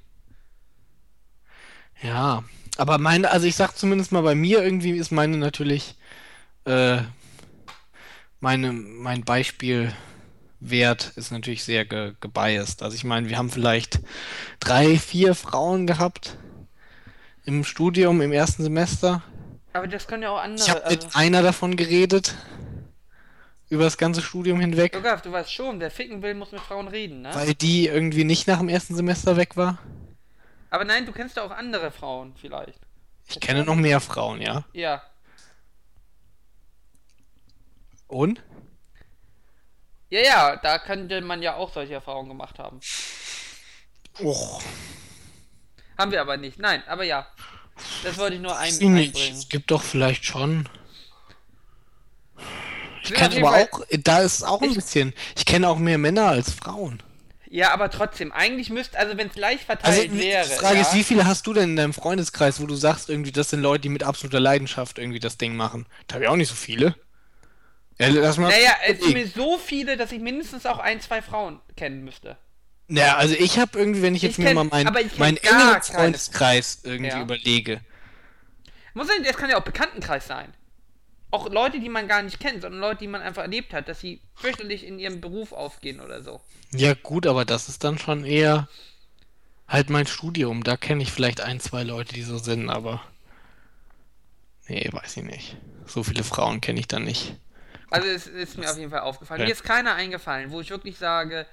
[2.02, 2.44] Ja,
[2.78, 5.96] aber meine, also ich sag zumindest mal bei mir irgendwie ist meine natürlich
[6.66, 6.98] äh,
[8.40, 9.94] meine mein Beispiel
[10.70, 12.84] Wert ist natürlich sehr ge gebiased.
[12.84, 14.00] Also ich meine, wir haben vielleicht
[14.60, 16.38] drei, vier Frauen gehabt
[17.46, 19.24] im Studium im ersten Semester.
[19.74, 20.70] Aber das können ja auch Ich andere.
[20.70, 22.36] habe Also, mit einer davon geredet
[23.70, 26.88] über das ganze Studium hinweg, Jogaf, du weißt schon, wer ficken will, muss mit Frauen
[26.88, 27.32] reden, ne?
[27.34, 29.80] weil die irgendwie nicht nach dem ersten Semester weg war.
[30.70, 32.80] Aber nein, du kennst ja auch andere Frauen vielleicht.
[33.28, 34.66] Ich kenne noch mehr Frauen, ja.
[34.74, 35.02] Ja.
[38.08, 38.44] Und?
[40.16, 42.80] Ja, ja, da könnte man ja auch solche Erfahrungen gemacht haben.
[44.22, 44.62] Och,
[45.98, 46.58] Haben wir aber nicht.
[46.58, 47.28] Nein, aber ja.
[48.04, 49.14] Das wollte ich nur ein, einbringen.
[49.14, 50.70] Es gibt doch vielleicht schon.
[53.04, 55.14] Ich kenne jeden aber auch, da ist auch ein bisschen.
[55.36, 57.04] Ich kenne auch mehr Männer als Frauen.
[57.50, 60.46] Ja, aber trotzdem, eigentlich müsste, also wenn es gleich Also verteilt die wäre.
[60.46, 63.34] Frage ja, ist, wie viele hast du denn in deinem Freundeskreis, wo du sagst, irgendwie,
[63.34, 65.86] das sind Leute, die mit absoluter Leidenschaft irgendwie das Ding machen?
[66.08, 66.96] Da habe ich auch nicht so viele.
[67.98, 68.50] Ja, lass mal.
[68.50, 72.38] Naja, es sind mir so viele, dass ich mindestens auch ein, zwei Frauen kennen müsste.
[72.88, 75.82] Naja, also ich habe irgendwie, wenn ich jetzt Ich mir kenn- mal meinen gar engeren
[75.82, 77.22] Freundeskreis irgendwie Ja.
[77.22, 77.82] überlege.
[78.94, 80.54] Muss sein, das kann ja auch Bekanntenkreis sein.
[81.32, 84.00] Auch Leute, die man gar nicht kennt, sondern Leute, die man einfach erlebt hat, dass
[84.02, 86.40] sie fürchterlich in ihrem Beruf aufgehen oder so.
[86.74, 88.68] Ja, gut, aber das ist dann schon eher
[89.68, 90.64] halt mein Studium.
[90.64, 93.02] Da kenne ich vielleicht ein, zwei Leute, die so sind, aber.
[94.68, 95.58] Nee, weiß ich nicht.
[95.88, 97.36] So viele Frauen kenne ich da nicht.
[97.96, 99.42] Also es ist mir auf jeden Fall aufgefallen.
[99.42, 99.48] Ja.
[99.48, 101.46] Mir ist keiner eingefallen, wo ich wirklich sage,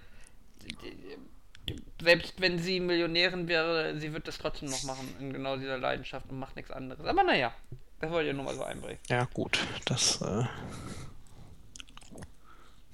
[2.03, 6.30] selbst wenn sie Millionärin wäre, sie wird das trotzdem noch machen in genau dieser Leidenschaft
[6.30, 7.05] und macht nichts anderes.
[7.07, 7.53] Aber naja,
[8.01, 8.99] das wollte ich nur mal so einbringen.
[9.09, 10.20] Ja, gut, das.
[10.22, 10.45] Äh...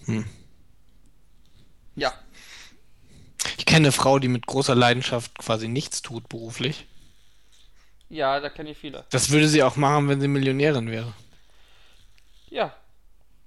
[0.04, 0.24] Hm.
[1.96, 2.12] Ja.
[3.56, 6.86] Ich kenne eine Frau, die mit großer Leidenschaft quasi nichts tut beruflich.
[8.08, 9.04] Ja, da kenne ich viele.
[9.10, 11.12] Das würde sie auch machen, wenn sie Millionärin wäre.
[12.48, 12.74] Ja.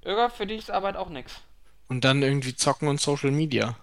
[0.04, 1.36] Irga, für dich ist Arbeit auch nichts.
[1.88, 3.76] Und dann irgendwie zocken und Social Media.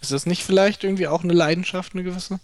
[0.00, 2.40] Ist das nicht vielleicht irgendwie auch eine Leidenschaft, eine gewisse?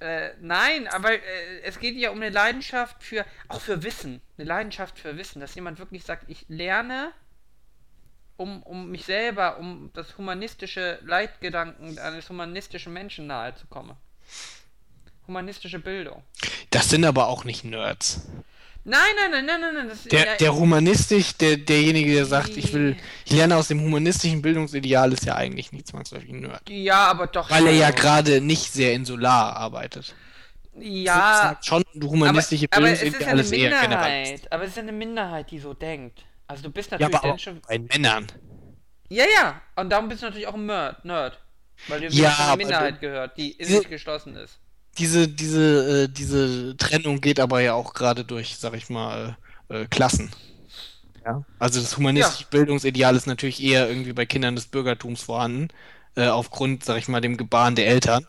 [0.00, 4.20] Äh, nein, aber äh, es geht ja um eine Leidenschaft für, auch für Wissen.
[4.36, 7.12] Eine Leidenschaft für Wissen, dass jemand wirklich sagt, ich lerne,
[8.36, 13.96] um, um mich selber, um das humanistische Leitgedanken eines humanistischen Menschen nahe zu kommen.
[15.26, 16.24] Humanistische Bildung.
[16.70, 18.26] Das sind aber auch nicht Nerds.
[18.84, 19.88] Nein, nein, nein, nein, nein, nein.
[19.88, 23.80] Das, Der, ja, der humanistisch, der, derjenige, der sagt, ich will, ich lerne aus dem
[23.80, 26.68] humanistischen Bildungsideal, ist ja eigentlich nicht zwangsläufig ein Nerd.
[26.68, 27.48] ja, aber doch.
[27.50, 30.14] Weil er ja gerade nicht sehr in Solar arbeitet.
[30.74, 33.80] Ja, Sagt schon, humanistische aber, aber es ist ja Bildungsideal eine eher.
[33.82, 34.52] Minderheit.
[34.52, 36.24] Aber es ist ja eine Minderheit, die so denkt.
[36.48, 37.60] Also du bist Ja, natürlich aber dann auch schon.
[37.68, 38.26] bei Männern.
[39.08, 39.60] Ja, ja.
[39.76, 41.04] Und darum bist du natürlich auch ein Nerd.
[41.04, 41.38] Nerd.
[41.88, 44.58] Weil du Ja, aber Minderheit du- gehört, die in sich geschlossen ist.
[44.98, 49.36] Diese, diese, äh, diese Trennung geht aber ja auch gerade durch, sag ich mal,
[49.68, 50.30] äh, Klassen.
[51.24, 51.44] Ja.
[51.58, 55.68] Also das humanistische Bildungsideal ist natürlich eher irgendwie bei Kindern des Bürgertums vorhanden,
[56.16, 58.26] äh, aufgrund, sag ich mal, dem Gebaren der Eltern,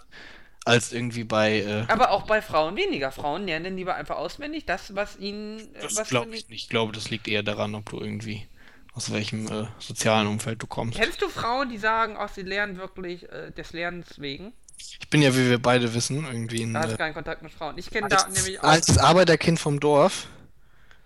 [0.66, 3.12] als irgendwie bei, äh, Aber auch bei Frauen weniger.
[3.12, 5.60] Frauen lernen dann lieber einfach auswendig das, was ihnen.
[5.76, 6.64] äh, das was glaube ich nicht.
[6.64, 8.48] Ich glaube, das liegt eher daran, ob du irgendwie
[8.94, 10.98] aus welchem äh, sozialen Umfeld du kommst.
[10.98, 14.54] Kennst du Frauen, die sagen, auch sie lernen wirklich äh, des Lernens wegen?
[15.00, 17.52] Ich bin ja, wie wir beide wissen, irgendwie ein, Da hast äh, keinen Kontakt mit
[17.52, 17.78] Frauen.
[17.78, 18.64] Ich kenne da nämlich auch.
[18.64, 20.28] als Arbeiterkind vom Dorf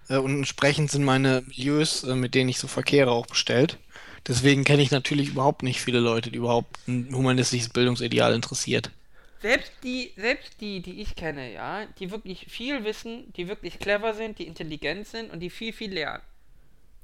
[0.10, 3.78] äh, und entsprechend sind meine Milieus, äh, mit denen ich so verkehre, auch bestellt.
[4.28, 8.92] Deswegen kenne ich natürlich überhaupt nicht viele Leute, die überhaupt ein humanistisches Bildungsideal interessiert.
[9.42, 14.14] Selbst die, selbst die, die ich kenne, ja, die wirklich viel wissen, die wirklich clever
[14.14, 16.24] sind, die intelligent sind und die viel, viel lernen.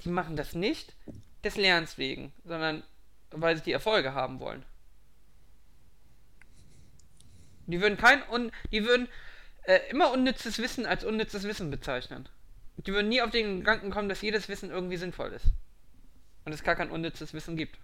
[0.04, 0.92] Die machen das nicht
[1.44, 2.82] des Lernens wegen, sondern
[3.30, 4.64] weil sie die Erfolge haben wollen.
[7.66, 9.08] Die würden kein un, die würden
[9.64, 12.28] äh, immer unnützes Wissen als unnützes Wissen bezeichnen.
[12.76, 15.46] Die würden nie auf den Gedanken kommen, dass jedes Wissen irgendwie sinnvoll ist.
[16.44, 17.78] Und es gar kein unnützes Wissen gibt.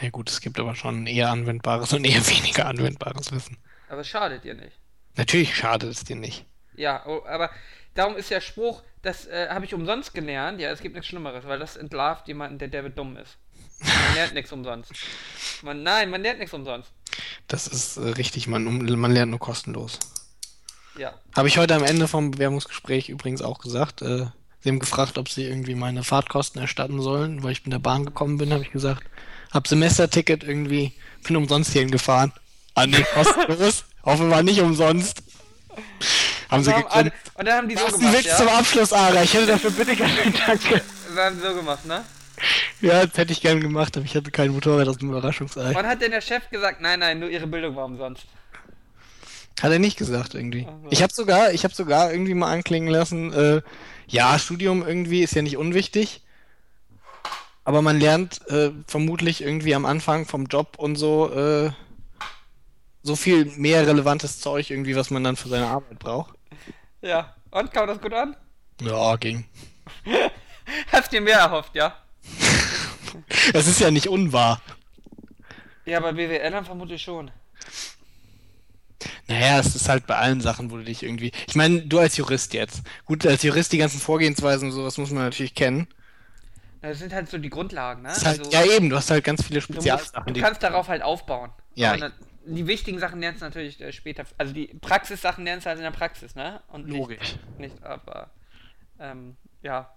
[0.00, 3.58] Ja gut, es gibt aber schon eher anwendbares und eher weniger anwendbares Wissen.
[3.88, 4.78] Aber es schadet dir nicht.
[5.16, 6.46] Natürlich schadet es dir nicht.
[6.76, 7.50] Ja, oh, aber
[7.94, 10.60] darum ist der Spruch, das äh, habe ich umsonst gelernt.
[10.60, 13.36] Ja, es gibt nichts Schlimmeres, weil das entlarvt jemanden, der der dumm ist.
[13.80, 14.92] Man lernt nichts umsonst.
[15.62, 16.90] Man, nein, man lernt nichts umsonst.
[17.46, 19.98] Das ist äh, richtig, man, um, man lernt nur kostenlos.
[20.96, 21.14] Ja.
[21.36, 24.02] Habe ich heute am Ende vom Bewerbungsgespräch übrigens auch gesagt.
[24.02, 24.26] Äh,
[24.60, 28.04] sie haben gefragt, ob sie irgendwie meine Fahrtkosten erstatten sollen, weil ich mit der Bahn
[28.04, 29.04] gekommen bin, habe ich gesagt.
[29.52, 30.92] Hab Semesterticket irgendwie,
[31.24, 32.32] bin umsonst hierhin gefahren.
[32.74, 33.84] Ah nee, kostenlos.
[34.04, 35.22] Hoffe war nicht umsonst.
[36.50, 37.14] Haben sie gegründet.
[37.34, 38.36] und dann haben die so Das ist ein gemacht, Witz ja?
[38.36, 39.22] zum Abschluss, Ara.
[39.22, 40.14] Ich hätte dafür bitte gerne
[40.46, 40.82] Danke.
[41.12, 42.04] Wir haben so gemacht, ne?
[42.80, 45.74] Ja, das hätte ich gern gemacht, aber ich hatte kein Motorrad aus dem Überraschungsei.
[45.74, 48.26] Wann hat denn der Chef gesagt, nein, nein, nur ihre Bildung war umsonst?
[49.60, 50.66] Hat er nicht gesagt irgendwie.
[50.68, 50.88] Ach so.
[50.90, 53.62] Ich habe sogar, ich habe sogar irgendwie mal anklingen lassen, äh,
[54.06, 56.22] ja, Studium irgendwie ist ja nicht unwichtig,
[57.64, 61.70] aber man lernt äh, vermutlich irgendwie am Anfang vom Job und so äh,
[63.02, 66.34] so viel mehr relevantes Zeug irgendwie, was man dann für seine Arbeit braucht.
[67.00, 67.34] Ja.
[67.50, 68.36] Und, kam das gut an?
[68.80, 69.46] Ja, ging.
[70.92, 71.96] Hast dir mehr erhofft, ja?
[73.52, 74.60] Es ist ja nicht unwahr.
[75.84, 77.30] Ja, bei BWLern vermutlich schon.
[79.28, 81.32] Naja, es ist halt bei allen Sachen, wo du dich irgendwie.
[81.46, 82.82] Ich meine, du als Jurist jetzt.
[83.04, 85.86] Gut, als Jurist die ganzen Vorgehensweisen und sowas muss man natürlich kennen.
[86.82, 88.08] Das sind halt so die Grundlagen, ne?
[88.08, 90.40] Das halt, Also- ja, eben, du hast halt ganz viele Du, Spezialsachen, du die.
[90.40, 91.50] kannst darauf halt aufbauen.
[91.74, 91.96] Ja.
[91.96, 92.12] Na-
[92.46, 94.24] die wichtigen Sachen lernst du natürlich äh, später.
[94.38, 96.62] Also die Praxissachen lernst du halt in der Praxis, ne?
[96.68, 97.36] Und nicht, Logisch.
[97.58, 98.30] Nicht, aber
[98.98, 99.92] ähm, ja.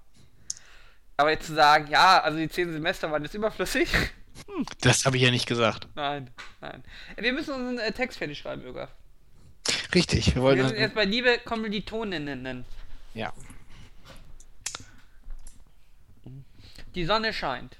[1.22, 3.88] Aber jetzt zu sagen, ja, also die zehn Semester waren jetzt überflüssig.
[4.80, 5.88] Das habe ich ja nicht gesagt.
[5.94, 6.84] nein, nein.
[7.16, 8.90] Äh, Wir müssen unseren äh, Text fertig schreiben, Bürger.
[9.94, 10.68] Richtig, wir Wir wollten.
[10.70, 12.66] sind jetzt bei liebe Kommilitoninnen.
[13.14, 13.32] Ja.
[16.96, 17.78] Die Sonne scheint.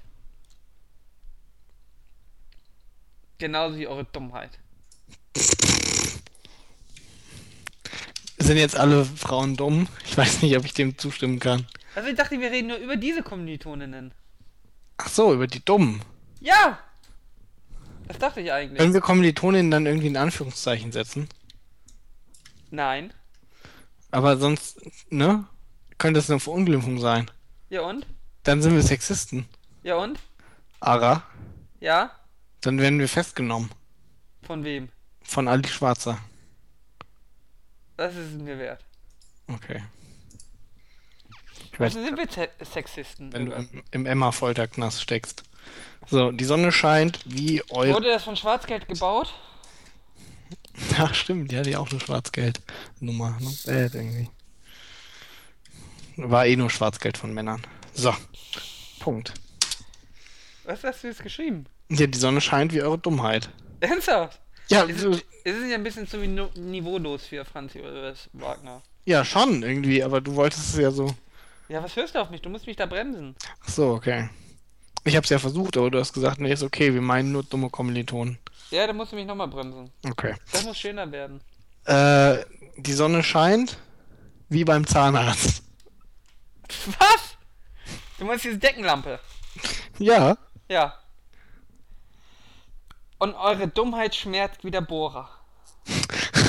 [3.38, 4.50] Genauso wie eure Dummheit.
[8.38, 9.88] Sind jetzt alle Frauen dumm?
[10.06, 11.66] Ich weiß nicht, ob ich dem zustimmen kann.
[11.94, 14.14] Also ich dachte, wir reden nur über diese Kommilitoninnen.
[14.96, 16.02] Ach so, über die Dummen.
[16.40, 16.78] Ja!
[18.08, 18.78] Das dachte ich eigentlich.
[18.78, 21.28] Können wir Kommilitoninnen dann irgendwie in Anführungszeichen setzen?
[22.70, 23.12] Nein.
[24.10, 24.80] Aber sonst,
[25.10, 25.46] ne?
[25.98, 27.30] Könnte es eine Verunglimpfung sein.
[27.70, 28.06] Ja und?
[28.42, 29.46] Dann sind wir Sexisten.
[29.82, 30.18] Ja und?
[30.80, 31.22] Ara.
[31.80, 32.10] Ja?
[32.60, 33.70] Dann werden wir festgenommen.
[34.42, 34.88] Von wem?
[35.22, 36.18] Von Ali Schwarzer.
[37.96, 38.84] Das ist es mir wert.
[39.46, 39.82] Okay.
[41.78, 43.32] Also sind wir Se Sexisten.
[43.32, 45.42] wenn du im, im Emma-Folterknast steckst.
[46.08, 47.94] So, die Sonne scheint wie eure.
[47.94, 49.32] Wurde das von Schwarzgeld gebaut?
[50.98, 53.38] Ach, stimmt, die hatte ja auch eine Schwarzgeld-Nummer.
[53.40, 53.50] Ne?
[53.66, 54.28] Bad irgendwie.
[56.16, 57.62] War eh nur Schwarzgeld von Männern.
[57.94, 58.14] So.
[59.00, 59.32] Punkt.
[60.64, 61.66] Was hast du jetzt geschrieben?
[61.90, 63.48] Ja, die Sonne scheint wie eure Dummheit.
[63.80, 64.40] Ernsthaft?
[64.68, 68.82] Ja, Es so- ist, es ist ja ein bisschen zu niveaulos für Franz Josef Wagner.
[69.04, 71.14] ja, schon irgendwie, aber du wolltest es ja so.
[71.68, 72.42] Ja, was hörst du auf mich?
[72.42, 73.34] Du musst mich da bremsen.
[73.64, 74.28] Ach so, okay.
[75.04, 77.70] Ich hab's ja versucht, aber du hast gesagt, nee, ist okay, wir meinen nur dumme
[77.70, 78.38] Kommilitonen.
[78.70, 79.90] Ja, da musst du mich nochmal bremsen.
[80.08, 80.34] Okay.
[80.52, 81.40] Das muss schöner werden.
[81.84, 82.44] Äh,
[82.76, 83.78] die Sonne scheint
[84.48, 85.62] wie beim Zahnarzt.
[86.98, 87.36] Was?
[88.18, 89.18] Du meinst diese Deckenlampe?
[89.98, 90.36] Ja.
[90.68, 90.94] Ja.
[93.18, 95.28] Und eure Dummheit schmerzt wie der Bohrer.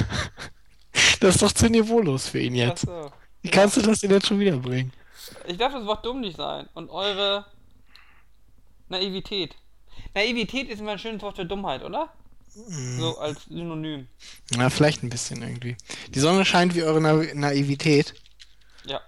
[1.19, 2.85] Das ist doch zu niveaulos für ihn jetzt.
[2.85, 3.09] Achso.
[3.41, 4.91] Wie kannst du das denn jetzt schon wieder bringen?
[5.47, 6.69] Ich darf das Wort dumm nicht sein.
[6.73, 7.45] Und eure
[8.89, 9.55] Naivität.
[10.13, 12.13] Naivität ist immer ein schönes Wort für Dummheit, oder?
[12.55, 14.07] So als Synonym.
[14.51, 15.75] Na, vielleicht ein bisschen irgendwie.
[16.09, 18.13] Die Sonne scheint wie eure Na Naivität.
[18.85, 19.01] Ja.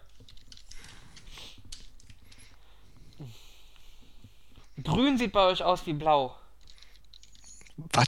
[4.82, 6.36] Grün sieht bei euch aus wie blau.
[7.78, 8.08] Was?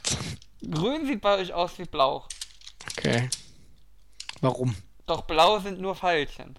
[0.68, 2.26] Grün sieht bei euch aus wie blau.
[2.96, 3.30] Okay.
[4.40, 4.74] Warum?
[5.06, 6.58] Doch blau sind nur Pfeilchen.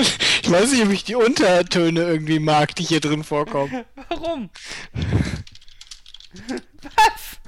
[0.42, 3.84] ich weiß nicht, ob ich die Untertöne irgendwie mag, die hier drin vorkommen.
[4.08, 4.50] Warum?
[6.82, 7.40] Was?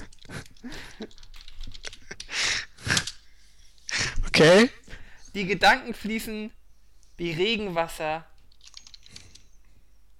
[4.27, 4.71] Okay?
[5.35, 6.51] Die Gedanken fließen
[7.17, 8.27] wie Regenwasser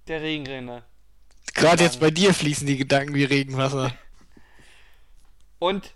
[0.07, 0.83] der Regenrinne.
[1.53, 3.95] Gerade jetzt bei dir fließen die Gedanken wie Regenwasser.
[5.59, 5.93] Und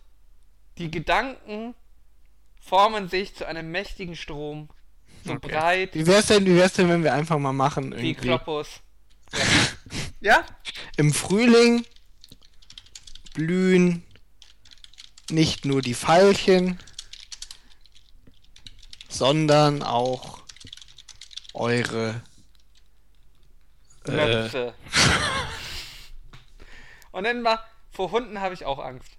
[0.78, 1.76] die Gedanken
[2.60, 4.70] formen sich zu einem mächtigen Strom,
[5.28, 5.48] so Okay.
[5.50, 8.28] breit Wie wär's denn, wie wär's denn, wenn wir einfach mal machen, wie irgendwie?
[8.28, 8.68] Kloppus.
[10.20, 10.46] Ja?
[10.98, 11.86] Im Frühling
[13.34, 14.04] blühen
[15.30, 16.80] nicht nur die Veilchen,
[19.10, 20.42] sondern auch
[21.54, 22.22] eure
[24.06, 24.74] äh, Möpse.
[27.12, 27.60] Und dann mal,
[27.92, 29.17] vor Hunden habe ich auch Angst.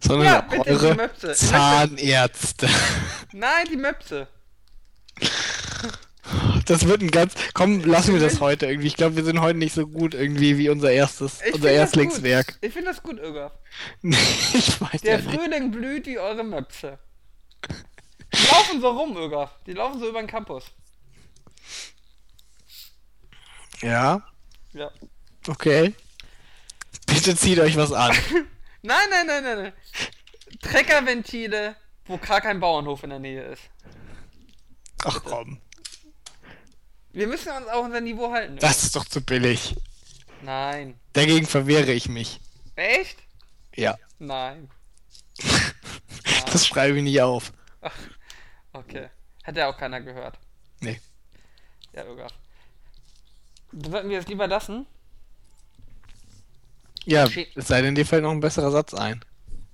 [0.00, 1.32] Sondern Ja, bitte die eure Möpse.
[1.34, 2.68] Zahnärzte.
[3.32, 4.28] Nein, die Möpse.
[6.66, 7.34] Das wird ein ganz.
[7.54, 8.88] Komm, lassen wir das heute irgendwie.
[8.88, 12.58] Ich glaube, wir sind heute nicht so gut irgendwie wie unser erstes, Ich unser Erstlingswerk.
[12.60, 13.52] Ich finde das gut, Irga.
[14.02, 15.38] ich weiß Der ja nicht.
[15.40, 16.98] Frühling blüht wie eure Möpse.
[18.34, 19.50] Die laufen so rum, Irga.
[19.66, 20.64] Die laufen so über den Campus.
[23.82, 24.22] Ja,
[24.72, 24.90] Ja.
[25.48, 25.94] okay.
[27.06, 28.16] Bitte zieht euch was an.
[28.86, 29.72] Nein, nein, nein, nein, nein.
[30.62, 31.74] Treckerventile,
[32.04, 33.62] wo gar kein Bauernhof in der Nähe ist.
[35.04, 35.60] Ach komm,
[37.12, 38.56] Wir müssen uns auch unser Niveau halten.
[38.58, 39.74] das ist doch zu billig.
[40.42, 41.00] Nein.
[41.14, 42.40] Dagegen verwehre ich mich.
[42.76, 43.18] Echt?
[43.74, 44.70] Ja, Nein.
[46.52, 47.52] das schreibe ich nicht auf.
[48.72, 49.10] Okay.
[49.42, 50.38] Hat ja auch keiner gehört.
[50.80, 51.00] Nee.
[51.92, 52.28] Ja, Irga.
[53.72, 54.86] Sollten wir es lieber lassen?
[57.06, 59.24] Ja, es sei denn, dir fällt noch ein besserer Satz ein.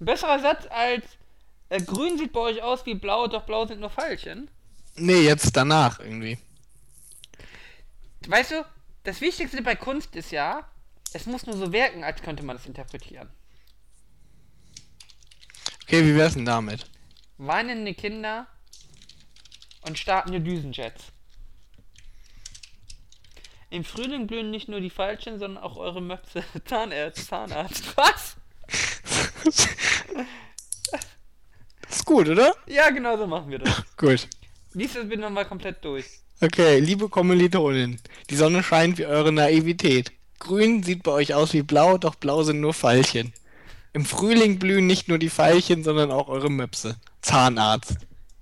[0.00, 1.04] Ein besserer Satz als
[1.70, 4.50] äh, grün sieht bei euch aus wie blau, doch blau sind nur Pfeilchen.
[4.96, 6.38] Nee, jetzt danach irgendwie.
[8.28, 8.66] Weißt du,
[9.04, 10.68] das Wichtigste bei Kunst ist ja,
[11.14, 13.30] es muss nur so wirken, als könnte man es interpretieren.
[15.84, 16.86] Okay, wie wär's denn damit?
[17.38, 18.46] Weinende Kinder
[19.82, 21.11] und startende Düsenjets.
[23.72, 26.44] Im Frühling blühen nicht nur die Falschen, sondern auch eure Möpse.
[26.66, 27.96] Zahnarzt, Zahnarzt.
[27.96, 28.36] Was?
[31.88, 32.54] Ist gut, oder?
[32.66, 33.82] Ja, genau so machen wir das.
[33.96, 34.28] Gut.
[34.74, 36.04] Lies das bitte nochmal komplett durch.
[36.42, 37.98] Okay, liebe Kommilitonin,
[38.28, 40.12] die Sonne scheint wie eure Naivität.
[40.38, 43.32] Grün sieht bei euch aus wie blau, doch blau sind nur Veilchen.
[43.94, 46.96] Im Frühling blühen nicht nur die Veilchen, sondern auch eure Möpse.
[47.22, 47.96] Zahnarzt.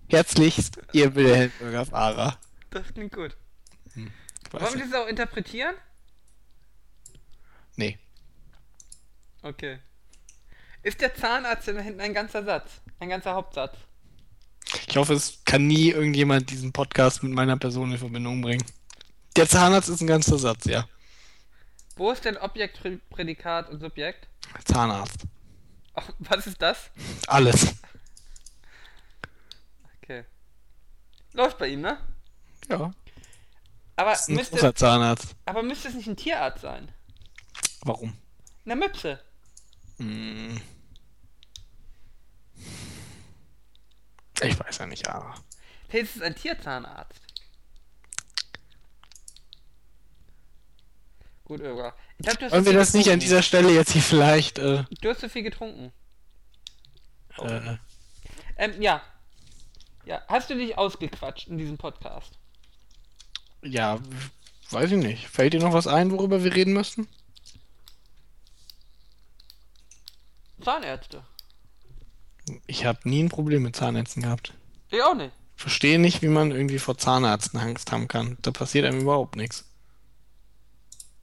[0.08, 2.36] Herzlichst, ihr Wilhelm Bürger Fahrer.
[2.70, 3.36] Das klingt gut.
[4.50, 5.74] Wollen wir das auch interpretieren?
[7.76, 7.98] Nee.
[9.42, 9.78] Okay.
[10.82, 12.80] Ist der Zahnarzt denn da hinten ein ganzer Satz?
[12.98, 13.76] Ein ganzer Hauptsatz?
[14.88, 18.64] Ich hoffe, es kann nie irgendjemand diesen Podcast mit meiner Person in Verbindung bringen.
[19.36, 20.88] Der Zahnarzt ist ein ganzer Satz, ja.
[21.96, 24.26] Wo ist denn Objekt, Prä- Prädikat und Subjekt?
[24.64, 25.26] Zahnarzt.
[25.94, 26.90] Ach, was ist das?
[27.26, 27.74] Alles.
[30.02, 30.24] Okay.
[31.32, 31.98] Läuft bei ihm, ne?
[32.68, 32.92] Ja.
[34.00, 35.36] Aber Das ist ein müsste, großer Zahnarzt.
[35.44, 36.90] aber müsste es nicht ein Tierarzt sein?
[37.82, 38.16] Warum?
[38.64, 39.20] Eine Möpse.
[39.98, 40.58] Hm.
[44.42, 45.34] Ich weiß ja nicht, aber.
[45.90, 47.20] Vielleicht ist es ein Tierzahnarzt.
[51.44, 51.94] Gut, Irga.
[52.18, 53.20] Ich glaub, Wollen wir das nicht an getrunken.
[53.20, 55.92] dieser Stelle jetzt hier vielleicht, äh, Du hast zu viel getrunken.
[57.38, 57.76] äh,
[58.56, 59.02] Ähm, ja.
[60.06, 62.38] Ja, hast du dich ausgequatscht in diesem Podcast?
[63.62, 63.98] Ja,
[64.70, 65.28] weiß ich nicht.
[65.28, 67.08] Fällt dir noch was ein, worüber wir reden müssten?
[70.62, 71.24] Zahnärzte.
[72.66, 74.54] Ich habe nie ein Problem mit Zahnärzten gehabt.
[74.90, 75.32] Ich auch nicht.
[75.56, 78.38] Verstehe nicht, wie man irgendwie vor Zahnärzten Angst haben kann.
[78.42, 79.64] Da passiert einem überhaupt nichts.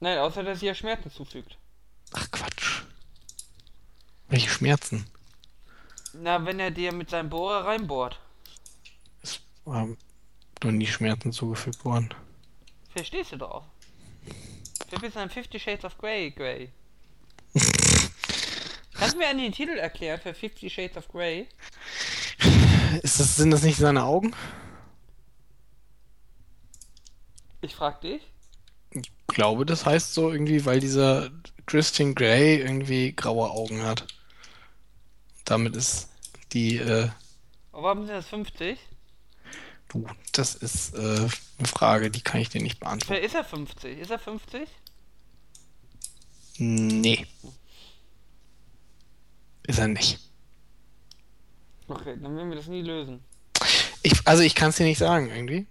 [0.00, 1.58] Nein, außer dass ihr Schmerzen zufügt.
[2.12, 2.82] Ach Quatsch.
[4.28, 5.06] Welche Schmerzen?
[6.12, 8.18] Na, wenn er dir mit seinem Bohrer reinbohrt.
[9.22, 9.96] Es haben
[10.62, 12.14] noch nie Schmerzen zugefügt worden.
[12.98, 13.62] Verstehst du doch.
[14.90, 16.72] Wir bist ein 50 Shades of Grey, Grey.
[17.54, 21.46] Kannst du mir einen den Titel erklären für 50 Shades of Grey?
[23.04, 24.34] Ist das, sind das nicht seine Augen?
[27.60, 28.20] Ich frag dich.
[28.90, 31.30] Ich glaube, das heißt so irgendwie, weil dieser
[31.66, 34.08] Christian Grey irgendwie graue Augen hat.
[35.44, 36.08] Damit ist
[36.50, 37.10] die, äh,
[37.70, 38.76] Aber warum sind das 50?
[39.88, 41.28] Du, das ist äh,
[41.58, 43.22] eine Frage, die kann ich dir nicht beantworten.
[43.22, 43.98] ist er 50?
[43.98, 44.68] Ist er 50?
[46.58, 47.26] Nee.
[49.66, 50.18] Ist er nicht.
[51.88, 53.24] Okay, dann werden wir das nie lösen.
[54.02, 55.66] Ich, also ich kann es dir nicht sagen, irgendwie.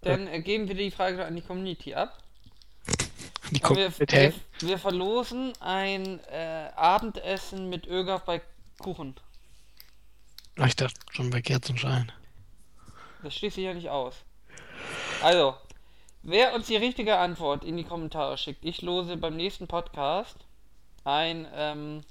[0.00, 2.18] Dann äh, geben wir die Frage an die Community ab.
[3.50, 8.40] Die Und wir, wir, wir verlosen ein äh, Abendessen mit Ögaf bei
[8.78, 9.14] Kuchen.
[10.56, 12.12] Ich dachte schon bei Kerzenschein.
[13.22, 14.16] Das schließt sich ja nicht aus.
[15.22, 15.54] Also,
[16.22, 20.36] wer uns die richtige Antwort in die Kommentare schickt, ich lose beim nächsten Podcast
[21.04, 22.02] ein, ähm,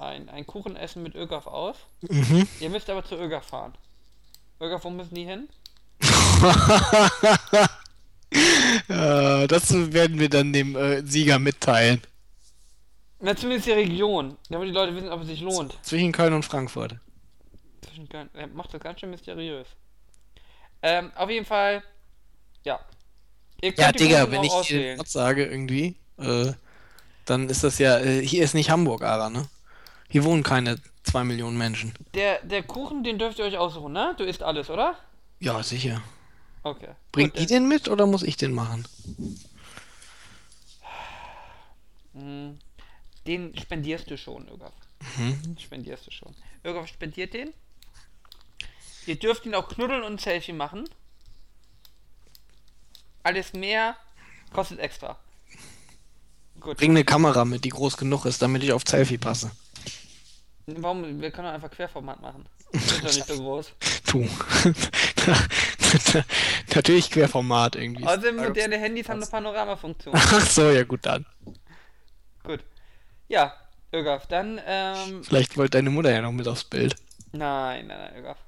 [0.00, 1.76] ein, ein Kuchenessen mit Ögaf aus.
[2.02, 2.48] Mhm.
[2.60, 3.74] Ihr müsst aber zu Ögaf fahren.
[4.60, 5.48] Ögaf, wo müssen die hin?
[8.88, 12.02] äh, das werden wir dann dem äh, Sieger mitteilen.
[13.20, 15.78] Na, zumindest die Region, damit die Leute wissen, ob es sich lohnt.
[15.82, 16.96] Zwischen Köln und Frankfurt.
[17.94, 19.68] Zwischen Er macht das ganz schön mysteriös.
[20.82, 21.82] Ähm, auf jeden Fall,
[22.64, 22.80] ja.
[23.62, 24.98] Ja, Digga, wenn ich auswählen.
[24.98, 26.52] Ort sage irgendwie, äh,
[27.24, 29.48] dann ist das ja, äh, hier ist nicht Hamburg, Ara, ne?
[30.08, 31.94] Hier wohnen keine zwei Millionen Menschen.
[32.14, 34.14] Der, der Kuchen, den dürft ihr euch aussuchen, ne?
[34.18, 34.96] Du isst alles, oder?
[35.38, 36.02] Ja, sicher.
[36.64, 36.90] Okay.
[37.12, 38.86] Bringt Gut, die den mit oder muss ich den machen?
[42.12, 42.58] Mm,
[43.26, 44.72] Den spendierst du schon, Ögaf.
[45.16, 45.56] Mhm.
[45.58, 46.34] Spendierst du schon.
[46.64, 47.54] Ögaf spendiert den.
[49.06, 50.88] Ihr dürft ihn auch knuddeln und ein Selfie machen.
[53.22, 53.96] Alles mehr
[54.52, 55.18] kostet extra.
[56.60, 56.78] Gut.
[56.78, 59.50] Bring eine Kamera mit, die groß genug ist, damit ich auf Selfie passe.
[60.66, 61.20] Warum?
[61.20, 62.46] Wir können doch einfach Querformat machen.
[62.72, 63.72] Das ist doch nicht so groß.
[64.06, 64.26] Tu.
[66.74, 68.04] Natürlich Querformat irgendwie.
[68.04, 70.14] Außerdem moderne Handys haben eine Panoramafunktion.
[70.16, 71.26] Ach so, ja gut dann.
[72.42, 72.60] Gut.
[73.28, 73.54] Ja,
[73.92, 75.22] Ögaf, dann, ähm.
[75.22, 76.96] Vielleicht wollte deine Mutter ja noch mit aufs Bild.
[77.32, 78.38] Nein, nein, nein, Ögaf.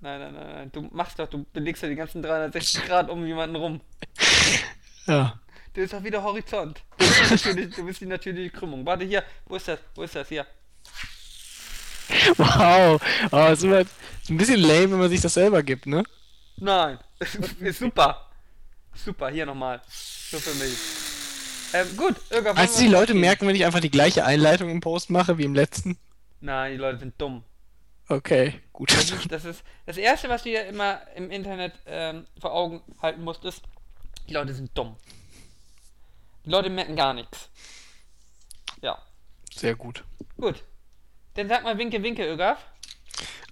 [0.00, 0.72] Nein, nein, nein, nein.
[0.72, 3.80] Du machst doch, du belegst ja die ganzen 360 Grad um jemanden rum.
[5.06, 5.40] Ja.
[5.72, 6.82] Du bist doch wieder Horizont.
[6.98, 8.84] Du bist, die natürliche, du bist die natürliche Krümmung.
[8.84, 9.78] Warte hier, wo ist das?
[9.94, 10.28] Wo ist das?
[10.28, 10.46] Hier.
[12.36, 13.00] Wow.
[13.30, 16.04] Oh, ist, immer, ist ein bisschen lame, wenn man sich das selber gibt, ne?
[16.56, 16.98] Nein.
[17.60, 18.28] ist super.
[18.94, 19.80] Super, hier nochmal.
[19.88, 20.76] So für mich.
[21.72, 23.20] Ähm, gut, du, wollen die Leute gehen?
[23.20, 25.98] merken, wenn ich einfach die gleiche Einleitung im Post mache wie im letzten?
[26.40, 27.44] Nein, die Leute sind dumm.
[28.08, 28.90] Okay, gut.
[28.92, 32.82] Das ist, das ist das erste, was du dir immer im Internet ähm, vor Augen
[33.02, 33.62] halten musst, ist,
[34.28, 34.96] die Leute sind dumm.
[36.44, 37.50] Die Leute merken gar nichts.
[38.80, 38.98] Ja,
[39.54, 40.04] Sehr gut.
[40.38, 40.64] gut.
[41.34, 42.58] Dann sag mal Winke, Winke, Ögaf.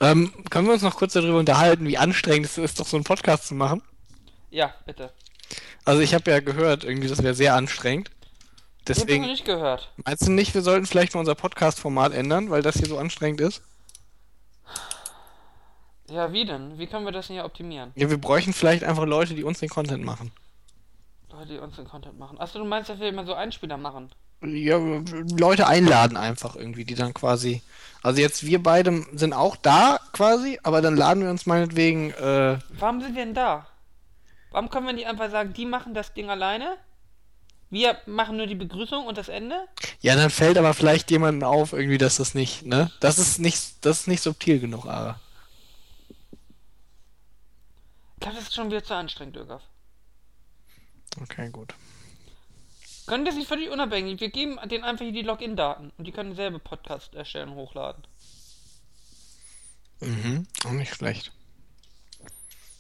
[0.01, 3.05] Ähm, können wir uns noch kurz darüber unterhalten, wie anstrengend es ist, doch so einen
[3.05, 3.83] Podcast zu machen?
[4.51, 5.13] Ja, bitte.
[5.85, 8.11] Also ich habe ja gehört, irgendwie, das wäre sehr anstrengend.
[8.81, 9.93] Ich Deswegen, nicht gehört.
[10.05, 13.41] meinst du nicht, wir sollten vielleicht mal unser Podcast-Format ändern, weil das hier so anstrengend
[13.41, 13.63] ist?
[16.09, 16.79] Ja, wie denn?
[16.79, 17.93] Wie können wir das denn hier optimieren?
[17.97, 20.33] Ja, wir bräuchten vielleicht einfach Leute, die uns den Content machen.
[21.31, 22.39] Leute, die uns den Content machen.
[22.41, 24.11] Achso, du meinst, dass wir immer so Einspieler machen?
[24.43, 24.79] Ja,
[25.39, 27.63] Leute einladen einfach irgendwie, die dann quasi.
[28.03, 32.59] Also jetzt wir beide sind auch da quasi, aber dann laden wir uns meinetwegen, äh,
[32.79, 33.67] Warum sind wir denn da?
[34.53, 36.77] Warum können wir nicht einfach sagen, die machen das Ding alleine?
[37.71, 39.67] Wir machen nur die Begrüßung und das Ende?
[40.01, 42.91] ja, dann fällt aber vielleicht jemandem auf, irgendwie, dass das nicht, ne?
[43.01, 45.21] Das ist nicht, das ist nicht subtil genug, Ara.
[48.15, 49.63] Ich glaube, das ist schon wieder zu anstrengend, Ögaf.
[51.21, 51.75] Okay, gut.
[53.07, 54.21] Können das nicht völlig unabhängig?
[54.21, 58.05] Wir geben denen einfach hier die Login-Daten und die können selber Podcast erstellen und hochladen.
[60.01, 61.33] Mhm, auch nicht schlecht.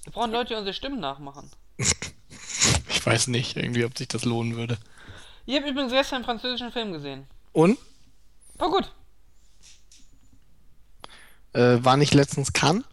[0.04, 1.50] Wir brauchen Leute, die unsere Stimmen nachmachen.
[2.88, 4.78] Ich weiß nicht, irgendwie, ob sich das lohnen würde.
[5.44, 7.26] Ich habe übrigens gestern einen französischen Film gesehen.
[7.52, 7.78] Und?
[8.58, 8.92] War gut.
[11.52, 12.84] Äh, war nicht letztens Cannes?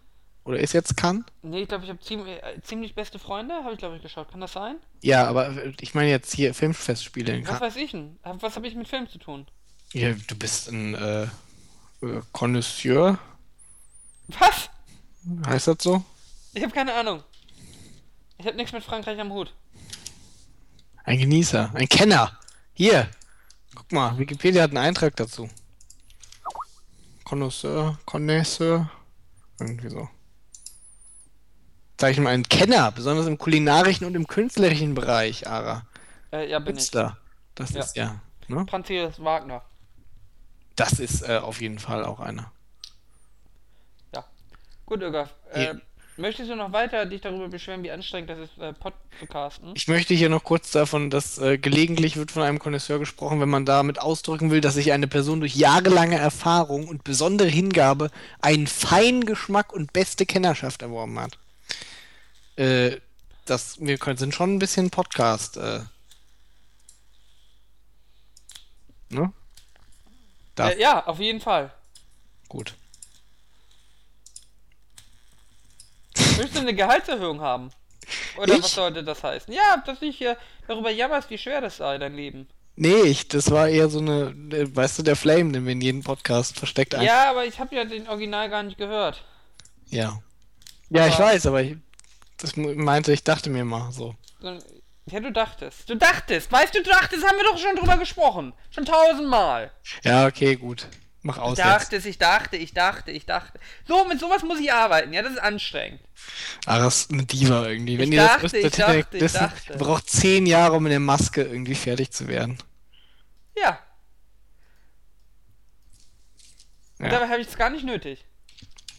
[0.45, 1.23] Oder ist jetzt Cannes?
[1.41, 4.29] Nee, ich glaube, ich habe ziemlich, äh, ziemlich beste Freunde, habe ich glaube ich geschaut.
[4.29, 4.75] Kann das sein?
[5.01, 7.61] Ja, aber äh, ich meine jetzt hier Filmfestspiele in Was Cannes.
[7.61, 8.19] weiß ich denn?
[8.23, 9.47] Hab- Was habe ich mit Film zu tun?
[9.93, 13.19] Ja, du bist ein äh, äh, Connoisseur,
[14.27, 14.69] Was?
[15.45, 16.03] heißt das so?
[16.53, 17.23] Ich habe keine Ahnung.
[18.37, 19.53] Ich habe nichts mit Frankreich am Hut.
[21.03, 22.39] Ein Genießer, ein Kenner.
[22.73, 23.09] Hier,
[23.75, 25.49] guck mal, Wikipedia hat einen Eintrag dazu.
[27.23, 28.89] Connoisseur, Connoisseur,
[29.59, 30.09] irgendwie so.
[31.97, 35.85] Zeig ich mal einen Kenner, besonders im kulinarischen und im künstlerischen Bereich, Ara.
[36.31, 36.81] Äh, ja, bin ich.
[36.81, 37.17] Künstler.
[37.55, 37.81] Das Ja.
[37.81, 38.65] ist ja, ne?
[38.69, 39.61] Franzis Wagner.
[40.75, 42.51] Das ist äh, auf jeden Fall auch einer.
[44.85, 45.33] Gut, Ögaf.
[45.53, 45.75] Äh.
[46.17, 49.73] Möchtest du noch weiter dich darüber beschweren, wie anstrengend das ist, äh, Podcasten?
[49.75, 53.49] Ich möchte hier noch kurz davon, dass äh, gelegentlich wird von einem Connoisseur gesprochen, wenn
[53.49, 58.11] man damit ausdrücken will, dass sich eine Person durch jahrelange Erfahrung und besondere Hingabe
[58.41, 61.37] einen feinen Geschmack und beste Kennerschaft erworben hat.
[62.55, 62.97] Äh,
[63.45, 65.57] das, wir können, sind schon ein bisschen Podcast.
[65.57, 65.81] Äh,
[69.09, 69.33] ne?
[70.59, 71.71] Äh, ja, auf jeden Fall.
[72.47, 72.75] gut.
[76.37, 77.69] Willst du eine Gehaltserhöhung haben?
[78.37, 78.63] Oder Ich?
[78.63, 79.53] was sollte das heißen?
[79.53, 80.37] Ja, dass ich hier
[80.67, 82.47] darüber jammerst, wie schwer das sei, dein Leben.
[82.75, 85.81] Nee, ich, das war eher so eine, äh, weißt du, der Flame, den wir in
[85.81, 87.03] jedem Podcast versteckt ein.
[87.03, 89.23] Ja, aber ich habe ja den Original gar nicht gehört.
[89.89, 90.19] Ja.
[90.89, 91.77] Ja, ich Aber- weiß, aber ich,
[92.37, 94.15] das meinte, ich dachte mir mal so.
[94.41, 94.57] So,
[95.05, 95.89] Ja, du dachtest.
[95.89, 96.51] Du dachtest.
[96.51, 98.53] Weißt du, du dachtest, haben wir doch schon drüber gesprochen.
[98.71, 99.71] Schon tausendmal.
[100.03, 100.87] Ja, okay, gut.
[101.25, 101.65] Mach Ich aus jetzt.
[101.67, 103.57] dachtest, ich dachte, ich dachte, ich dachte.
[103.87, 105.13] So, mit sowas muss ich arbeiten.
[105.13, 106.01] Ja, das ist anstrengend.
[106.65, 107.97] Ah, das ist eine Diva irgendwie.
[107.97, 109.77] Wenn Ich ihr das dachte, wisst, ich der Titanic, dachte, ich das dachte.
[109.77, 112.57] braucht zehn Jahre, um in der Maske irgendwie fertig zu werden.
[113.57, 113.79] Ja,
[116.99, 117.09] Ja.
[117.09, 118.25] dabei habe ich es gar nicht nötig.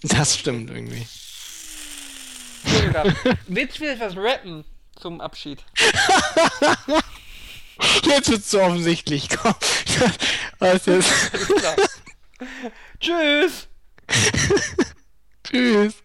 [0.02, 1.06] Das stimmt irgendwie.
[3.48, 4.64] Willst du was rappen
[4.98, 5.64] zum Abschied?
[8.04, 9.28] Jetzt wird's so offensichtlich.
[9.30, 9.54] Komm.
[10.58, 11.10] Was jetzt?
[13.00, 13.68] Tschüss!
[15.44, 16.03] Tschüss.